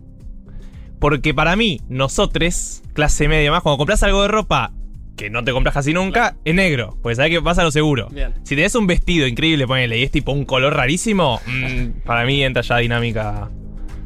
[1.00, 4.74] Porque para mí, nosotros, clase media más, cuando compras algo de ropa
[5.18, 6.98] que no te compras casi nunca, es negro.
[7.02, 8.08] Pues sabes que vas a lo seguro.
[8.10, 8.34] Bien.
[8.44, 12.44] Si tenés un vestido increíble, ponele, y es tipo un color rarísimo, mm, para mí
[12.44, 13.50] entra ya dinámica.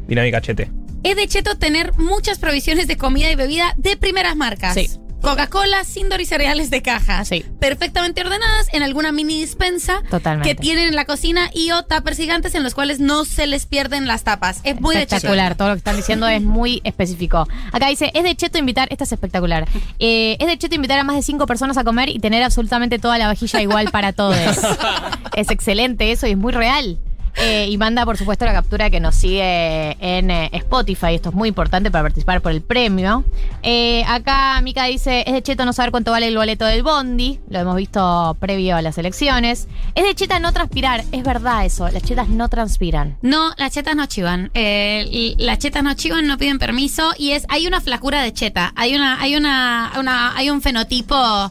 [0.07, 0.71] Dinámica chete.
[1.03, 4.73] Es de cheto tener muchas provisiones de comida y bebida de primeras marcas.
[4.73, 4.89] Sí.
[5.21, 7.23] Coca-Cola, Sindor y cereales de caja.
[7.25, 7.45] Sí.
[7.59, 10.49] Perfectamente ordenadas en alguna mini dispensa Totalmente.
[10.49, 13.65] que tienen en la cocina y o tuppers gigantes en los cuales no se les
[13.65, 14.61] pierden las tapas.
[14.63, 17.47] Es muy de espectacular, todo lo que están diciendo es muy específico.
[17.71, 19.67] Acá dice, es de cheto invitar, esta es espectacular,
[19.99, 22.99] Eh, es de cheto invitar a más de cinco personas a comer y tener absolutamente
[22.99, 24.37] toda la vajilla igual para todos.
[25.35, 26.97] es excelente eso y es muy real.
[27.37, 31.15] Eh, y manda, por supuesto, la captura que nos sigue en eh, Spotify.
[31.15, 33.23] Esto es muy importante para participar por el premio.
[33.63, 37.39] Eh, acá Mika dice: Es de cheto no saber cuánto vale el boleto del Bondi.
[37.49, 39.67] Lo hemos visto previo a las elecciones.
[39.95, 41.03] Es de cheta no transpirar.
[41.11, 41.89] Es verdad eso.
[41.89, 43.17] Las chetas no transpiran.
[43.21, 44.51] No, las chetas no chivan.
[44.53, 48.73] Las chetas no chivan, no piden permiso y es hay una flacura de cheta.
[48.75, 51.49] Hay una hay una hay un fenotipo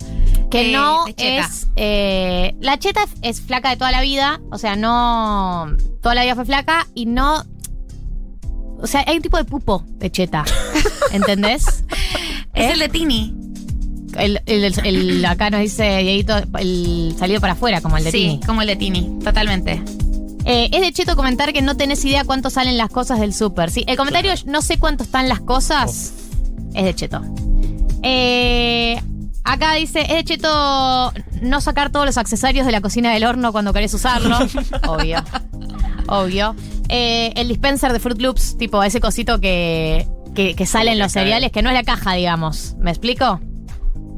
[0.51, 1.47] Que eh, no de cheta.
[1.47, 1.69] es.
[1.77, 4.41] eh, la cheta es, es flaca de toda la vida.
[4.51, 5.69] O sea, no.
[6.03, 7.45] Toda la vida fue flaca y no.
[8.83, 10.45] O sea, hay un tipo de pupo de cheta.
[11.13, 11.85] ¿Entendés?
[12.55, 12.73] Es ¿Eh?
[12.73, 13.35] el de Tini.
[14.17, 18.41] El, el- acá nos dice Dieguito, el salido para afuera, como el de sí, Tini.
[18.45, 19.81] como el de Tini, totalmente.
[20.45, 23.71] Eh, es de cheto comentar que no tenés idea cuánto salen las cosas del súper.
[23.71, 26.13] Sí, el comentario no sé cuánto están las cosas
[26.75, 27.21] es de cheto.
[28.03, 29.01] Eh,
[29.45, 31.13] acá dice, es de cheto
[31.43, 34.39] no sacar todos los accesorios de la cocina del horno cuando querés usarlo.
[34.87, 35.23] Obvio.
[36.09, 36.55] Obvio.
[36.89, 41.13] Eh, el dispenser de Fruit Loops, tipo ese cosito que, que, que sale en los
[41.13, 42.75] cereales, que no es la caja, digamos.
[42.79, 43.41] ¿Me explico?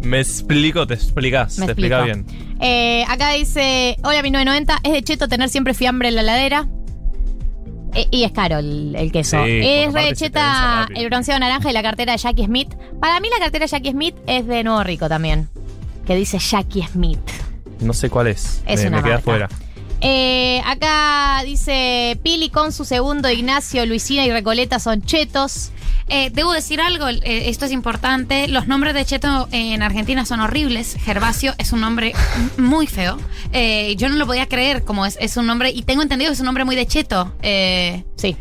[0.02, 2.26] Me explico, te explicas, Me te bien.
[2.60, 6.68] Eh, acá dice, hola 1990, es de cheto tener siempre fiambre en la ladera.
[7.94, 9.44] Eh, y es caro el, el queso.
[9.44, 11.00] Sí, es re aparte de se te cheta vence rápido.
[11.00, 12.74] el bronceado naranja y la cartera de Jackie Smith.
[13.00, 15.48] Para mí la cartera de Jackie Smith es de Nuevo Rico también.
[16.06, 17.18] Que dice Jackie Smith.
[17.80, 18.62] No sé cuál es.
[18.66, 19.48] Es me, una me queda fuera.
[20.04, 25.70] Eh, acá dice Pili con su segundo, Ignacio, Luisina y Recoleta son chetos.
[26.08, 28.48] Eh, debo decir algo, eh, esto es importante.
[28.48, 30.96] Los nombres de Cheto en Argentina son horribles.
[31.00, 32.12] Gervasio es un nombre
[32.58, 33.16] muy feo.
[33.52, 36.34] Eh, yo no lo podía creer como es, es un nombre, y tengo entendido que
[36.34, 37.32] es un nombre muy de Cheto.
[37.40, 38.36] Eh, sí.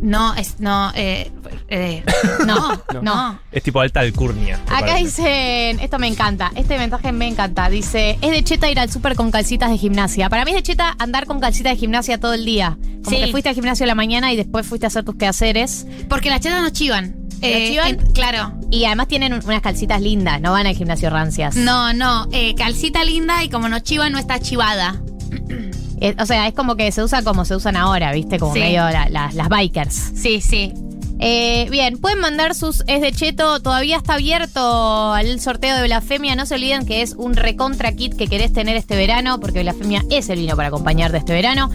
[0.00, 1.30] No, es, no, eh,
[1.68, 2.04] eh,
[2.46, 4.54] no, no, Es tipo alta alcurnia.
[4.68, 5.04] Acá parece.
[5.04, 7.68] dicen, esto me encanta, este mensaje me encanta.
[7.68, 10.28] Dice, es de cheta ir al súper con calcitas de gimnasia.
[10.28, 12.78] Para mí es de cheta andar con calcitas de gimnasia todo el día.
[13.04, 13.24] Como Sí.
[13.24, 15.86] que fuiste al gimnasio a la mañana y después fuiste a hacer tus quehaceres.
[16.08, 17.16] Porque las chetas no chivan.
[17.42, 17.88] Eh, chivan?
[17.88, 18.52] en- claro.
[18.70, 21.56] Y además tienen un- unas calcitas lindas, no van al gimnasio rancias.
[21.56, 25.00] No, no, eh, calcita linda y como no chiva, no está chivada.
[26.20, 28.38] O sea, es como que se usa como se usan ahora, ¿viste?
[28.38, 28.60] Como Sí.
[28.60, 30.12] medio la- la- las bikers.
[30.14, 30.72] Sí, sí.
[31.20, 33.58] Eh, bien, pueden mandar sus es de cheto.
[33.60, 36.36] Todavía está abierto el sorteo de Blasfemia.
[36.36, 40.04] No se olviden que es un recontra kit que querés tener este verano, porque Blasfemia
[40.10, 41.70] es el vino para acompañarte este verano.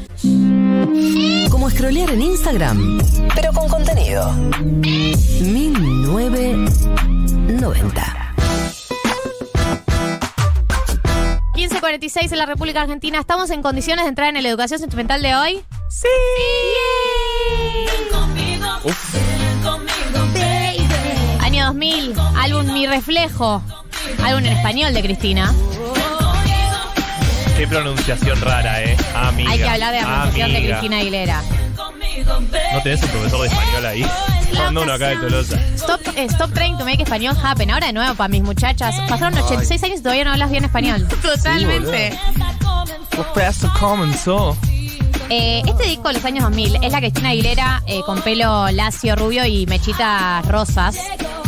[1.52, 3.02] Como scrollear en Instagram,
[3.36, 4.32] pero con contenido.
[5.42, 8.34] 1990.
[11.64, 13.20] 1546 en la República Argentina.
[13.20, 15.64] ¿Estamos en condiciones de entrar en la educación sentimental de hoy?
[15.88, 16.08] ¡Sí!
[21.40, 23.64] Año 2000, álbum Mi Reflejo.
[24.24, 25.54] Álbum en español de Cristina.
[27.58, 28.98] Qué pronunciación rara, eh.
[29.16, 29.52] Amiga.
[29.52, 30.68] Hay que hablar de la pronunciación de.
[30.68, 31.44] Cristina Aguilera.
[32.74, 34.06] ¿No tenés un profesor de español ahí?
[34.70, 35.60] Uno acá de Tolosa.
[35.76, 37.72] Stop, eh, stop trying to make español happen.
[37.72, 38.96] Ahora de nuevo para mis muchachas.
[39.10, 41.08] Pasaron 86 años y todavía no hablas bien español.
[41.22, 42.18] Totalmente.
[43.10, 44.58] Professor comenzó.
[45.30, 49.16] Eh, este disco de los años 2000 es la Cristina Aguilera eh, con pelo lacio,
[49.16, 50.98] rubio y mechitas rosas.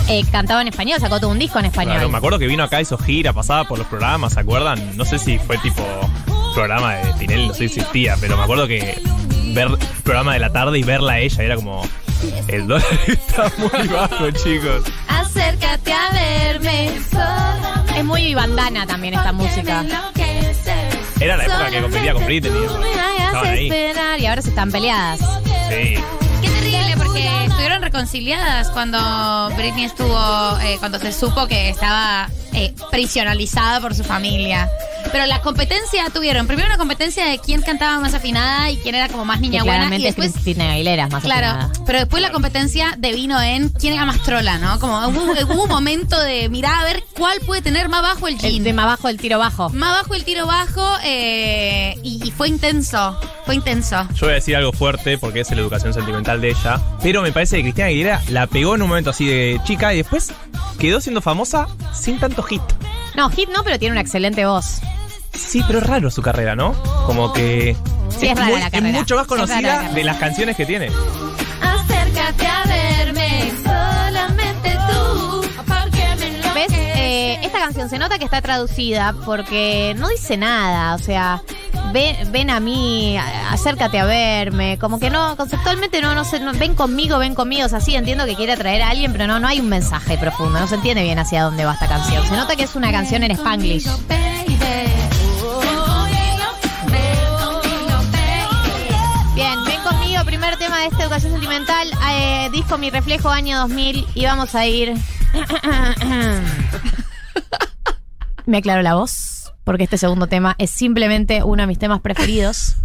[0.07, 1.95] Eh, cantaba en español, sacó todo un disco en español.
[1.95, 4.95] Claro, me acuerdo que vino acá, hizo gira, pasaba por los programas, ¿se acuerdan?
[4.95, 5.83] No sé si fue tipo
[6.53, 9.01] programa de Tinelli, no sé si existía, pero me acuerdo que
[9.53, 9.67] ver
[10.03, 11.83] programa de la tarde y verla a ella era como.
[12.47, 14.83] El dólar está muy bajo, chicos.
[15.07, 16.91] Acércate a verme.
[17.97, 19.83] Es muy bandana también esta música.
[21.19, 22.51] Era la época que competía con Britney.
[23.33, 23.65] Ahí.
[23.65, 25.19] esperar y ahora se están peleadas.
[25.19, 25.95] Sí.
[26.41, 32.73] Qué terrible, porque estuvieron reconciliadas cuando Britney estuvo, eh, cuando se supo que estaba eh,
[32.91, 34.69] prisionalizada por su familia.
[35.11, 39.07] Pero la competencia tuvieron, primero una competencia de quién cantaba más afinada y quién era
[39.07, 39.75] como más niña Que buena.
[39.75, 41.71] Y claramente después, es Cristina Aguilera, más claro, afinada.
[41.85, 44.79] pero después la competencia devino en quién era más trola, ¿no?
[44.79, 48.37] Como hubo, hubo un momento de mirar a ver cuál puede tener más bajo el
[48.37, 48.53] jean.
[48.55, 49.69] El tema bajo, el tiro bajo.
[49.69, 54.07] Más bajo el tiro bajo eh, y, y fue intenso, fue intenso.
[54.15, 56.81] Yo voy a decir algo fuerte porque es la educación sentimental de ella.
[57.01, 59.97] Pero me parece que Cristina Aguilera la pegó en un momento así de chica y
[59.97, 60.33] después
[60.79, 62.61] quedó siendo famosa sin tanto hit.
[63.15, 64.81] No, hit no, pero tiene una excelente voz.
[65.37, 66.73] Sí, pero es raro su carrera, ¿no?
[67.05, 67.75] Como que.
[68.17, 68.99] Sí, es rara muy- la carrera.
[68.99, 70.89] mucho más la conocida de las canciones que tiene.
[71.61, 75.41] Acércate a verme, solamente tú.
[76.53, 76.67] ¿Ves?
[76.71, 80.95] Eh, esta canción se nota que está traducida porque no dice nada.
[80.95, 81.41] O sea,
[81.91, 83.17] ven, ven a mí,
[83.51, 84.77] acércate a verme.
[84.79, 87.65] Como que no, conceptualmente no, no sé, no- ven conmigo, ven conmigo.
[87.65, 90.17] O sea, sí entiendo que quiere atraer a alguien, pero no, no hay un mensaje
[90.17, 90.59] profundo.
[90.59, 92.25] No se entiende bien hacia dónde va esta canción.
[92.25, 93.87] Se nota que es una canción en Spanglish.
[100.25, 104.65] Primer tema de esta educación sentimental, eh, disco Mi Reflejo año 2000 y vamos a
[104.65, 104.93] ir...
[108.45, 112.75] Me aclaro la voz, porque este segundo tema es simplemente uno de mis temas preferidos,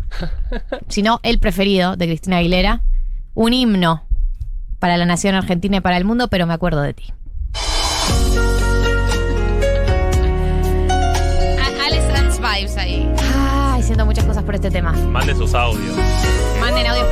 [0.88, 2.82] si no el preferido de Cristina Aguilera,
[3.34, 4.04] un himno
[4.78, 7.12] para la nación argentina y para el mundo, pero me acuerdo de ti.
[13.90, 14.92] pidiendo muchas cosas por este tema.
[14.92, 15.96] Mande sus audios.
[16.60, 17.08] Manden audios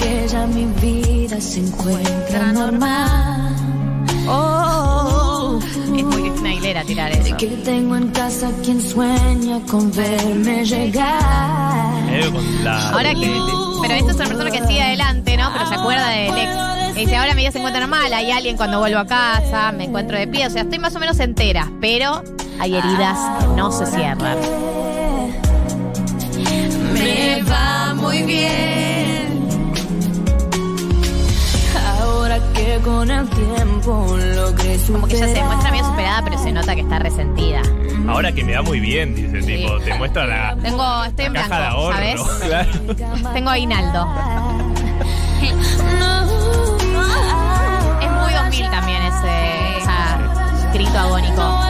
[0.00, 3.54] que ya mi vida se encuentra normal.
[4.28, 7.36] Oh, Es muy Aguilera tirar eso.
[7.36, 11.92] que tengo en casa quien sueña con verme llegar.
[12.10, 13.40] Eh, con la- Ahora que.
[13.82, 15.50] Pero esto es una persona que sigue adelante, ¿no?
[15.52, 16.96] Pero se acuerda del ex.
[16.96, 19.84] Y dice, ahora mi vida se encuentra normal, hay alguien cuando vuelvo a casa, me
[19.84, 20.46] encuentro de pie.
[20.46, 22.22] O sea, estoy más o menos entera, pero
[22.58, 24.36] hay heridas que no se cierran.
[26.92, 28.89] Me va muy bien.
[32.82, 36.80] Con el tiempo logré Como que ella se muestra medio superada, pero se nota que
[36.82, 37.62] está resentida.
[38.08, 41.42] Ahora que me da muy bien, dice, tipo, te muestra la, Tengo, estoy en la
[41.42, 41.96] caja de blanco, ahorro.
[41.96, 42.20] ¿sabes?
[42.96, 43.32] Claro.
[43.32, 44.08] Tengo aguinaldo.
[48.00, 51.69] Es muy 2000 también ese, ese grito agónico.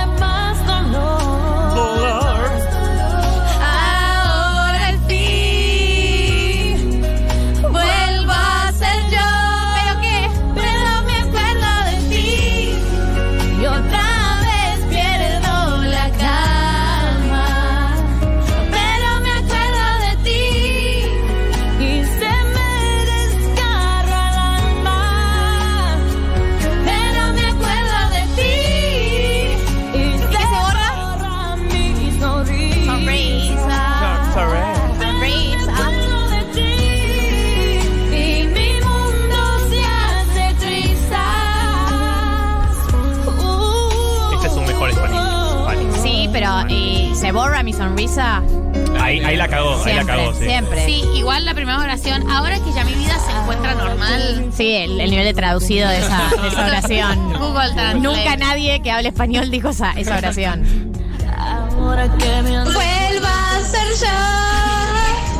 [54.60, 57.32] Sí, el, el nivel de traducido de esa, de esa oración.
[57.38, 57.98] Google Translate.
[57.98, 60.92] Nunca nadie que hable español dijo esa, esa oración.
[61.38, 64.18] Ahora que me vuelva a ser yo,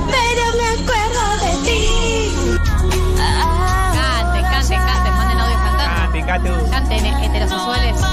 [0.07, 1.85] pero me acuerdo de ti.
[3.93, 6.71] Canten, canten, canten, manden audios cantando.
[6.71, 8.10] Canten eh, heterosexuales.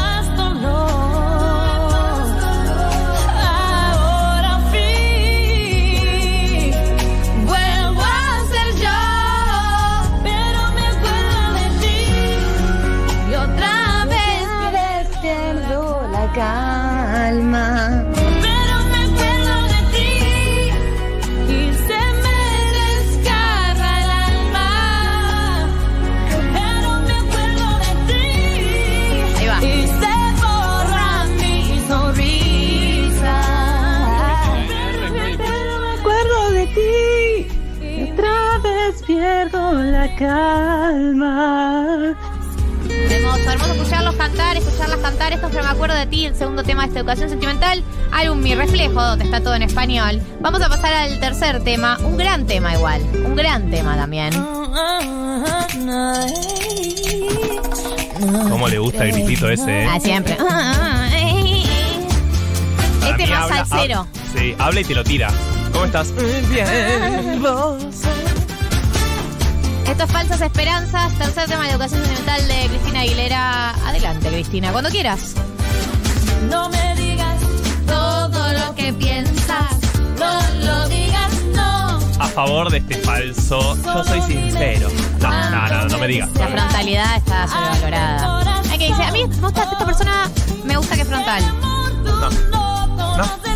[16.37, 17.67] Calma.
[18.45, 20.13] Pero me acuerdo de ti
[21.49, 22.39] y se me
[22.79, 24.69] desgarra el alma.
[26.57, 28.27] Pero me acuerdo de ti.
[29.65, 31.09] Y se borra
[31.39, 31.55] mi
[31.87, 33.37] sonrisa.
[35.37, 36.95] Pero me acuerdo de ti.
[37.81, 41.86] Y otra vez pierdo la calma.
[45.33, 47.83] Esto pero me acuerdo de ti, el segundo tema de esta educación sentimental.
[48.11, 50.21] Álbum Mi Reflejo, donde está todo en español.
[50.39, 53.01] Vamos a pasar al tercer tema, un gran tema igual.
[53.25, 54.33] Un gran tema también.
[58.49, 59.87] ¿Cómo le gusta el gritito ese, eh?
[59.89, 60.35] Ah, siempre.
[60.35, 61.09] Para
[63.11, 64.01] Este mí más habla- salsero.
[64.01, 64.07] hab-
[64.39, 65.29] Sí, habla y te lo tira.
[65.71, 66.13] ¿Cómo estás?
[66.49, 67.41] Bien.
[69.97, 73.69] Esto es Falsas Esperanzas, tercer tema de educación sentimental de Cristina Aguilera.
[73.87, 75.33] Adelante, Cristina, cuando quieras.
[76.51, 77.41] No me digas
[77.87, 79.65] todo lo que piensas.
[80.19, 81.97] No lo digas, no.
[82.19, 84.87] A favor de este falso, yo soy sincero.
[85.19, 86.29] No, no, no, no me digas.
[86.35, 88.61] La frontalidad está sobrevalorada.
[88.69, 90.29] Hay que decir, a mí me gusta, esta persona
[90.63, 91.43] me gusta que es frontal.
[92.03, 92.29] No.
[93.17, 93.46] No.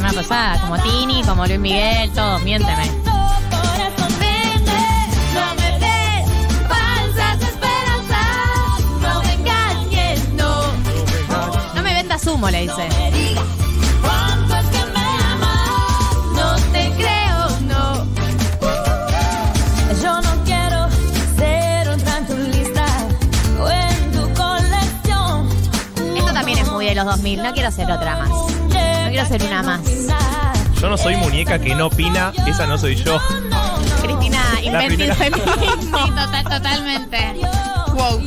[0.00, 2.86] Semana pasada, como Tini, como Luis Miguel, todos, miénteme.
[11.74, 12.88] No me vendas humo, le dice.
[26.16, 28.49] Esto también es muy de los 2000, no quiero ser otra más.
[29.10, 29.80] Quiero ser una más.
[30.80, 33.18] Yo no soy muñeca que no opina, esa no soy yo.
[34.02, 34.40] Cristina,
[34.86, 35.14] primera.
[35.16, 35.58] feminismo.
[35.80, 37.18] Sí, total, totalmente.
[37.92, 38.20] Wow.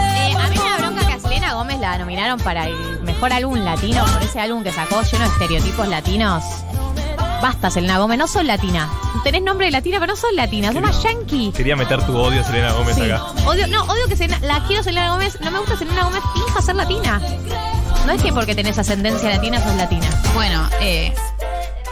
[0.00, 3.32] Eh, a mí me da bronca que a Selena Gómez la nominaron para el mejor
[3.32, 6.42] álbum latino por ese álbum que sacó lleno de estereotipos latinos.
[7.42, 8.88] Basta, Selena Gómez, no sos latina.
[9.24, 11.52] Tenés nombre de latina, pero no sos latina, sos más yankee.
[11.54, 13.02] Quería meter tu odio, Selena Gómez, Sí.
[13.02, 13.22] acá.
[13.46, 16.62] Odio, no, odio que Selena, la quiero Selena Gómez, no me gusta Selena Gómez, finja
[16.62, 17.20] ser latina.
[18.06, 20.08] No es que porque tenés ascendencia latina sos latina.
[20.34, 21.12] Bueno, eh,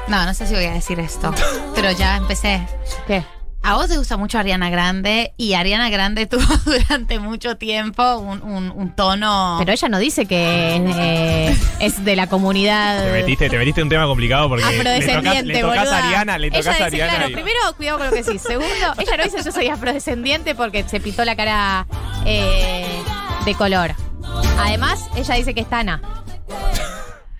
[0.09, 1.33] No, no sé si voy a decir esto,
[1.75, 2.67] pero ya empecé.
[3.07, 3.23] ¿Qué?
[3.69, 8.41] A vos te gusta mucho Ariana Grande y Ariana Grande tuvo durante mucho tiempo un,
[8.43, 9.57] un- un tono.
[9.59, 13.87] Pero ella no dice que eh, es de la comunidad Te metiste, te metiste en
[13.87, 15.97] un tema complicado porque le tocas, afrodescendiente, le tocas boluda.
[15.99, 17.13] a Ariana, le Ella tocas a Ariana.
[17.13, 18.41] claro, y- primero, cuidado con lo que decís.
[18.41, 21.87] Segundo, ella no dice yo soy afrodescendiente porque se pintó la cara
[22.25, 22.87] eh,
[23.45, 23.93] de color.
[24.59, 26.01] Además, ella dice que es Tana.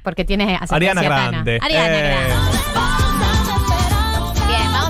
[0.03, 1.31] Porque tiene ascendencia Ariana Tana.
[1.31, 1.59] Grande.
[1.63, 2.27] Ariana Eh.
[2.29, 2.58] Grande.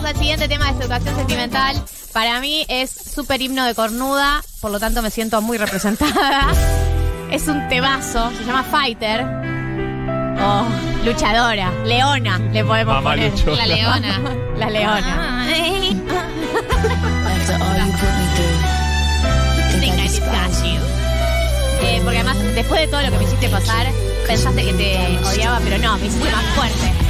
[0.09, 1.77] Al siguiente tema de educación sentimental.
[2.15, 6.47] Para mí es súper himno de cornuda, por lo tanto me siento muy representada.
[7.31, 9.23] Es un temazo, se llama Fighter.
[10.41, 10.65] Oh,
[11.05, 13.33] luchadora, leona, le podemos Mamá poner.
[13.33, 13.57] luchona.
[13.57, 14.21] La leona.
[14.57, 15.47] La leona.
[21.83, 23.87] Eh, porque además, después de todo lo que me hiciste pasar,
[24.27, 27.08] pensaste que te odiaba, pero no, me hiciste más fuerte.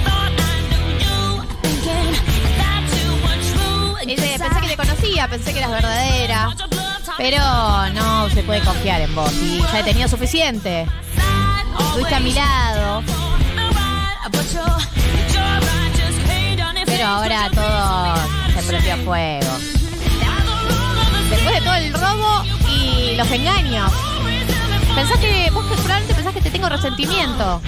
[4.08, 6.56] Dice, pensé que te conocía, pensé que eras verdadera,
[7.18, 7.42] pero
[7.92, 9.30] no se puede confiar en vos.
[9.34, 10.86] Y ya he tenido suficiente.
[11.78, 13.02] Estuviste a mi lado,
[16.86, 18.14] pero ahora todo
[18.54, 19.58] se prendió a fuego.
[21.28, 23.92] Después de todo el robo y los engaños.
[24.94, 27.60] Pensás que, vos probablemente pensás que te tengo resentimiento.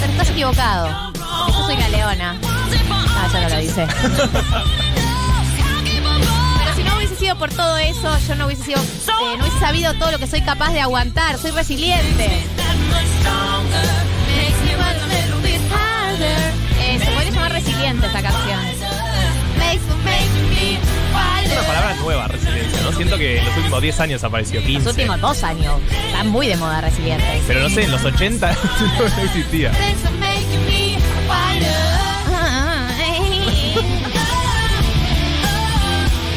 [0.00, 1.12] Pero estás equivocado.
[1.48, 2.36] Yo soy la leona.
[3.18, 3.88] Ah, ya no lo dice.
[7.26, 10.28] sido por todo eso, yo no hubiese sido, eh, no hubiese sabido todo lo que
[10.28, 11.36] soy capaz de aguantar.
[11.38, 12.24] Soy resiliente.
[16.78, 18.60] Eh, se podría llamar resiliente esta canción.
[21.44, 22.92] Es una palabra nueva, resiliencia, ¿no?
[22.92, 24.78] Siento que en los últimos 10 años apareció, 15.
[24.78, 25.80] Los últimos dos años.
[26.06, 27.42] Está muy de moda resiliente.
[27.48, 28.56] Pero no sé, en los 80
[28.98, 29.72] no existía.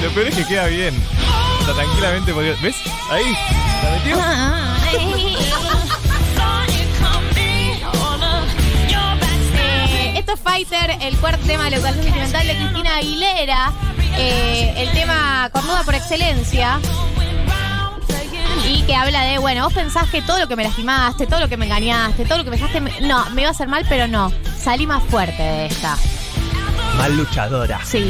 [0.10, 0.96] Lo peor es que queda bien.
[1.62, 2.56] O sea, tranquilamente podría...
[2.62, 2.76] ¿Ves?
[3.12, 3.38] Ahí.
[3.84, 4.18] ¿La metió?
[9.92, 13.72] Eh, esto es Fighter, el cuarto tema de la educación sentimental de Cristina Aguilera.
[14.18, 16.80] Eh, el tema cornuda por excelencia.
[18.68, 21.48] Y que habla de, bueno, vos pensás que todo lo que me lastimaste, todo lo
[21.50, 23.86] que me engañaste, todo lo que me dejaste, me- no, me iba a hacer mal,
[23.90, 24.32] pero no.
[24.62, 25.98] Salí más fuerte de esta.
[26.98, 27.80] Mal luchadora.
[27.86, 28.08] Sí.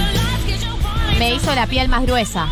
[1.19, 2.47] Me hizo la piel más gruesa.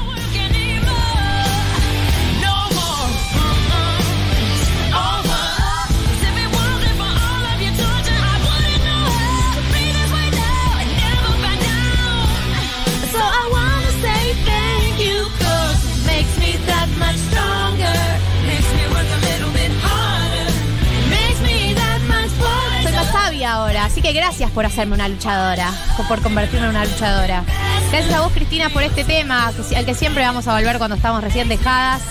[22.83, 25.71] Soy más sabia ahora, así que gracias por hacerme una luchadora,
[26.09, 27.45] por convertirme en una luchadora.
[27.89, 31.23] Gracias a vos, Cristina, por este tema, al que siempre vamos a volver cuando estamos
[31.23, 32.01] recién dejadas.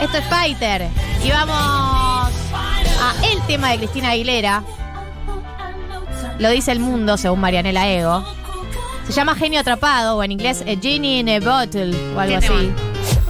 [0.00, 0.88] Esto es Fighter.
[1.24, 4.62] Y vamos a el tema de Cristina Aguilera.
[6.38, 8.24] Lo dice el mundo, según Marianela Ego.
[9.06, 12.46] Se llama Genio Atrapado, o en inglés A Genie in a Bottle, o algo ¿Qué
[12.46, 12.72] así.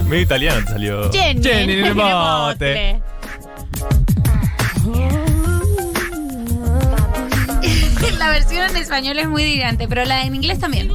[0.05, 1.11] Medio italiano salió.
[1.11, 3.01] Jenny, Jenny en el bote.
[8.19, 10.91] La versión en español es muy gigante, pero la en inglés también.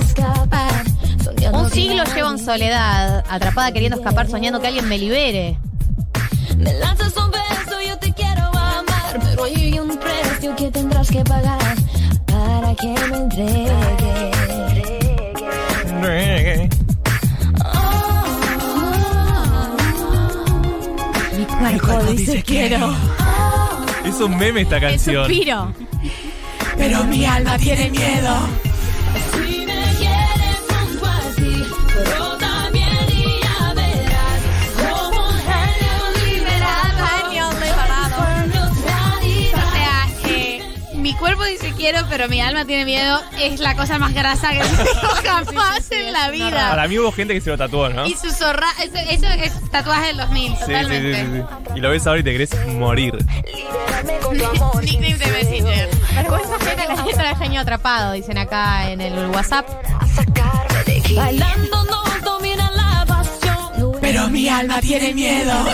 [0.00, 0.84] Escapar.
[1.52, 5.58] Un siglo llevo en soledad, atrapada queriendo escapar, soñando que alguien me libere.
[6.56, 11.24] Me lanzas un beso, yo te quiero amar, pero hay un precio que tendrás que
[11.24, 11.74] pagar
[12.26, 14.20] para que me entregue.
[21.60, 22.94] Mi cuerpo dice quiero.
[24.04, 25.26] Es un meme esta El canción.
[25.26, 25.72] suspiro.
[26.76, 28.34] Pero mi alma tiene miedo.
[41.80, 43.20] Quiero, pero mi alma tiene miedo.
[43.40, 46.68] Es la cosa más grasa que tengo jamás en la vida.
[46.70, 48.06] Para mí hubo gente que se lo tatuó, ¿no?
[48.06, 51.14] Y su zorra, eso, eso es tatuaje del 2000, Sí, sí, sí, totalmente.
[51.24, 51.72] sí, sí.
[51.76, 53.14] Y lo ves ahora y te querés morir.
[53.14, 54.84] Libérame con tu amor.
[54.84, 55.88] Nickname de Messenger.
[56.14, 59.66] Vergüenza ajena la letra del genio atrapado, dicen acá en el WhatsApp.
[61.16, 63.92] Bailando nos domina la pasión.
[64.00, 65.52] Pero mi alma tiene miedo.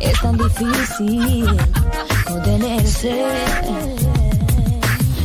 [0.00, 1.46] Es tan difícil
[2.24, 3.24] contenerse.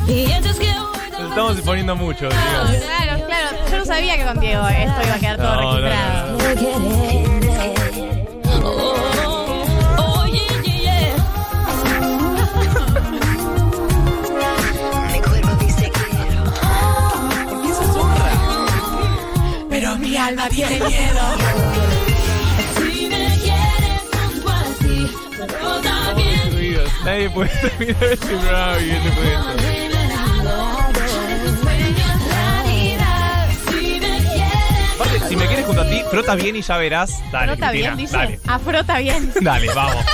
[0.07, 2.71] Nos estamos exponiendo mucho, digamos.
[2.77, 3.57] Claro, claro.
[3.69, 6.37] Yo no sabía que con Diego esto iba a quedar todo No, no, registrado.
[6.37, 7.67] no.
[19.69, 21.21] Pero mi alma tiene miedo.
[27.05, 29.76] Nadie puede terminar este programa bien después de esto.
[35.37, 37.11] Me quieres junto a ti, frota bien y ya verás.
[37.31, 38.17] Dale, Frota Cristina, bien, dice.
[38.17, 38.39] dale.
[38.47, 39.31] Afrota bien.
[39.41, 40.05] Dale, vamos.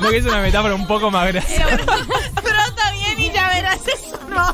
[0.00, 1.76] No que es una metáfora un poco más graciosa.
[1.78, 4.18] Frota bien y ya verás eso.
[4.28, 4.52] No,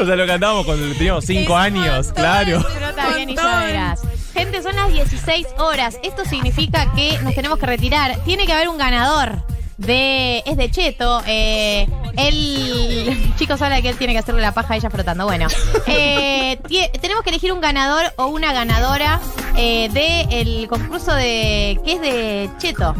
[0.00, 2.60] O sea, lo cantábamos cuando teníamos 5 años, claro.
[2.62, 4.00] Frota bien y ya verás.
[4.34, 5.98] Gente, son las 16 horas.
[6.02, 8.18] Esto significa que nos tenemos que retirar.
[8.24, 9.42] Tiene que haber un ganador.
[9.76, 11.22] De, es de Cheto.
[11.26, 11.86] Eh,
[12.16, 13.32] él.
[13.36, 15.24] Chicos, habla de que él tiene que hacerle la paja a ella frotando.
[15.24, 15.46] Bueno,
[15.86, 16.58] eh,
[17.00, 19.20] tenemos que elegir un ganador o una ganadora
[19.56, 21.78] eh, del concurso de.
[21.84, 22.94] que es de Cheto.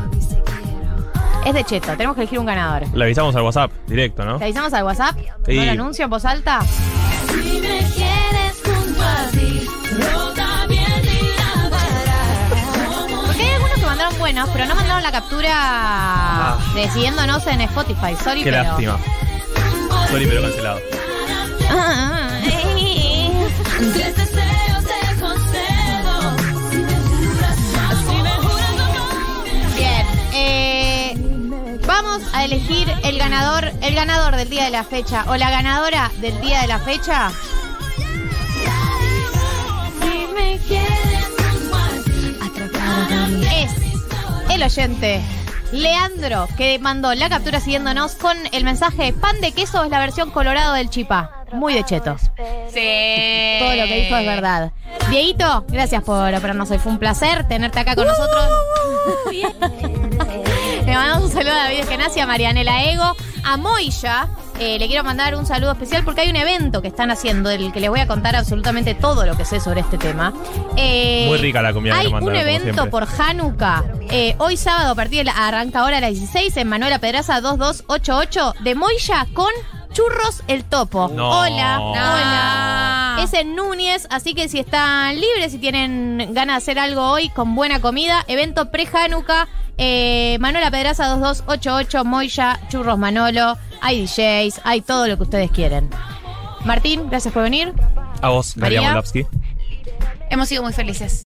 [1.45, 1.89] Es de Cheto.
[1.97, 2.89] Tenemos que elegir un ganador.
[2.95, 4.39] Le avisamos al WhatsApp directo, ¿no?
[4.39, 5.17] ¿Le avisamos al WhatsApp?
[5.47, 5.57] Sí.
[5.57, 6.61] ¿No lo anuncio en voz alta?
[14.35, 18.17] Buenos, pero no mandaron la captura de siguiéndonos en Spotify.
[18.23, 18.63] Sorry, Qué pero.
[18.65, 18.99] lástima.
[20.11, 20.81] Sorry, pero cancelado.
[29.77, 30.07] Bien.
[30.33, 35.51] eh, vamos a elegir el ganador, el ganador del día de la fecha o la
[35.51, 37.31] ganadora del día de la fecha.
[43.63, 43.84] Es
[44.51, 45.21] el oyente.
[45.73, 50.31] Leandro, que mandó la captura siguiéndonos con el mensaje pan de queso es la versión
[50.31, 51.45] colorado del chipá.
[51.53, 52.17] Muy de cheto.
[52.19, 53.59] Sí.
[53.59, 54.73] Todo lo que dijo es verdad.
[55.11, 56.79] Dieguito, gracias por operarnos hoy.
[56.79, 58.45] Fue un placer tenerte acá con nosotros.
[60.87, 64.29] Le mandamos un saludo a David Genasi, a Marianela Ego, a Moya.
[64.61, 67.73] Eh, le quiero mandar un saludo especial porque hay un evento que están haciendo del
[67.73, 70.33] que les voy a contar absolutamente todo lo que sé sobre este tema.
[70.77, 73.83] Eh, Muy rica la comida Hay un mandaron, evento por Hanukkah.
[74.11, 77.41] eh, hoy sábado a partir de la, arranca ahora a las 16 en Manuela Pedraza
[77.41, 79.51] 2288 de Moya con
[79.93, 81.09] Churros el Topo.
[81.15, 81.31] No.
[81.41, 81.91] Hola, No.
[81.93, 83.17] hola.
[83.23, 87.29] Es en Núñez, así que si están libres, si tienen ganas de hacer algo hoy
[87.31, 89.47] con buena comida, evento pre-Hanukkah,
[89.79, 95.91] eh, Manuela Pedraza 2288, Moya, Churros Manolo, hay DJs, hay todo lo que ustedes quieren.
[96.65, 97.75] Martín, gracias por venir.
[98.23, 98.81] A vos, María.
[98.81, 99.27] Moldavsky.
[100.31, 101.23] Hemos sido muy felices.